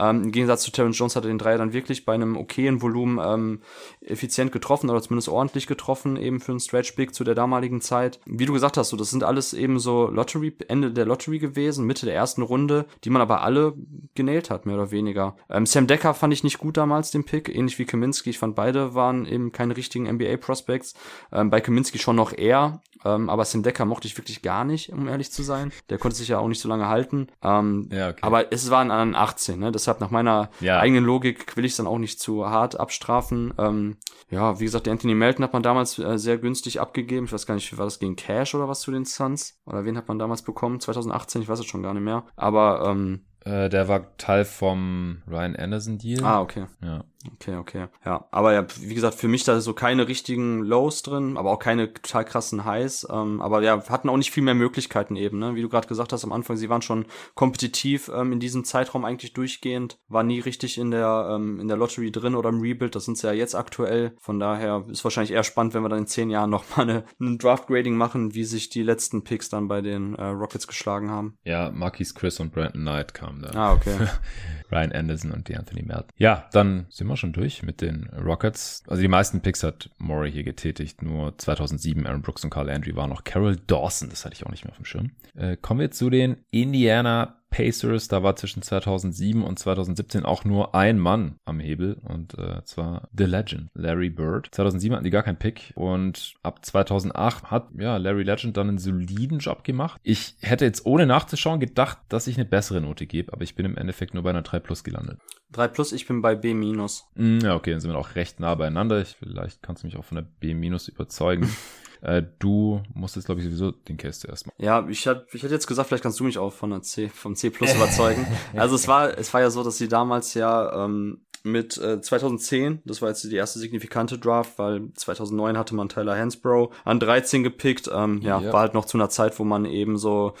[0.00, 2.80] Ähm, Im Gegensatz zu Terrence Jones hat er den Dreier dann wirklich bei einem okayen
[2.80, 3.60] Volumen ähm,
[4.00, 8.18] effizient getroffen oder zumindest ordentlich getroffen, eben für einen Stretch Big zu der damaligen Zeit.
[8.24, 11.86] Wie du gesagt hast, so, das sind alles eben so Lottery, Ende der Lottery gewesen,
[11.86, 13.74] Mitte der ersten Runde, die man aber alle
[14.14, 15.36] genäht hat, mehr oder weniger.
[15.50, 18.30] Ähm, Sam Decker fand ich nicht gut damals, den Pick, ähnlich wie Kaminski.
[18.30, 20.94] Ich fand beide waren eben keine richtigen NBA-Prospects.
[21.32, 24.92] Ähm, bei Kaminski schon noch eher, ähm, aber Sam Decker mochte ich wirklich gar nicht,
[24.92, 25.72] um ehrlich zu sein.
[25.88, 27.28] Der konnte sich ja auch nicht so lange halten.
[27.42, 28.20] Ähm, ja, okay.
[28.22, 29.72] Aber es waren an 18, ne?
[29.90, 30.78] Deshalb nach meiner ja.
[30.78, 33.52] eigenen Logik will ich es dann auch nicht zu hart abstrafen.
[33.58, 33.96] Ähm,
[34.30, 37.26] ja, wie gesagt, der Anthony Melton hat man damals äh, sehr günstig abgegeben.
[37.26, 39.58] Ich weiß gar nicht, war das gegen Cash oder was zu den Suns?
[39.66, 40.80] Oder wen hat man damals bekommen?
[40.80, 42.24] 2018, ich weiß es schon gar nicht mehr.
[42.36, 46.24] Aber ähm, äh, der war Teil vom Ryan Anderson Deal.
[46.24, 46.66] Ah, okay.
[46.82, 47.04] Ja.
[47.34, 47.86] Okay, okay.
[48.04, 51.58] Ja, aber ja, wie gesagt, für mich da so keine richtigen Lows drin, aber auch
[51.58, 53.06] keine total krassen Highs.
[53.10, 55.54] Ähm, aber ja, hatten auch nicht viel mehr Möglichkeiten eben, ne?
[55.54, 59.04] Wie du gerade gesagt hast am Anfang, sie waren schon kompetitiv ähm, in diesem Zeitraum
[59.04, 62.94] eigentlich durchgehend, war nie richtig in der ähm, in der Lottery drin oder im Rebuild.
[62.94, 64.14] Das sind sie ja jetzt aktuell.
[64.18, 67.04] Von daher ist wahrscheinlich eher spannend, wenn wir dann in zehn Jahren noch mal eine,
[67.20, 71.10] eine Draft Grading machen, wie sich die letzten Picks dann bei den äh, Rockets geschlagen
[71.10, 71.36] haben.
[71.44, 73.50] Ja, Marquis Chris und Brandon Knight kamen da.
[73.50, 74.08] Ah, okay.
[74.72, 76.12] Ryan Anderson und die Anthony Melton.
[76.16, 78.82] Ja, dann sind wir schon durch mit den Rockets.
[78.86, 81.02] Also die meisten Picks hat Murray hier getätigt.
[81.02, 84.10] Nur 2007 Aaron Brooks und Carl Landry waren noch Carol Dawson.
[84.10, 85.10] Das hatte ich auch nicht mehr auf dem Schirm.
[85.34, 90.74] Äh, kommen wir zu den Indiana Pacers, da war zwischen 2007 und 2017 auch nur
[90.74, 94.48] ein Mann am Hebel und äh, zwar The Legend, Larry Bird.
[94.52, 98.78] 2007 hatten die gar keinen Pick und ab 2008 hat ja Larry Legend dann einen
[98.78, 100.00] soliden Job gemacht.
[100.04, 103.66] Ich hätte jetzt ohne nachzuschauen gedacht, dass ich eine bessere Note gebe, aber ich bin
[103.66, 105.18] im Endeffekt nur bei einer 3 Plus gelandet.
[105.52, 107.06] 3 Plus, ich bin bei B minus.
[107.14, 109.00] Mm, ja, okay, dann sind wir auch recht nah beieinander.
[109.00, 111.48] Ich, vielleicht kannst du mich auch von der B minus überzeugen.
[112.02, 114.56] Äh, du musstest, glaube ich, sowieso den Case zuerst machen.
[114.58, 117.10] Ja, ich hätte ich hätte jetzt gesagt, vielleicht kannst du mich auch von der C,
[117.10, 118.26] vom C Plus überzeugen.
[118.56, 122.80] also es war, es war ja so, dass sie damals ja ähm, mit äh, 2010,
[122.84, 127.42] das war jetzt die erste signifikante Draft, weil 2009 hatte man Tyler Hansbrough an 13
[127.42, 127.90] gepickt.
[127.92, 130.34] Ähm, ja, ja, war halt noch zu einer Zeit, wo man eben so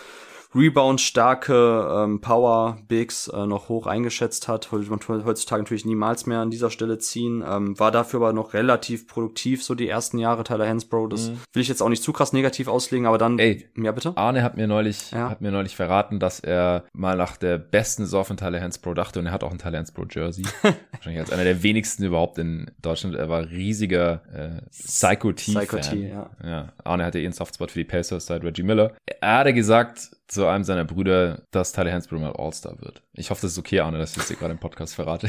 [0.54, 4.72] Rebound-starke ähm, Power-Bigs äh, noch hoch eingeschätzt hat.
[4.72, 7.44] Wollte man heutzutage natürlich niemals mehr an dieser Stelle ziehen.
[7.46, 11.08] Ähm, war dafür aber noch relativ produktiv, so die ersten Jahre Tyler Hansbrough.
[11.08, 11.38] Das mhm.
[11.52, 13.38] will ich jetzt auch nicht zu krass negativ auslegen, aber dann.
[13.38, 14.16] Ey, ja bitte?
[14.16, 15.30] Arne hat mir neulich, ja.
[15.30, 19.20] hat mir neulich verraten, dass er mal nach der besten Saison von Tyler Hansbrough dachte
[19.20, 20.44] und er hat auch ein Tyler Hansbrough Jersey.
[20.92, 23.14] Wahrscheinlich als einer der wenigsten überhaupt in Deutschland.
[23.14, 25.66] Er war riesiger äh, Psycho-T-Fan.
[25.66, 26.30] Psycho ja.
[26.44, 26.72] ja.
[26.82, 28.92] Arne hatte eh einen Softspot für die Pacers seit Reggie Miller.
[29.20, 33.02] Er hatte gesagt, zu einem seiner Brüder, dass Tyler Hansbrough mal All-Star wird.
[33.20, 35.28] Ich hoffe, das ist okay, Arne, dass ich das hier gerade im Podcast verrate.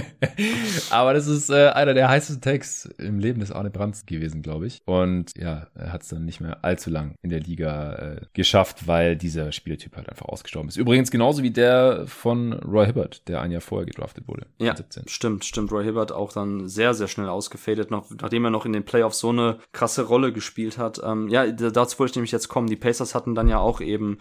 [0.90, 4.66] Aber das ist äh, einer der heißesten Takes im Leben des Arne Brands gewesen, glaube
[4.66, 4.82] ich.
[4.84, 8.86] Und ja, er hat es dann nicht mehr allzu lang in der Liga äh, geschafft,
[8.86, 10.76] weil dieser Spieltyp halt einfach ausgestorben ist.
[10.76, 14.46] Übrigens genauso wie der von Roy Hibbert, der ein Jahr vorher gedraftet wurde.
[14.58, 15.08] Ja, 17.
[15.08, 15.72] stimmt, stimmt.
[15.72, 19.20] Roy Hibbert auch dann sehr, sehr schnell ausgefadet, noch, nachdem er noch in den Playoffs
[19.20, 21.00] so eine krasse Rolle gespielt hat.
[21.02, 22.68] Ähm, ja, dazu wollte ich nämlich jetzt kommen.
[22.68, 24.18] Die Pacers hatten dann ja auch eben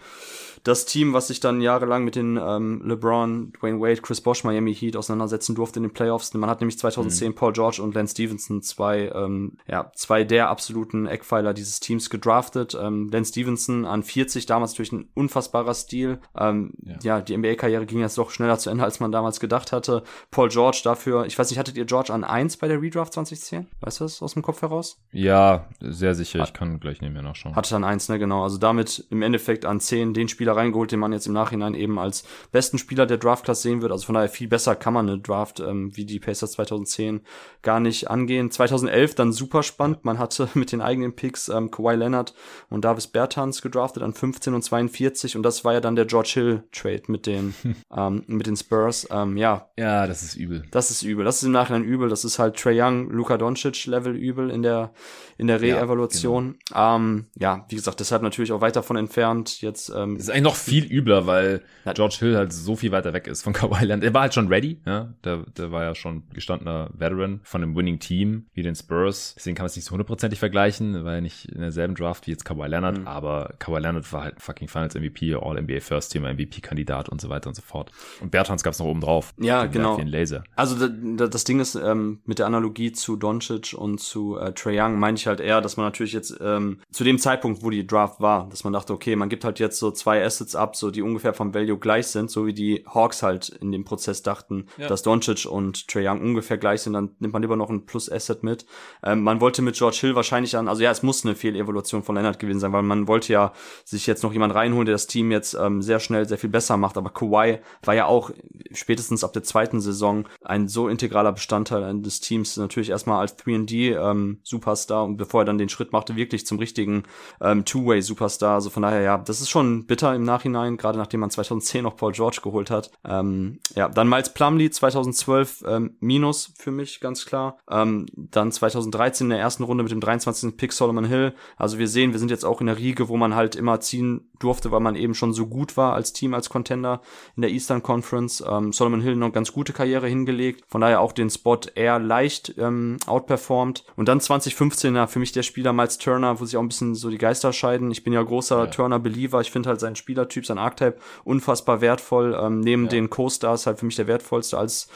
[0.68, 4.76] das Team, was sich dann jahrelang mit den ähm, LeBron, Dwayne Wade, Chris Bosh, Miami
[4.76, 6.34] Heat auseinandersetzen durfte in den Playoffs.
[6.34, 7.36] Man hat nämlich 2010 mhm.
[7.36, 12.78] Paul George und Lance Stevenson, zwei, ähm, ja, zwei der absoluten Eckpfeiler dieses Teams gedraftet.
[12.80, 16.20] Ähm, Lance Stevenson an 40, damals durch ein unfassbarer Stil.
[16.38, 16.98] Ähm, ja.
[17.02, 20.04] ja, die NBA-Karriere ging jetzt doch schneller zu Ende, als man damals gedacht hatte.
[20.32, 23.68] Paul George dafür, ich weiß nicht, hattet ihr George an 1 bei der Redraft 2010?
[23.80, 25.00] Weißt du das aus dem Kopf heraus?
[25.14, 26.44] Ja, sehr sicher.
[26.44, 27.56] Ich kann gleich nebenher nachschauen.
[27.56, 28.44] Hatte dann 1, ne, genau.
[28.44, 32.00] Also damit im Endeffekt an 10 den Spieler reingeholt, den man jetzt im Nachhinein eben
[32.00, 33.92] als besten Spieler der Draft-Class sehen wird.
[33.92, 37.22] Also von daher viel besser kann man eine Draft ähm, wie die Pacers 2010
[37.62, 38.52] gar nicht angehen.
[38.52, 40.06] 2011 dann super spannend.
[40.06, 42.34] Man hatte mit den eigenen Picks ähm, Kawhi Leonard
[42.70, 46.32] und Davis Bertans gedraftet an 15 und 42 und das war ja dann der George
[46.34, 47.54] Hill Trade mit den
[47.96, 49.08] ähm, mit den Spurs.
[49.12, 49.70] Ähm, ja.
[49.78, 50.64] Ja, das ist übel.
[50.72, 51.24] Das ist übel.
[51.24, 52.10] Das ist im Nachhinein übel.
[52.10, 54.94] Das ist halt Trey Young, Luka Doncic Level übel in der
[55.38, 56.58] in der Re-Evaluation.
[56.70, 56.96] Ja, genau.
[56.96, 59.62] ähm, ja, wie gesagt, deshalb natürlich auch weit davon entfernt.
[59.62, 61.62] Jetzt ähm, ist eigentlich noch viel übler, weil
[61.94, 64.04] George Hill halt so viel weiter weg ist von Kawhi Leonard.
[64.04, 65.14] Er war halt schon ready, ja.
[65.24, 69.34] Der, der war ja schon gestandener Veteran von einem Winning Team wie den Spurs.
[69.38, 70.96] Deswegen kann man es nicht so hundertprozentig vergleichen.
[70.96, 73.08] Er war ja nicht in derselben Draft wie jetzt Kawhi Leonard, mhm.
[73.08, 77.22] aber Kawhi Leonard war halt fucking Finals MVP, All NBA First Team MVP Kandidat und
[77.22, 77.92] so weiter und so fort.
[78.22, 79.34] Und Bertans gab es noch oben drauf.
[79.40, 79.98] Ja, genau.
[79.98, 80.44] Laser.
[80.56, 85.00] Also das Ding ist ähm, mit der Analogie zu Doncic und zu äh, Trey Young
[85.00, 88.22] meine ich halt eher, dass man natürlich jetzt ähm, zu dem Zeitpunkt, wo die Draft
[88.22, 91.02] war, dass man dachte, okay, man gibt halt jetzt so zwei Assets ab, so die
[91.02, 94.88] ungefähr vom Value gleich sind, so wie die Hawks halt in dem Prozess dachten, ja.
[94.88, 98.44] dass Doncic und Trey Young ungefähr gleich sind, dann nimmt man lieber noch ein Plus-Asset
[98.44, 98.66] mit.
[99.04, 102.16] Ähm, man wollte mit George Hill wahrscheinlich an, also ja, es muss eine Fehlevolution von
[102.16, 103.54] Leonard gewesen sein, weil man wollte ja
[103.86, 106.78] sich jetzt noch jemand reinholen, der das Team jetzt ähm, sehr schnell sehr viel besser
[106.78, 106.98] macht.
[106.98, 108.32] Aber Kawhi war ja auch
[108.72, 113.98] spätestens ab der zweiten Saison ein so integraler Bestandteil des Teams, natürlich erstmal als 3D
[113.98, 117.04] ähm, Superstar und bevor er dann den Schritt machte, wirklich zum richtigen
[117.42, 118.56] ähm, Two-Way Superstar.
[118.56, 121.96] Also von daher, ja, das ist schon bitter im Nachhinein, gerade nachdem man 2010 noch
[121.96, 122.92] Paul George geholt hat.
[123.06, 127.58] Ähm, ja, dann Miles Plumlee 2012 ähm, Minus für mich, ganz klar.
[127.70, 130.58] Ähm, dann 2013 in der ersten Runde mit dem 23.
[130.58, 131.34] Pick Solomon Hill.
[131.56, 134.30] Also wir sehen, wir sind jetzt auch in der Riege, wo man halt immer ziehen
[134.40, 137.02] durfte, weil man eben schon so gut war als Team, als Contender
[137.36, 138.44] in der Eastern Conference.
[138.48, 140.64] Ähm, Solomon Hill noch ganz gute Karriere hingelegt.
[140.68, 143.84] Von daher auch den Spot eher leicht ähm, outperformed.
[143.96, 146.96] Und dann 2015 ja, für mich der Spieler Miles Turner, wo sich auch ein bisschen
[146.96, 147.92] so die Geister scheiden.
[147.92, 148.68] Ich bin ja großer ja.
[148.68, 149.42] Turner-Believer.
[149.42, 152.38] Ich finde halt seinen Spielertyp, sein Archetype unfassbar wertvoll.
[152.40, 152.90] Ähm, neben ja.
[152.90, 154.88] den Co-Stars halt für mich der wertvollste als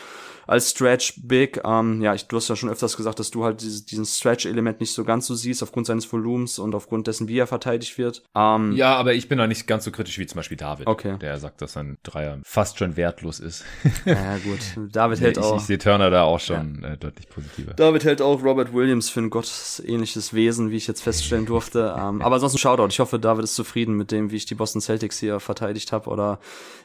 [0.48, 1.62] als Stretch Big.
[1.64, 4.80] Ähm, ja, ich, du hast ja schon öfters gesagt, dass du halt dieses, diesen Stretch-Element
[4.80, 8.24] nicht so ganz so siehst, aufgrund seines Volumens und aufgrund dessen, wie er verteidigt wird.
[8.36, 10.88] Ähm, ja, aber ich bin da nicht ganz so kritisch wie zum Beispiel David.
[10.88, 11.18] Okay.
[11.20, 13.64] Der sagt, dass sein Dreier fast schon wertlos ist.
[14.06, 14.60] ja, gut.
[14.92, 15.58] David hält ich, auch.
[15.58, 16.94] Ich sehe Turner da auch schon ja.
[16.94, 17.74] äh, deutlich positiver.
[17.74, 21.96] David hält auch Robert Williams für ein gottähnliches Wesen, wie ich jetzt feststellen durfte.
[22.00, 22.88] ähm, aber sonst ein Shoutout.
[22.88, 26.10] Ich hoffe, David ist zufrieden mit dem, wie ich die Boston Celtics hier verteidigt habe
[26.10, 26.40] oder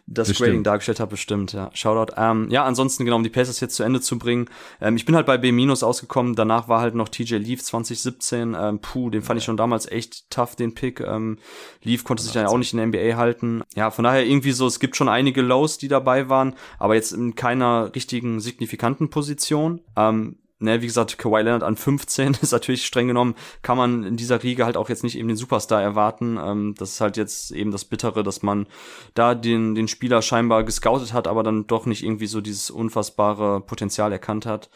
[0.06, 0.48] das bestimmt.
[0.48, 1.10] Grading dargestellt habe.
[1.10, 1.70] Bestimmt, ja.
[1.72, 2.14] Shoutout.
[2.16, 4.48] Ähm, ja, ansonsten, genau, um die Pacers jetzt zu Ende zu bringen.
[4.80, 5.46] Ähm, ich bin halt bei B-
[5.82, 6.34] ausgekommen.
[6.34, 8.56] Danach war halt noch TJ Leaf 2017.
[8.58, 9.38] Ähm, puh, den fand ja.
[9.38, 11.00] ich schon damals echt tough, den Pick.
[11.00, 11.38] Ähm,
[11.82, 13.62] Leaf konnte sich dann auch nicht in der NBA halten.
[13.74, 17.12] Ja, von daher irgendwie so, es gibt schon einige Lows, die dabei waren, aber jetzt
[17.12, 19.80] in keiner richtigen signifikanten Position.
[19.96, 24.16] Ähm, ne, wie gesagt, Kawhi Leonard an 15 ist natürlich streng genommen, kann man in
[24.16, 26.38] dieser Riege halt auch jetzt nicht eben den Superstar erwarten.
[26.42, 28.66] Ähm, das ist halt jetzt eben das Bittere, dass man
[29.14, 33.60] da den, den Spieler scheinbar gescoutet hat, aber dann doch nicht irgendwie so dieses unfassbare
[33.60, 34.70] Potenzial erkannt hat.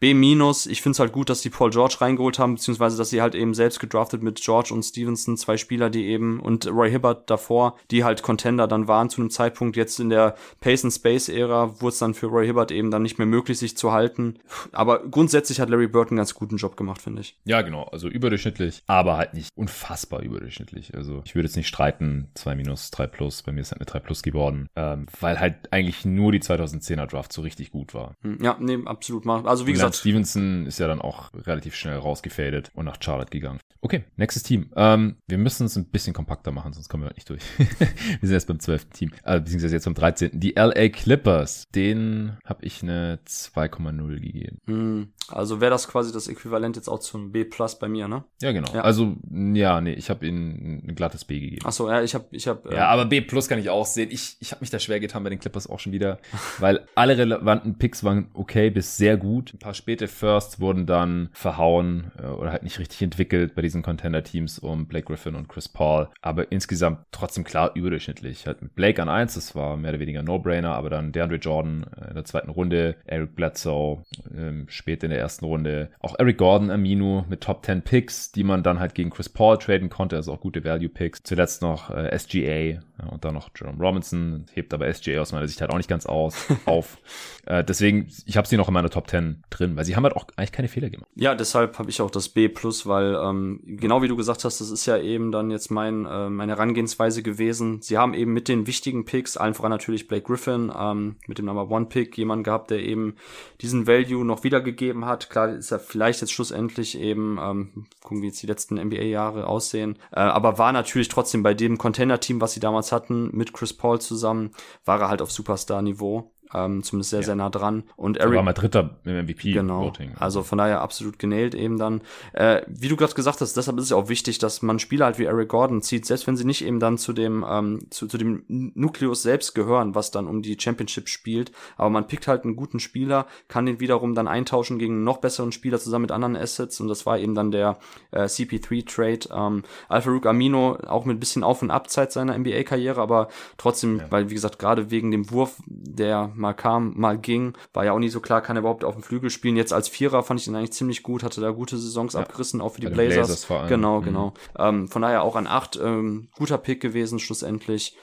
[0.00, 3.10] B minus, ich finde es halt gut, dass die Paul George reingeholt haben, beziehungsweise dass
[3.10, 6.90] sie halt eben selbst gedraftet mit George und Stevenson, zwei Spieler, die eben, und Roy
[6.90, 9.76] Hibbert davor, die halt Contender dann waren zu einem Zeitpunkt.
[9.76, 13.02] Jetzt in der Pace and Space Ära wurde es dann für Roy Hibbert eben dann
[13.02, 14.38] nicht mehr möglich, sich zu halten.
[14.70, 17.36] Aber grundsätzlich hat Larry Bird einen ganz guten Job gemacht, finde ich.
[17.44, 17.84] Ja, genau.
[17.84, 20.94] Also überdurchschnittlich, aber halt nicht unfassbar überdurchschnittlich.
[20.94, 23.42] Also ich würde jetzt nicht streiten, 2 minus, 3 plus.
[23.42, 27.06] Bei mir ist halt eine 3 plus geworden, ähm, weil halt eigentlich nur die 2010er
[27.06, 28.14] Draft so richtig gut war.
[28.22, 29.26] Hm, ja, nee, absolut.
[29.26, 30.00] Also wie gesagt, gesagt.
[30.00, 33.60] Stevenson ist ja dann auch relativ schnell rausgefadet und nach Charlotte gegangen.
[33.80, 34.70] Okay, nächstes Team.
[34.74, 37.42] Ähm, wir müssen es ein bisschen kompakter machen, sonst kommen wir nicht durch.
[37.58, 37.88] wir
[38.22, 38.86] sind jetzt beim 12.
[38.90, 40.30] Team, äh, beziehungsweise jetzt beim 13.
[40.34, 44.58] Die LA Clippers, den habe ich eine 2,0 gegeben.
[44.66, 48.24] Hm, also wäre das quasi das Äquivalent jetzt auch zum B Plus bei mir, ne?
[48.42, 48.72] Ja, genau.
[48.74, 48.80] Ja.
[48.80, 51.64] Also, ja, nee, ich habe ihnen ein glattes B gegeben.
[51.64, 53.86] Ach so, ja, ich habe ich habe äh, Ja, aber B Plus kann ich auch
[53.86, 54.08] sehen.
[54.10, 56.18] Ich ich habe mich da schwer getan bei den Clippers auch schon wieder,
[56.58, 59.54] weil alle relevanten Picks waren okay bis sehr gut.
[59.54, 63.82] Ein paar späte Firsts wurden dann verhauen äh, oder halt nicht richtig entwickelt bei diesen
[63.82, 66.08] Contender-Teams um Blake Griffin und Chris Paul.
[66.20, 68.46] Aber insgesamt trotzdem klar überdurchschnittlich.
[68.46, 71.86] Halt mit Blake an eins, das war mehr oder weniger No-Brainer, aber dann DeAndre Jordan
[71.96, 74.04] äh, in der zweiten Runde, Eric Bledsoe
[74.36, 78.44] ähm, spät in der ersten Runde, auch Eric Gordon, Aminu mit Top 10 Picks, die
[78.44, 81.22] man dann halt gegen Chris Paul traden konnte, also auch gute Value-Picks.
[81.22, 85.46] Zuletzt noch äh, SGA ja, und dann noch Jerome Robinson, hebt aber SGA aus meiner
[85.46, 86.98] Sicht halt auch nicht ganz aus, auf.
[87.46, 90.16] Äh, deswegen, ich habe sie noch in meiner Top 10 drin, weil sie haben halt
[90.16, 91.08] auch eigentlich keine Fehler gemacht.
[91.14, 94.70] Ja, deshalb habe ich auch das B+, weil ähm, genau wie du gesagt hast, das
[94.70, 97.80] ist ja eben dann jetzt mein äh, meine Herangehensweise gewesen.
[97.82, 101.46] Sie haben eben mit den wichtigen Picks, allen voran natürlich Blake Griffin, ähm, mit dem
[101.46, 103.16] Number One Pick, jemanden gehabt, der eben
[103.60, 105.30] diesen Value noch wiedergegeben hat.
[105.30, 109.98] Klar ist er vielleicht jetzt schlussendlich eben, ähm, gucken wie jetzt die letzten NBA-Jahre aussehen,
[110.12, 114.00] äh, aber war natürlich trotzdem bei dem Contender-Team, was sie damals hatten, mit Chris Paul
[114.00, 114.52] zusammen,
[114.84, 117.26] war er halt auf Superstar-Niveau ähm, zumindest sehr, ja.
[117.26, 117.84] sehr nah dran.
[117.96, 118.36] Und Eric.
[118.36, 119.52] war mal Dritter im MVP.
[119.52, 119.84] Genau.
[119.84, 120.12] Voting.
[120.18, 122.00] Also von daher absolut genäht eben dann.
[122.32, 125.06] Äh, wie du gerade gesagt hast, deshalb ist es ja auch wichtig, dass man Spieler
[125.06, 128.06] halt wie Eric Gordon zieht, selbst wenn sie nicht eben dann zu dem, ähm, zu,
[128.06, 131.52] zu dem Nukleus selbst gehören, was dann um die Championship spielt.
[131.76, 135.18] Aber man pickt halt einen guten Spieler, kann den wiederum dann eintauschen gegen einen noch
[135.18, 136.80] besseren Spieler zusammen mit anderen Assets.
[136.80, 137.78] Und das war eben dann der
[138.10, 139.28] äh, CP3-Trade.
[139.32, 144.06] Ähm, Alfarouk Amino auch mit ein bisschen Auf- und Abzeit seiner NBA-Karriere, aber trotzdem, ja.
[144.10, 147.54] weil wie gesagt, gerade wegen dem Wurf, der mal kam, mal ging.
[147.72, 149.56] War ja auch nie so klar, kann er überhaupt auf dem Flügel spielen.
[149.56, 152.20] Jetzt als Vierer fand ich ihn eigentlich ziemlich gut, hatte da gute Saisons ja.
[152.20, 153.46] abgerissen, auch für die Blazers.
[153.46, 154.04] Blazers genau, mhm.
[154.04, 154.34] genau.
[154.58, 157.96] Ähm, von daher auch an acht, ähm, guter Pick gewesen schlussendlich.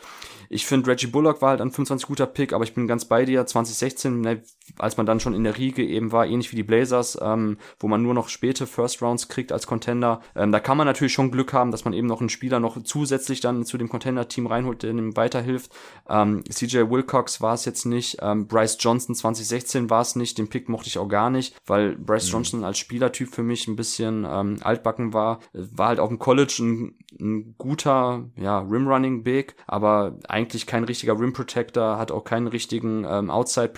[0.49, 3.26] ich finde Reggie Bullock war halt an 25 guter Pick, aber ich bin ganz bei
[3.26, 3.45] dir.
[3.45, 4.44] 2016, ne,
[4.80, 7.88] als man dann schon in der Riege eben war, ähnlich wie die Blazers, ähm, wo
[7.88, 10.22] man nur noch späte First Rounds kriegt als Contender.
[10.36, 12.82] Ähm, da kann man natürlich schon Glück haben, dass man eben noch einen Spieler noch
[12.84, 15.72] zusätzlich dann zu dem Contender-Team reinholt, der ihm weiterhilft.
[16.10, 18.18] Ähm, CJ Wilcox war es jetzt nicht.
[18.22, 20.38] Ähm, Bryce Johnson 2016 war es nicht.
[20.38, 22.32] Den Pick mochte ich auch gar nicht, weil Bryce mhm.
[22.32, 25.40] Johnson als Spielertyp für mich ein bisschen ähm, altbacken war.
[25.54, 31.20] War halt auch im College ein, ein guter ja, Rim-Running Big, aber eigentlich kein richtiger
[31.20, 33.70] Rim Protector, hat auch keinen richtigen ähm, Outside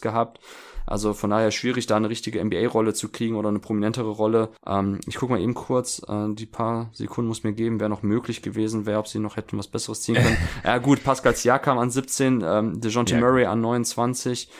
[0.00, 0.40] Gehabt.
[0.86, 4.50] Also von daher schwierig, da eine richtige NBA-Rolle zu kriegen oder eine prominentere Rolle.
[4.66, 8.02] Ähm, ich gucke mal eben kurz, äh, die paar Sekunden muss mir geben, wer noch
[8.02, 10.36] möglich gewesen wäre, ob sie noch hätten was Besseres ziehen können.
[10.64, 13.20] ja gut, Pascal Siakam an 17, ähm, DeJounte ja.
[13.20, 14.50] Murray an 29.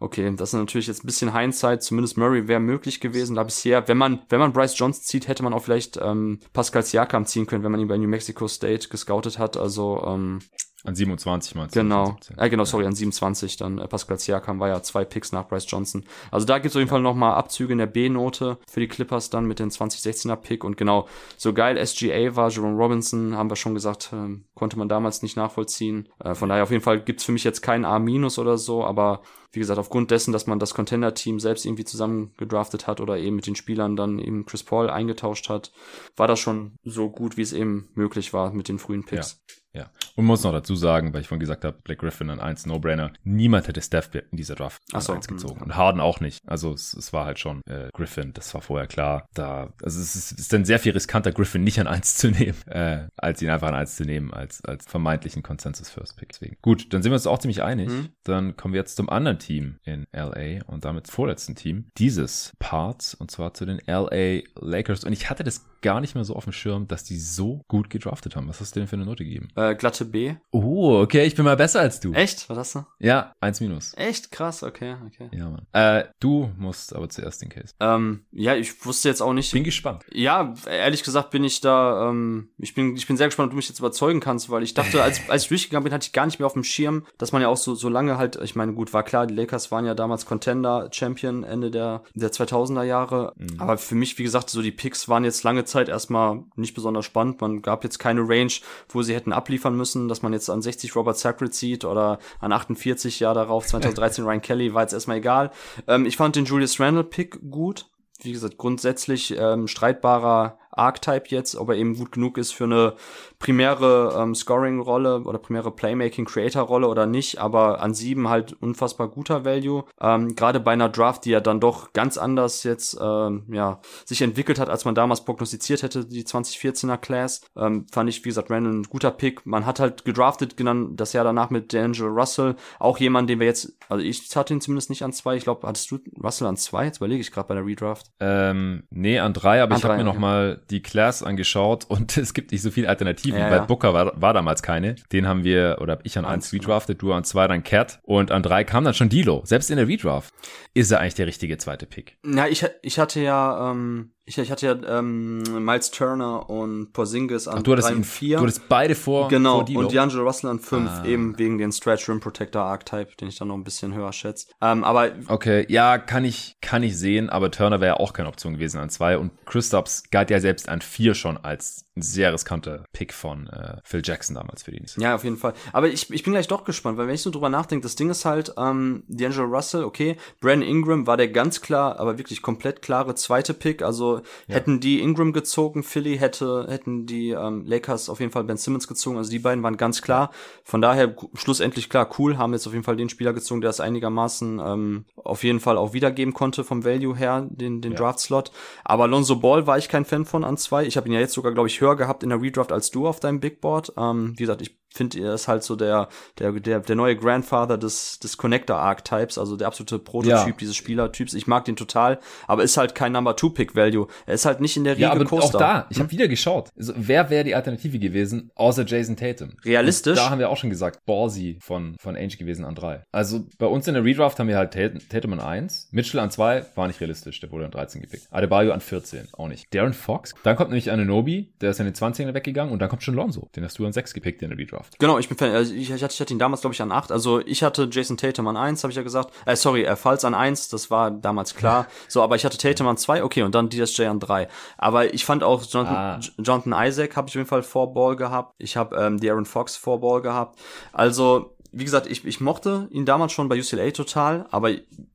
[0.00, 1.82] Okay, das ist natürlich jetzt ein bisschen Hindsight.
[1.82, 3.36] Zumindest Murray wäre möglich gewesen.
[3.36, 6.82] Da bisher, wenn man, wenn man Bryce Jones zieht, hätte man auch vielleicht ähm, Pascal
[6.82, 9.56] Siakam ziehen können, wenn man ihn bei New Mexico State gescoutet hat.
[9.56, 10.40] Also ähm,
[10.84, 11.80] an 27 meinst du?
[11.80, 12.16] Genau.
[12.36, 13.56] Äh, genau, sorry, an 27.
[13.56, 16.04] Dann äh, Pascal Siakam war ja zwei Picks nach Bryce Johnson.
[16.30, 19.30] Also da gibt es auf jeden Fall nochmal Abzüge in der B-Note für die Clippers
[19.30, 20.62] dann mit den 2016er Pick.
[20.62, 21.08] Und genau,
[21.38, 25.36] so geil SGA war, Jerome Robinson, haben wir schon gesagt, äh, konnte man damals nicht
[25.36, 26.08] nachvollziehen.
[26.22, 28.04] Äh, von daher auf jeden Fall gibt's für mich jetzt kein A-
[28.38, 32.86] oder so, aber wie gesagt, aufgrund dessen, dass man das Contender-Team selbst irgendwie zusammen gedraftet
[32.86, 35.72] hat oder eben mit den Spielern dann eben Chris Paul eingetauscht hat,
[36.16, 39.40] war das schon so gut, wie es eben möglich war mit den frühen Picks.
[39.48, 39.54] Ja.
[39.74, 39.90] Ja.
[40.14, 43.12] Und muss noch dazu sagen, weil ich vorhin gesagt habe, Black Griffin an 1, No-Brainer.
[43.24, 45.60] Niemand hätte Steph in dieser Draft an so, 1 gezogen.
[45.60, 46.40] Und Harden auch nicht.
[46.46, 49.26] Also es, es war halt schon äh, Griffin, das war vorher klar.
[49.34, 52.56] Da, also es ist, ist dann sehr viel riskanter, Griffin nicht an 1 zu nehmen,
[52.66, 56.28] äh, als ihn einfach an 1 zu nehmen, als, als vermeintlichen Consensus First Pick.
[56.28, 56.56] Deswegen.
[56.62, 57.88] Gut, dann sind wir uns auch ziemlich einig.
[57.88, 58.10] Mhm.
[58.22, 63.14] Dann kommen wir jetzt zum anderen Team in LA und damit vorletzten Team dieses Parts
[63.14, 65.04] und zwar zu den LA Lakers.
[65.04, 67.90] Und ich hatte das gar nicht mehr so auf dem Schirm, dass die so gut
[67.90, 68.48] gedraftet haben.
[68.48, 69.48] Was hast du denn für eine Note gegeben?
[69.54, 70.34] Äh, glatte B.
[70.50, 72.14] Oh, okay, ich bin mal besser als du.
[72.14, 72.48] Echt?
[72.48, 72.86] Was hast du?
[72.98, 73.92] Ja, eins minus.
[73.94, 74.32] Echt?
[74.32, 75.28] Krass, okay, okay.
[75.30, 75.66] Ja, Mann.
[75.72, 77.74] Äh, du musst aber zuerst den Case.
[77.80, 79.52] Ähm, ja, ich wusste jetzt auch nicht.
[79.52, 80.06] Bin gespannt.
[80.10, 83.56] Ja, ehrlich gesagt bin ich da, ähm, ich bin, ich bin sehr gespannt, ob du
[83.56, 86.24] mich jetzt überzeugen kannst, weil ich dachte, als, als ich durchgegangen bin, hatte ich gar
[86.24, 88.72] nicht mehr auf dem Schirm, dass man ja auch so, so lange halt, ich meine,
[88.72, 93.34] gut, war klar, die Lakers waren ja damals Contender, Champion Ende der, der 2000er Jahre.
[93.36, 93.60] Mhm.
[93.60, 97.04] Aber für mich, wie gesagt, so die Picks waren jetzt lange Zeit erstmal nicht besonders
[97.04, 97.40] spannend.
[97.40, 98.52] Man gab jetzt keine Range,
[98.88, 102.52] wo sie hätten abliefern müssen, dass man jetzt an 60 Robert Sacred sieht oder an
[102.52, 105.50] 48 Jahr darauf 2013 Ryan Kelly, war jetzt erstmal egal.
[105.86, 107.86] Ähm, ich fand den Julius Randle Pick gut.
[108.20, 112.94] Wie gesagt, grundsätzlich ähm, streitbarer Archetype jetzt, ob er eben gut genug ist für eine
[113.38, 119.84] primäre ähm, Scoring-Rolle oder primäre Playmaking-Creator-Rolle oder nicht, aber an sieben halt unfassbar guter Value.
[120.00, 124.22] Ähm, Gerade bei einer Draft, die ja dann doch ganz anders jetzt ähm, ja, sich
[124.22, 128.50] entwickelt hat, als man damals prognostiziert hätte, die 2014er Class, ähm, fand ich, wie gesagt,
[128.50, 129.44] Randall ein guter Pick.
[129.44, 133.46] Man hat halt gedraftet, genannt das Jahr danach mit D'Angelo Russell, auch jemand, den wir
[133.46, 136.56] jetzt, also ich hatte ihn zumindest nicht an zwei, ich glaube, hattest du Russell an
[136.56, 136.86] zwei?
[136.86, 138.10] Jetzt überlege ich gerade bei der Redraft.
[138.20, 140.12] Ähm, nee, an drei, aber an ich habe mir okay.
[140.12, 143.64] noch mal die Class angeschaut und es gibt nicht so viele Alternativen, ja, weil ja.
[143.64, 144.94] Booker war, war damals keine.
[145.12, 148.30] Den haben wir, oder hab ich an eins redraftet, du an zwei dann Cat und
[148.30, 149.42] an drei kam dann schon Dilo.
[149.44, 150.32] Selbst in der Redraft
[150.74, 152.16] ist er eigentlich der richtige zweite Pick.
[152.24, 157.46] Ja, ich, ich hatte ja, ähm, ich, ich hatte ja ähm, Miles Turner und Porzingis
[157.46, 158.38] an Ach, du 3 und 4.
[158.38, 161.04] Du hattest beide vor Genau, vor und D'Angelo Russell an 5, ah.
[161.04, 164.46] eben wegen den Stretch Rim Protector Archetype, den ich dann noch ein bisschen höher schätze.
[164.62, 168.28] Ähm, aber Okay, ja, kann ich, kann ich sehen, aber Turner wäre ja auch keine
[168.28, 172.32] Option gewesen an 2 und Christophs galt ja selbst an 4 schon als ein sehr
[172.32, 174.96] riskanter Pick von äh, Phil Jackson damals für die Knicks.
[174.96, 175.54] Ja, auf jeden Fall.
[175.72, 178.10] Aber ich, ich bin gleich doch gespannt, weil wenn ich so drüber nachdenke, das Ding
[178.10, 182.82] ist halt, ähm, D'Angelo Russell, okay, Brandon Ingram war der ganz klar, aber wirklich komplett
[182.82, 184.18] klare zweite Pick, also
[184.48, 184.56] ja.
[184.56, 188.88] hätten die Ingram gezogen, Philly hätte, hätten die ähm, Lakers auf jeden Fall Ben Simmons
[188.88, 190.32] gezogen, also die beiden waren ganz klar.
[190.64, 193.78] Von daher schlussendlich klar, cool, haben jetzt auf jeden Fall den Spieler gezogen, der es
[193.78, 197.98] einigermaßen ähm, auf jeden Fall auch wiedergeben konnte vom Value her, den, den ja.
[197.98, 198.50] Draft-Slot.
[198.82, 200.84] Aber Lonzo Ball war ich kein Fan von an zwei.
[200.84, 203.06] Ich habe ihn ja jetzt sogar, glaube ich, höher gehabt in der Redraft als du
[203.06, 203.92] auf deinem Big Board.
[203.96, 206.08] Ähm, wie gesagt, ich finde, er ist halt so der,
[206.38, 210.56] der, der, der neue Grandfather des, des Connector-Archetypes, also der absolute Prototyp ja.
[210.58, 211.34] dieses Spielertyps.
[211.34, 214.06] Ich mag den total, aber ist halt kein Number Two Pick Value.
[214.26, 215.56] Er ist halt nicht in der Riege ja, aber Coaster.
[215.56, 216.70] auch da, ich habe wieder geschaut.
[216.78, 219.50] Also, wer wäre die Alternative gewesen, außer Jason Tatum?
[219.64, 220.18] Realistisch?
[220.18, 223.04] Und da haben wir auch schon gesagt, Ballsy von, von Ainge gewesen an drei.
[223.12, 226.30] Also, bei uns in der Redraft haben wir halt Tatum, Tatum an eins, Mitchell an
[226.30, 228.28] zwei, war nicht realistisch, der wurde an 13 gepickt.
[228.30, 229.72] Adebayo an 14, auch nicht.
[229.74, 233.02] Darren Fox, dann kommt nämlich Ananobi, der ist in den 20ern weggegangen und dann kommt
[233.02, 234.83] schon Lonzo, den hast du an sechs gepickt in der Redraft.
[234.84, 234.98] Draft.
[234.98, 235.52] Genau, ich bin Fan.
[235.52, 237.12] Also ich, ich, hatte, ich hatte ihn damals, glaube ich, an 8.
[237.12, 239.32] Also ich hatte Jason Tatum an 1, habe ich ja gesagt.
[239.46, 241.86] Äh, sorry, äh, Falls an 1, das war damals klar.
[242.08, 244.48] so, aber ich hatte Tatum an 2, okay, und dann DSJ an 3.
[244.78, 246.20] Aber ich fand auch Jonathan, ah.
[246.38, 248.54] Jonathan Isaac habe ich auf jeden Fall vor Ball gehabt.
[248.58, 250.58] Ich habe ähm, Aaron Fox vor Ball gehabt.
[250.92, 254.70] Also, wie gesagt, ich, ich mochte ihn damals schon bei UCLA total, aber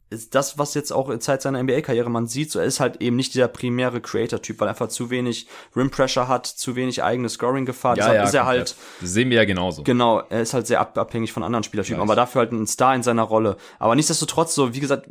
[0.09, 3.01] ist das, was jetzt auch in Zeit seiner NBA-Karriere man sieht, so er ist halt
[3.01, 7.29] eben nicht dieser primäre Creator-Typ, weil er einfach zu wenig Rim-Pressure hat, zu wenig eigene
[7.29, 7.97] Scoring-Gefahr.
[7.97, 8.75] Ja, ja, ist er halt.
[9.01, 9.83] Das sehen wir ja genauso.
[9.83, 13.03] Genau, er ist halt sehr abhängig von anderen Spielertypen, aber dafür halt ein Star in
[13.03, 13.57] seiner Rolle.
[13.77, 15.07] Aber nichtsdestotrotz, so, wie gesagt,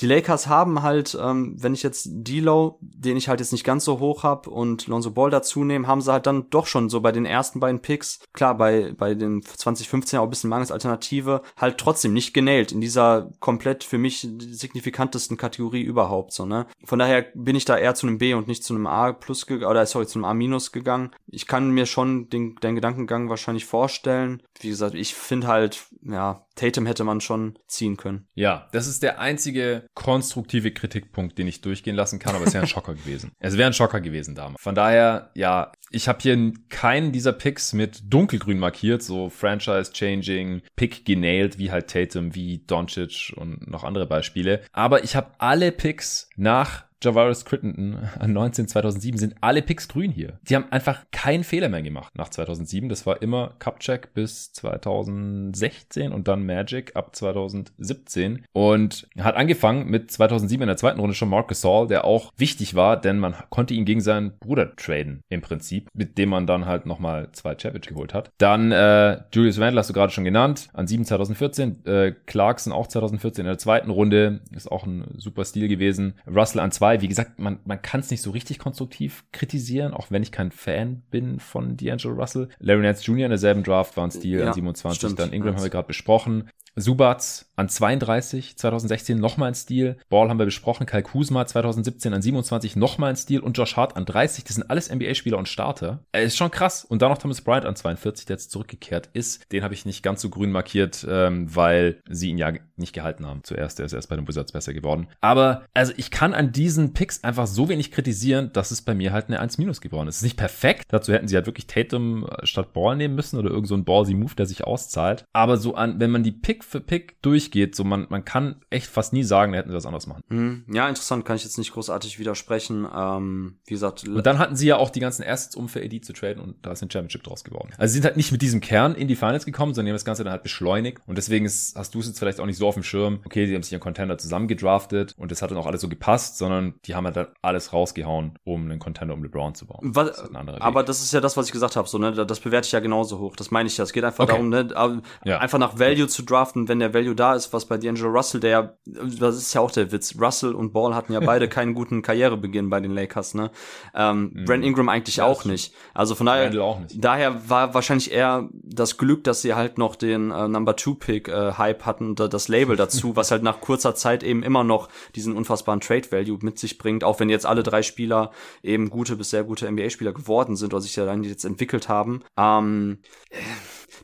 [0.00, 3.84] die Lakers haben halt, ähm, wenn ich jetzt D-Low, den ich halt jetzt nicht ganz
[3.84, 7.00] so hoch hab und Lonzo Ball dazu nehme, haben sie halt dann doch schon so
[7.00, 11.42] bei den ersten beiden Picks, klar, bei, bei den 2015 auch ein bisschen mangels Alternative,
[11.56, 16.66] halt trotzdem nicht genäht in dieser komplett für mich signifikantesten Kategorie überhaupt, so, ne.
[16.84, 19.48] Von daher bin ich da eher zu einem B und nicht zu einem A plus
[19.50, 21.10] oder sorry, zu einem A minus gegangen.
[21.26, 24.42] Ich kann mir schon den, den Gedankengang wahrscheinlich vorstellen.
[24.60, 28.26] Wie gesagt, ich finde halt, ja, Tatum hätte man schon ziehen können.
[28.34, 32.64] Ja, das ist der einzige konstruktive Kritikpunkt, den ich durchgehen lassen kann, aber es wäre
[32.64, 33.32] ein Schocker gewesen.
[33.38, 34.60] Es wäre ein Schocker gewesen damals.
[34.60, 41.04] Von daher, ja, ich habe hier keinen dieser Picks mit dunkelgrün markiert, so Franchise-Changing, Pick
[41.04, 44.62] genailed, wie halt Tatum, wie Doncic und noch andere Beispiele.
[44.72, 50.10] Aber ich habe alle Picks nach Javaris Crittenden an 19 2007 sind alle Picks grün
[50.10, 50.38] hier.
[50.48, 52.88] Die haben einfach keinen Fehler mehr gemacht nach 2007.
[52.88, 60.10] Das war immer Cupcheck bis 2016 und dann Magic ab 2017 und hat angefangen mit
[60.10, 63.74] 2007 in der zweiten Runde schon Marcus Saul, der auch wichtig war, denn man konnte
[63.74, 67.94] ihn gegen seinen Bruder traden im Prinzip, mit dem man dann halt nochmal zwei Championship
[67.94, 68.30] geholt hat.
[68.38, 72.88] Dann äh, Julius Randle hast du gerade schon genannt, an 7 2014, äh, Clarkson auch
[72.88, 76.14] 2014 in der zweiten Runde, ist auch ein super Stil gewesen.
[76.26, 77.02] Russell an 2 dabei.
[77.02, 80.50] Wie gesagt, man, man kann es nicht so richtig konstruktiv kritisieren, auch wenn ich kein
[80.50, 82.48] Fan bin von D'Angelo Russell.
[82.58, 83.26] Larry Nance Jr.
[83.26, 85.18] in derselben Draft war ein Stil ja, an 27, stimmt.
[85.18, 86.50] dann Ingram haben wir gerade besprochen.
[86.80, 89.96] Subats an 32, 2016 nochmal ein Stil.
[90.08, 90.86] Ball haben wir besprochen.
[90.86, 93.40] Kyle Kuzma 2017 an 27 nochmal ein Stil.
[93.40, 94.44] Und Josh Hart an 30.
[94.44, 96.04] Das sind alles NBA-Spieler und Starter.
[96.12, 96.84] Er ist schon krass.
[96.84, 99.50] Und dann noch Thomas Bryant an 42, der jetzt zurückgekehrt ist.
[99.50, 103.26] Den habe ich nicht ganz so grün markiert, ähm, weil sie ihn ja nicht gehalten
[103.26, 103.42] haben.
[103.42, 105.08] Zuerst, der ist erst bei den Wizards besser geworden.
[105.20, 109.12] Aber also ich kann an diesen Picks einfach so wenig kritisieren, dass es bei mir
[109.12, 110.16] halt eine 1 minus geworden ist.
[110.16, 110.86] Es ist nicht perfekt.
[110.88, 114.14] Dazu hätten sie halt wirklich Tatum statt Ball nehmen müssen oder irgend so ein Ballsy
[114.14, 115.24] Move, der sich auszahlt.
[115.32, 118.86] Aber so an, wenn man die Pick für Pick durchgeht, so man, man kann echt
[118.86, 120.22] fast nie sagen, da hätten sie was anderes machen.
[120.28, 122.86] Hm, ja, interessant, kann ich jetzt nicht großartig widersprechen.
[122.94, 124.06] Ähm, wie gesagt.
[124.06, 126.56] Und dann hatten sie ja auch die ganzen Assets, um für AD zu traden und
[126.62, 127.70] da ist ein Championship draus geworden.
[127.78, 130.04] Also sie sind halt nicht mit diesem Kern in die Finals gekommen, sondern haben das
[130.04, 132.66] Ganze dann halt beschleunigt und deswegen ist, hast du es jetzt vielleicht auch nicht so
[132.66, 135.58] auf dem Schirm, okay, sie haben sich ihren Contender zusammen gedraftet und das hat dann
[135.58, 139.22] auch alles so gepasst, sondern die haben halt dann alles rausgehauen, um einen Contender um
[139.22, 139.80] LeBron zu bauen.
[139.82, 142.66] Was, das aber das ist ja das, was ich gesagt habe, so, ne, das bewerte
[142.66, 143.36] ich ja genauso hoch.
[143.36, 143.84] Das meine ich ja.
[143.84, 144.32] Es geht einfach okay.
[144.32, 145.38] darum, ne, ja.
[145.38, 148.50] einfach nach Value zu draften, wenn der Value da ist, was bei D'Angelo Russell, der
[148.50, 150.16] ja, das ist ja auch der Witz.
[150.18, 153.50] Russell und Ball hatten ja beide keinen guten Karrierebeginn bei den Lakers, ne?
[153.94, 154.44] Ähm, mhm.
[154.44, 155.74] Brent Ingram eigentlich ja, auch nicht.
[155.94, 156.50] Also von daher,
[156.94, 161.28] daher war wahrscheinlich eher das Glück, dass sie halt noch den äh, Number Two Pick
[161.28, 165.36] äh, Hype hatten, das Label dazu, was halt nach kurzer Zeit eben immer noch diesen
[165.36, 168.32] unfassbaren Trade Value mit sich bringt, auch wenn jetzt alle drei Spieler
[168.62, 172.22] eben gute bis sehr gute NBA-Spieler geworden sind oder sich ja dann jetzt entwickelt haben.
[172.36, 172.98] Ähm,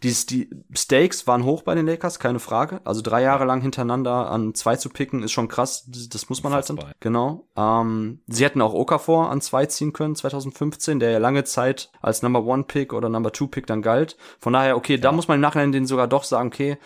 [0.04, 2.80] die, die Stakes waren hoch bei den Lakers, keine Frage.
[2.84, 5.88] Also drei Jahre lang hintereinander an zwei zu picken, ist schon krass.
[5.88, 6.78] Das, muss man halt dann.
[7.00, 7.48] Genau.
[7.56, 12.22] Ähm, sie hätten auch Okafor an zwei ziehen können, 2015, der ja lange Zeit als
[12.22, 14.16] Number One Pick oder Number Two Pick dann galt.
[14.38, 15.00] Von daher, okay, ja.
[15.00, 16.78] da muss man im Nachhinein den sogar doch sagen, okay,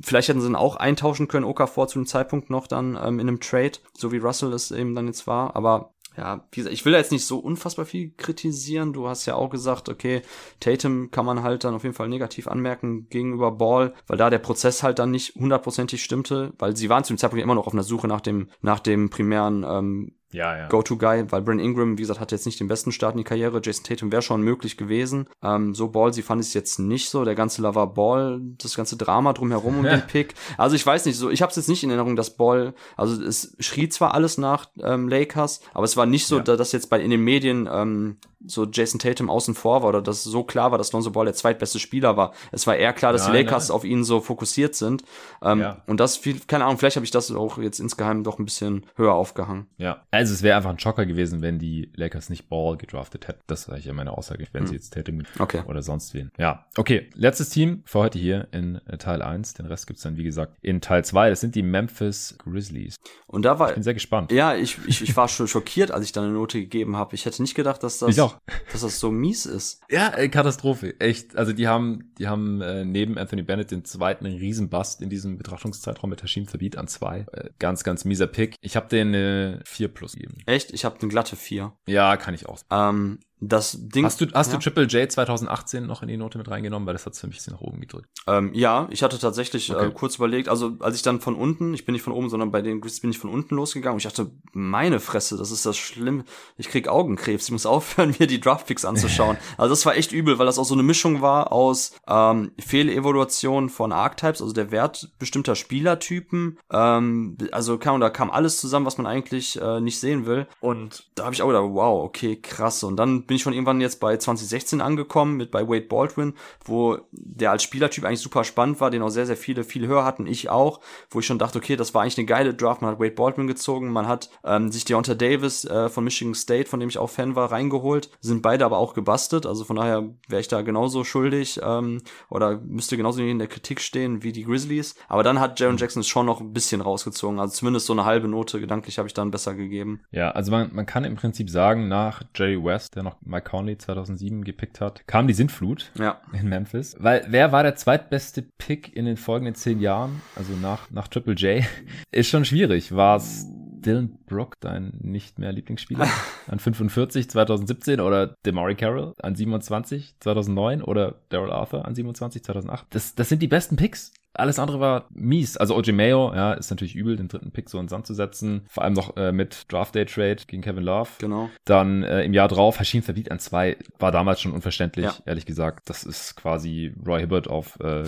[0.00, 3.28] vielleicht hätten sie ihn auch eintauschen können, Okafor zu dem Zeitpunkt noch dann ähm, in
[3.28, 5.56] einem Trade, so wie Russell es eben dann jetzt war.
[5.56, 8.92] Aber ja, wie gesagt, ich will jetzt nicht so unfassbar viel kritisieren.
[8.92, 10.22] Du hast ja auch gesagt, okay,
[10.58, 14.40] Tatum kann man halt dann auf jeden Fall negativ anmerken gegenüber Ball, weil da der
[14.40, 17.72] Prozess halt dann nicht hundertprozentig stimmte, weil sie waren zu dem Zeitpunkt immer noch auf
[17.72, 20.68] einer Suche nach dem, nach dem primären ähm, ja, ja.
[20.68, 23.60] Go-To-Guy, weil Brent Ingram, wie gesagt, hat jetzt nicht den besten Start in die Karriere.
[23.64, 25.28] Jason Tatum wäre schon möglich gewesen.
[25.42, 27.24] Ähm, so ballsy fand ich es jetzt nicht so.
[27.24, 30.34] Der ganze Lava Ball, das ganze Drama drumherum um den Pick.
[30.58, 33.22] Also ich weiß nicht, so ich habe es jetzt nicht in Erinnerung, dass Ball, also
[33.22, 36.42] es schrie zwar alles nach ähm, Lakers, aber es war nicht so, ja.
[36.42, 40.22] dass jetzt bei in den Medien ähm, so Jason Tatum außen vor war oder dass
[40.22, 42.32] so klar war, dass Lonzo Ball der zweitbeste Spieler war.
[42.52, 43.74] Es war eher klar, dass nein, die Lakers nein.
[43.74, 45.02] auf ihn so fokussiert sind.
[45.42, 45.82] Ähm, ja.
[45.86, 48.86] Und das viel, keine Ahnung, vielleicht habe ich das auch jetzt insgeheim doch ein bisschen
[48.96, 49.66] höher aufgehangen.
[49.76, 53.40] Ja, also es wäre einfach ein Schocker gewesen, wenn die Lakers nicht Ball gedraftet hätten.
[53.46, 54.68] Das war ja meine Aussage, wenn hm.
[54.68, 55.62] sie jetzt Tatum okay.
[55.66, 56.30] oder sonst wen.
[56.38, 57.10] Ja, okay.
[57.14, 59.54] Letztes Team für heute hier in äh, Teil 1.
[59.54, 61.30] Den Rest gibt's dann, wie gesagt, in Teil 2.
[61.30, 62.96] Das sind die Memphis Grizzlies.
[63.26, 63.68] Und da war.
[63.68, 64.32] Ich bin sehr gespannt.
[64.32, 67.14] Ja, ich, ich, ich war schon schockiert, als ich dann eine Note gegeben habe.
[67.14, 68.38] Ich hätte nicht gedacht, dass das noch.
[68.72, 69.80] Dass das so mies ist.
[69.90, 70.98] Ja, äh, Katastrophe.
[71.00, 71.36] Echt.
[71.36, 76.10] Also die haben, die haben äh, neben Anthony Bennett den zweiten Riesenbust in diesem Betrachtungszeitraum
[76.10, 77.26] mit Hashim Thabit an zwei.
[77.32, 78.56] Äh, ganz, ganz mieser Pick.
[78.60, 80.38] Ich habe den äh, 4 plus gegeben.
[80.46, 80.72] Echt?
[80.72, 81.72] Ich habe eine glatte 4.
[81.86, 82.58] Ja, kann ich auch.
[82.70, 84.04] Ähm, das Ding.
[84.04, 84.58] Hast du, hast ja.
[84.58, 86.86] du Triple J 2018 noch in die Note mit reingenommen?
[86.86, 88.08] Weil das hat es für mich ein bisschen nach oben gedrückt.
[88.26, 89.86] Ähm, ja, ich hatte tatsächlich Okay.
[89.86, 92.50] äh, kurz überlegt, also als ich dann von unten, ich bin nicht von oben, sondern
[92.50, 95.66] bei den Grizzlies bin ich von unten losgegangen und ich dachte, meine Fresse, das ist
[95.66, 96.24] das schlimm.
[96.56, 99.36] Ich krieg Augenkrebs, ich muss aufhören, mir die Draftpicks anzuschauen.
[99.56, 103.68] also das war echt übel, weil das auch so eine Mischung war aus ähm, Fehlevaluation
[103.68, 106.58] von Archetypes, also der Wert bestimmter Spielertypen.
[106.72, 110.46] Ähm, also kam, da kam alles zusammen, was man eigentlich äh, nicht sehen will.
[110.60, 112.82] Und da habe ich auch gedacht, wow, okay, krass.
[112.82, 116.34] Und dann bin ich schon irgendwann jetzt bei 2016 angekommen mit bei Wade Baldwin,
[116.64, 120.04] wo der als Spielertyp eigentlich super spannend war, den auch sehr, sehr viele viel höher
[120.04, 120.80] hatten, ich auch,
[121.10, 122.82] wo ich schon dachte, okay, das war eigentlich eine geile Draft.
[122.82, 126.68] Man hat Wade Baldwin gezogen, man hat ähm, sich Deonta Davis äh, von Michigan State,
[126.68, 129.46] von dem ich auch Fan war, reingeholt, sind beide aber auch gebastelt.
[129.46, 133.80] Also von daher wäre ich da genauso schuldig ähm, oder müsste genauso in der Kritik
[133.80, 134.94] stehen wie die Grizzlies.
[135.08, 137.38] Aber dann hat Jaron Jackson es schon noch ein bisschen rausgezogen.
[137.38, 140.00] Also zumindest so eine halbe Note gedanklich habe ich dann besser gegeben.
[140.10, 143.76] Ja, also man, man kann im Prinzip sagen, nach Jerry West, der noch Mike Conley
[143.78, 146.20] 2007 gepickt hat, kam die Sintflut Ja.
[146.32, 146.96] in Memphis.
[146.98, 150.20] Weil wer war der zweitbeste Pick in den folgenden zehn Jahren?
[150.36, 151.64] Also nach, nach Triple J?
[152.10, 152.94] Ist schon schwierig.
[152.94, 153.46] War es
[153.80, 156.08] Dylan Brooke, dein nicht mehr Lieblingsspieler,
[156.48, 162.86] an 45 2017 oder Demari Carroll an 27 2009 oder Daryl Arthur an 27 2008?
[162.90, 164.12] Das, das sind die besten Picks.
[164.38, 165.56] Alles andere war mies.
[165.56, 168.62] Also OJ Mayo, ja, ist natürlich übel, den dritten Pick so in Sand zu setzen.
[168.68, 171.10] Vor allem noch äh, mit Draft Day Trade gegen Kevin Love.
[171.18, 171.50] Genau.
[171.64, 175.14] Dann äh, im Jahr drauf, Hashim Thabit an zwei, war damals schon unverständlich, Ja.
[175.26, 175.88] ehrlich gesagt.
[175.90, 178.04] Das ist quasi Roy Hibbert auf äh,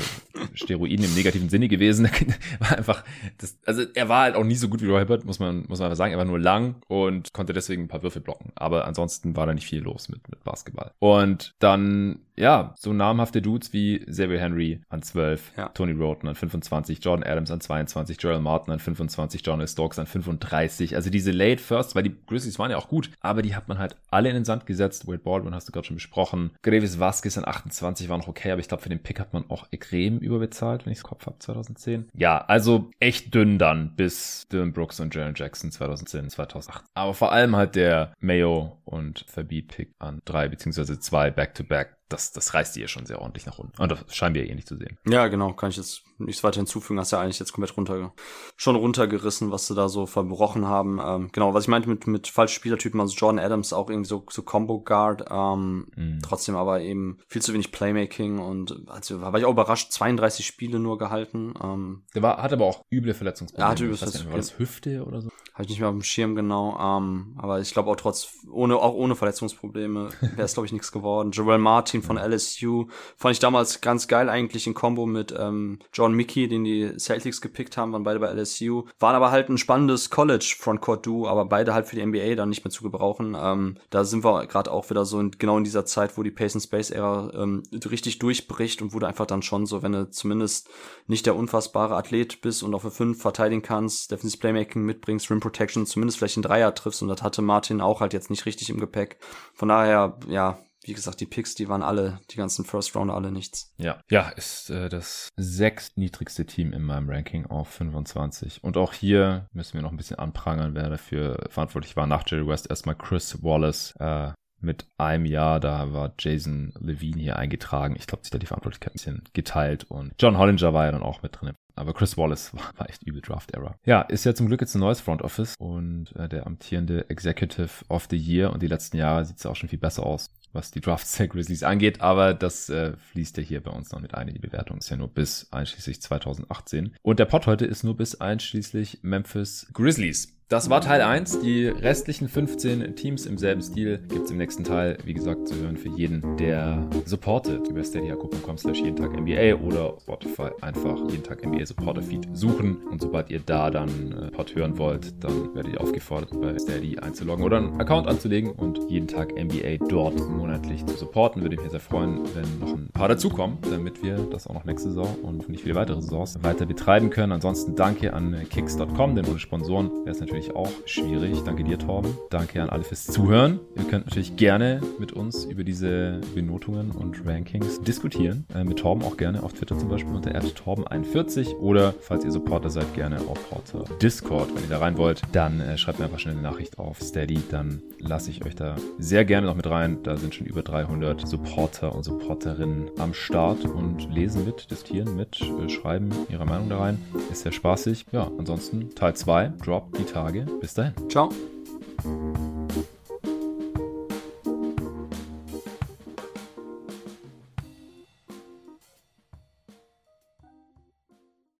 [0.54, 2.08] Steroiden im negativen Sinne gewesen.
[2.60, 3.04] war einfach,
[3.38, 5.78] das, also er war halt auch nie so gut wie Roy Hibbert, muss man, muss
[5.78, 6.12] man einfach sagen.
[6.12, 8.52] Er war nur lang und konnte deswegen ein paar Würfe blocken.
[8.54, 10.92] Aber ansonsten war da nicht viel los mit, mit Basketball.
[10.98, 15.68] Und dann, ja, so namhafte Dudes wie Xavier Henry an 12, Ja.
[15.68, 19.60] Tony Roten an 25, Jordan Adams an 22, Joel Martin an 25, John.
[19.66, 20.96] Stokes an 35.
[20.96, 23.78] Also diese Late First, weil die Grizzlies waren ja auch gut, aber die hat man
[23.78, 25.06] halt alle in den Sand gesetzt.
[25.06, 26.50] Wade Baldwin hast du gerade schon besprochen.
[26.62, 29.44] Gravis Vasquez an 28 war noch okay, aber ich glaube, für den Pick hat man
[29.50, 32.08] auch extrem überbezahlt, wenn ich es Kopf habe, 2010.
[32.14, 36.84] Ja, also echt dünn dann bis Dylan Brooks und Jalen Jackson 2010, 2008.
[36.94, 41.96] Aber vor allem halt der Mayo und Verbeat Pick an drei beziehungsweise zwei Back-to-Back.
[42.10, 43.80] Das, das reißt die ja schon sehr ordentlich nach unten.
[43.80, 44.98] Und das scheinen wir eh nicht zu sehen.
[45.06, 47.00] Ja, genau, kann ich jetzt nichts weiter hinzufügen.
[47.00, 48.12] Hast ja eigentlich jetzt komplett runter,
[48.56, 51.00] schon runtergerissen, was sie da so verbrochen haben.
[51.04, 54.24] Ähm, genau, was ich meinte mit, mit falschen Spielertypen, also Jordan Adams auch irgendwie so,
[54.30, 56.20] so Combo Guard, ähm, Mhm.
[56.22, 60.78] trotzdem aber eben viel zu wenig Playmaking und also war ich auch überrascht, 32 Spiele
[60.78, 61.54] nur gehalten.
[61.62, 63.64] Ähm, Der war, hat aber auch üble Verletzungsprobleme.
[63.66, 65.28] Ja, hatte üble nicht, War das Hüfte oder so?
[65.52, 68.76] Habe ich nicht mehr auf dem Schirm genau, ähm, aber ich glaube auch trotz, ohne,
[68.76, 71.32] auch ohne Verletzungsprobleme wäre es, glaube ich, nichts geworden.
[71.32, 72.86] Joel Martin von LSU
[73.16, 75.80] fand ich damals ganz geil eigentlich in Kombo mit ähm,
[76.10, 78.84] John Mickey, den die Celtics gepickt haben, waren beide bei LSU.
[78.98, 82.48] Waren aber halt ein spannendes College Frontcourt Duo, aber beide halt für die NBA dann
[82.48, 83.36] nicht mehr zu gebrauchen.
[83.40, 86.32] Ähm, da sind wir gerade auch wieder so in, genau in dieser Zeit, wo die
[86.32, 90.10] Pace and Space Ära ähm, richtig durchbricht und wurde einfach dann schon so, wenn du
[90.10, 90.68] zumindest
[91.06, 95.40] nicht der unfassbare Athlet bist und auf für fünf verteidigen kannst, Defensive Playmaking mitbringst, Rim
[95.40, 98.70] Protection, zumindest vielleicht einen Dreier triffst und das hatte Martin auch halt jetzt nicht richtig
[98.70, 99.18] im Gepäck.
[99.52, 103.32] Von daher, ja, wie gesagt, die Picks, die waren alle, die ganzen First Rounder alle
[103.32, 103.72] nichts.
[103.76, 104.00] Ja.
[104.10, 108.64] Ja, ist äh, das sechst niedrigste Team in meinem Ranking auf 25.
[108.64, 112.06] Und auch hier müssen wir noch ein bisschen anprangern, wer dafür verantwortlich war.
[112.06, 113.94] Nach Jerry West erstmal Chris Wallace.
[113.98, 114.32] Äh,
[114.62, 117.96] mit einem Jahr, da war Jason Levine hier eingetragen.
[117.96, 121.02] Ich glaube, sich da die Verantwortlichkeit ein bisschen geteilt und John Hollinger war ja dann
[121.02, 121.54] auch mit drin.
[121.74, 123.76] Aber Chris Wallace war, war echt übel Draft-Error.
[123.86, 127.84] Ja, ist ja zum Glück jetzt ein neues Front Office und äh, der amtierende Executive
[127.88, 130.70] of the Year und die letzten Jahre sieht es auch schon viel besser aus, was
[130.70, 134.14] die Drafts der Grizzlies angeht, aber das äh, fließt ja hier bei uns noch mit
[134.14, 134.78] ein in die Bewertung.
[134.78, 136.94] Ist ja nur bis einschließlich 2018.
[137.02, 140.39] Und der Pod heute ist nur bis einschließlich Memphis Grizzlies.
[140.50, 141.42] Das war Teil 1.
[141.42, 145.76] Die restlichen 15 Teams im selben Stil gibt's im nächsten Teil, wie gesagt, zu hören
[145.76, 151.46] für jeden, der supportet über steadyhq.com slash jeden Tag NBA oder Spotify einfach jeden Tag
[151.46, 152.78] NBA Supporter Feed suchen.
[152.90, 156.98] Und sobald ihr da dann äh, Pod hören wollt, dann werdet ihr aufgefordert, bei Steady
[156.98, 161.42] einzuloggen oder einen Account anzulegen und jeden Tag NBA dort monatlich zu supporten.
[161.42, 164.88] Würde mich sehr freuen, wenn noch ein paar dazukommen, damit wir das auch noch nächste
[164.88, 167.30] Saison und nicht viele weitere Saisons weiter betreiben können.
[167.30, 171.42] Ansonsten danke an kicks.com, denn ohne Sponsoren wäre es natürlich natürlich auch schwierig.
[171.44, 172.16] Danke dir, Torben.
[172.30, 173.60] Danke an alle fürs Zuhören.
[173.76, 178.46] Ihr könnt natürlich gerne mit uns über diese Benotungen und Rankings diskutieren.
[178.54, 182.70] Äh, mit Torben auch gerne auf Twitter zum Beispiel unter Torben41 oder falls ihr Supporter
[182.70, 184.54] seid, gerne auf Porter Discord.
[184.54, 187.40] Wenn ihr da rein wollt, dann äh, schreibt mir einfach schnell eine Nachricht auf Steady.
[187.50, 189.98] Dann lasse ich euch da sehr gerne noch mit rein.
[190.02, 195.40] Da sind schon über 300 Supporter und Supporterinnen am Start und lesen mit, diskutieren mit,
[195.40, 196.98] äh, schreiben ihre Meinung da rein.
[197.30, 198.06] Ist sehr spaßig.
[198.12, 200.46] Ja, ansonsten Teil 2, Drop die Tage.
[200.60, 200.94] Bis dahin.
[201.08, 201.30] Ciao.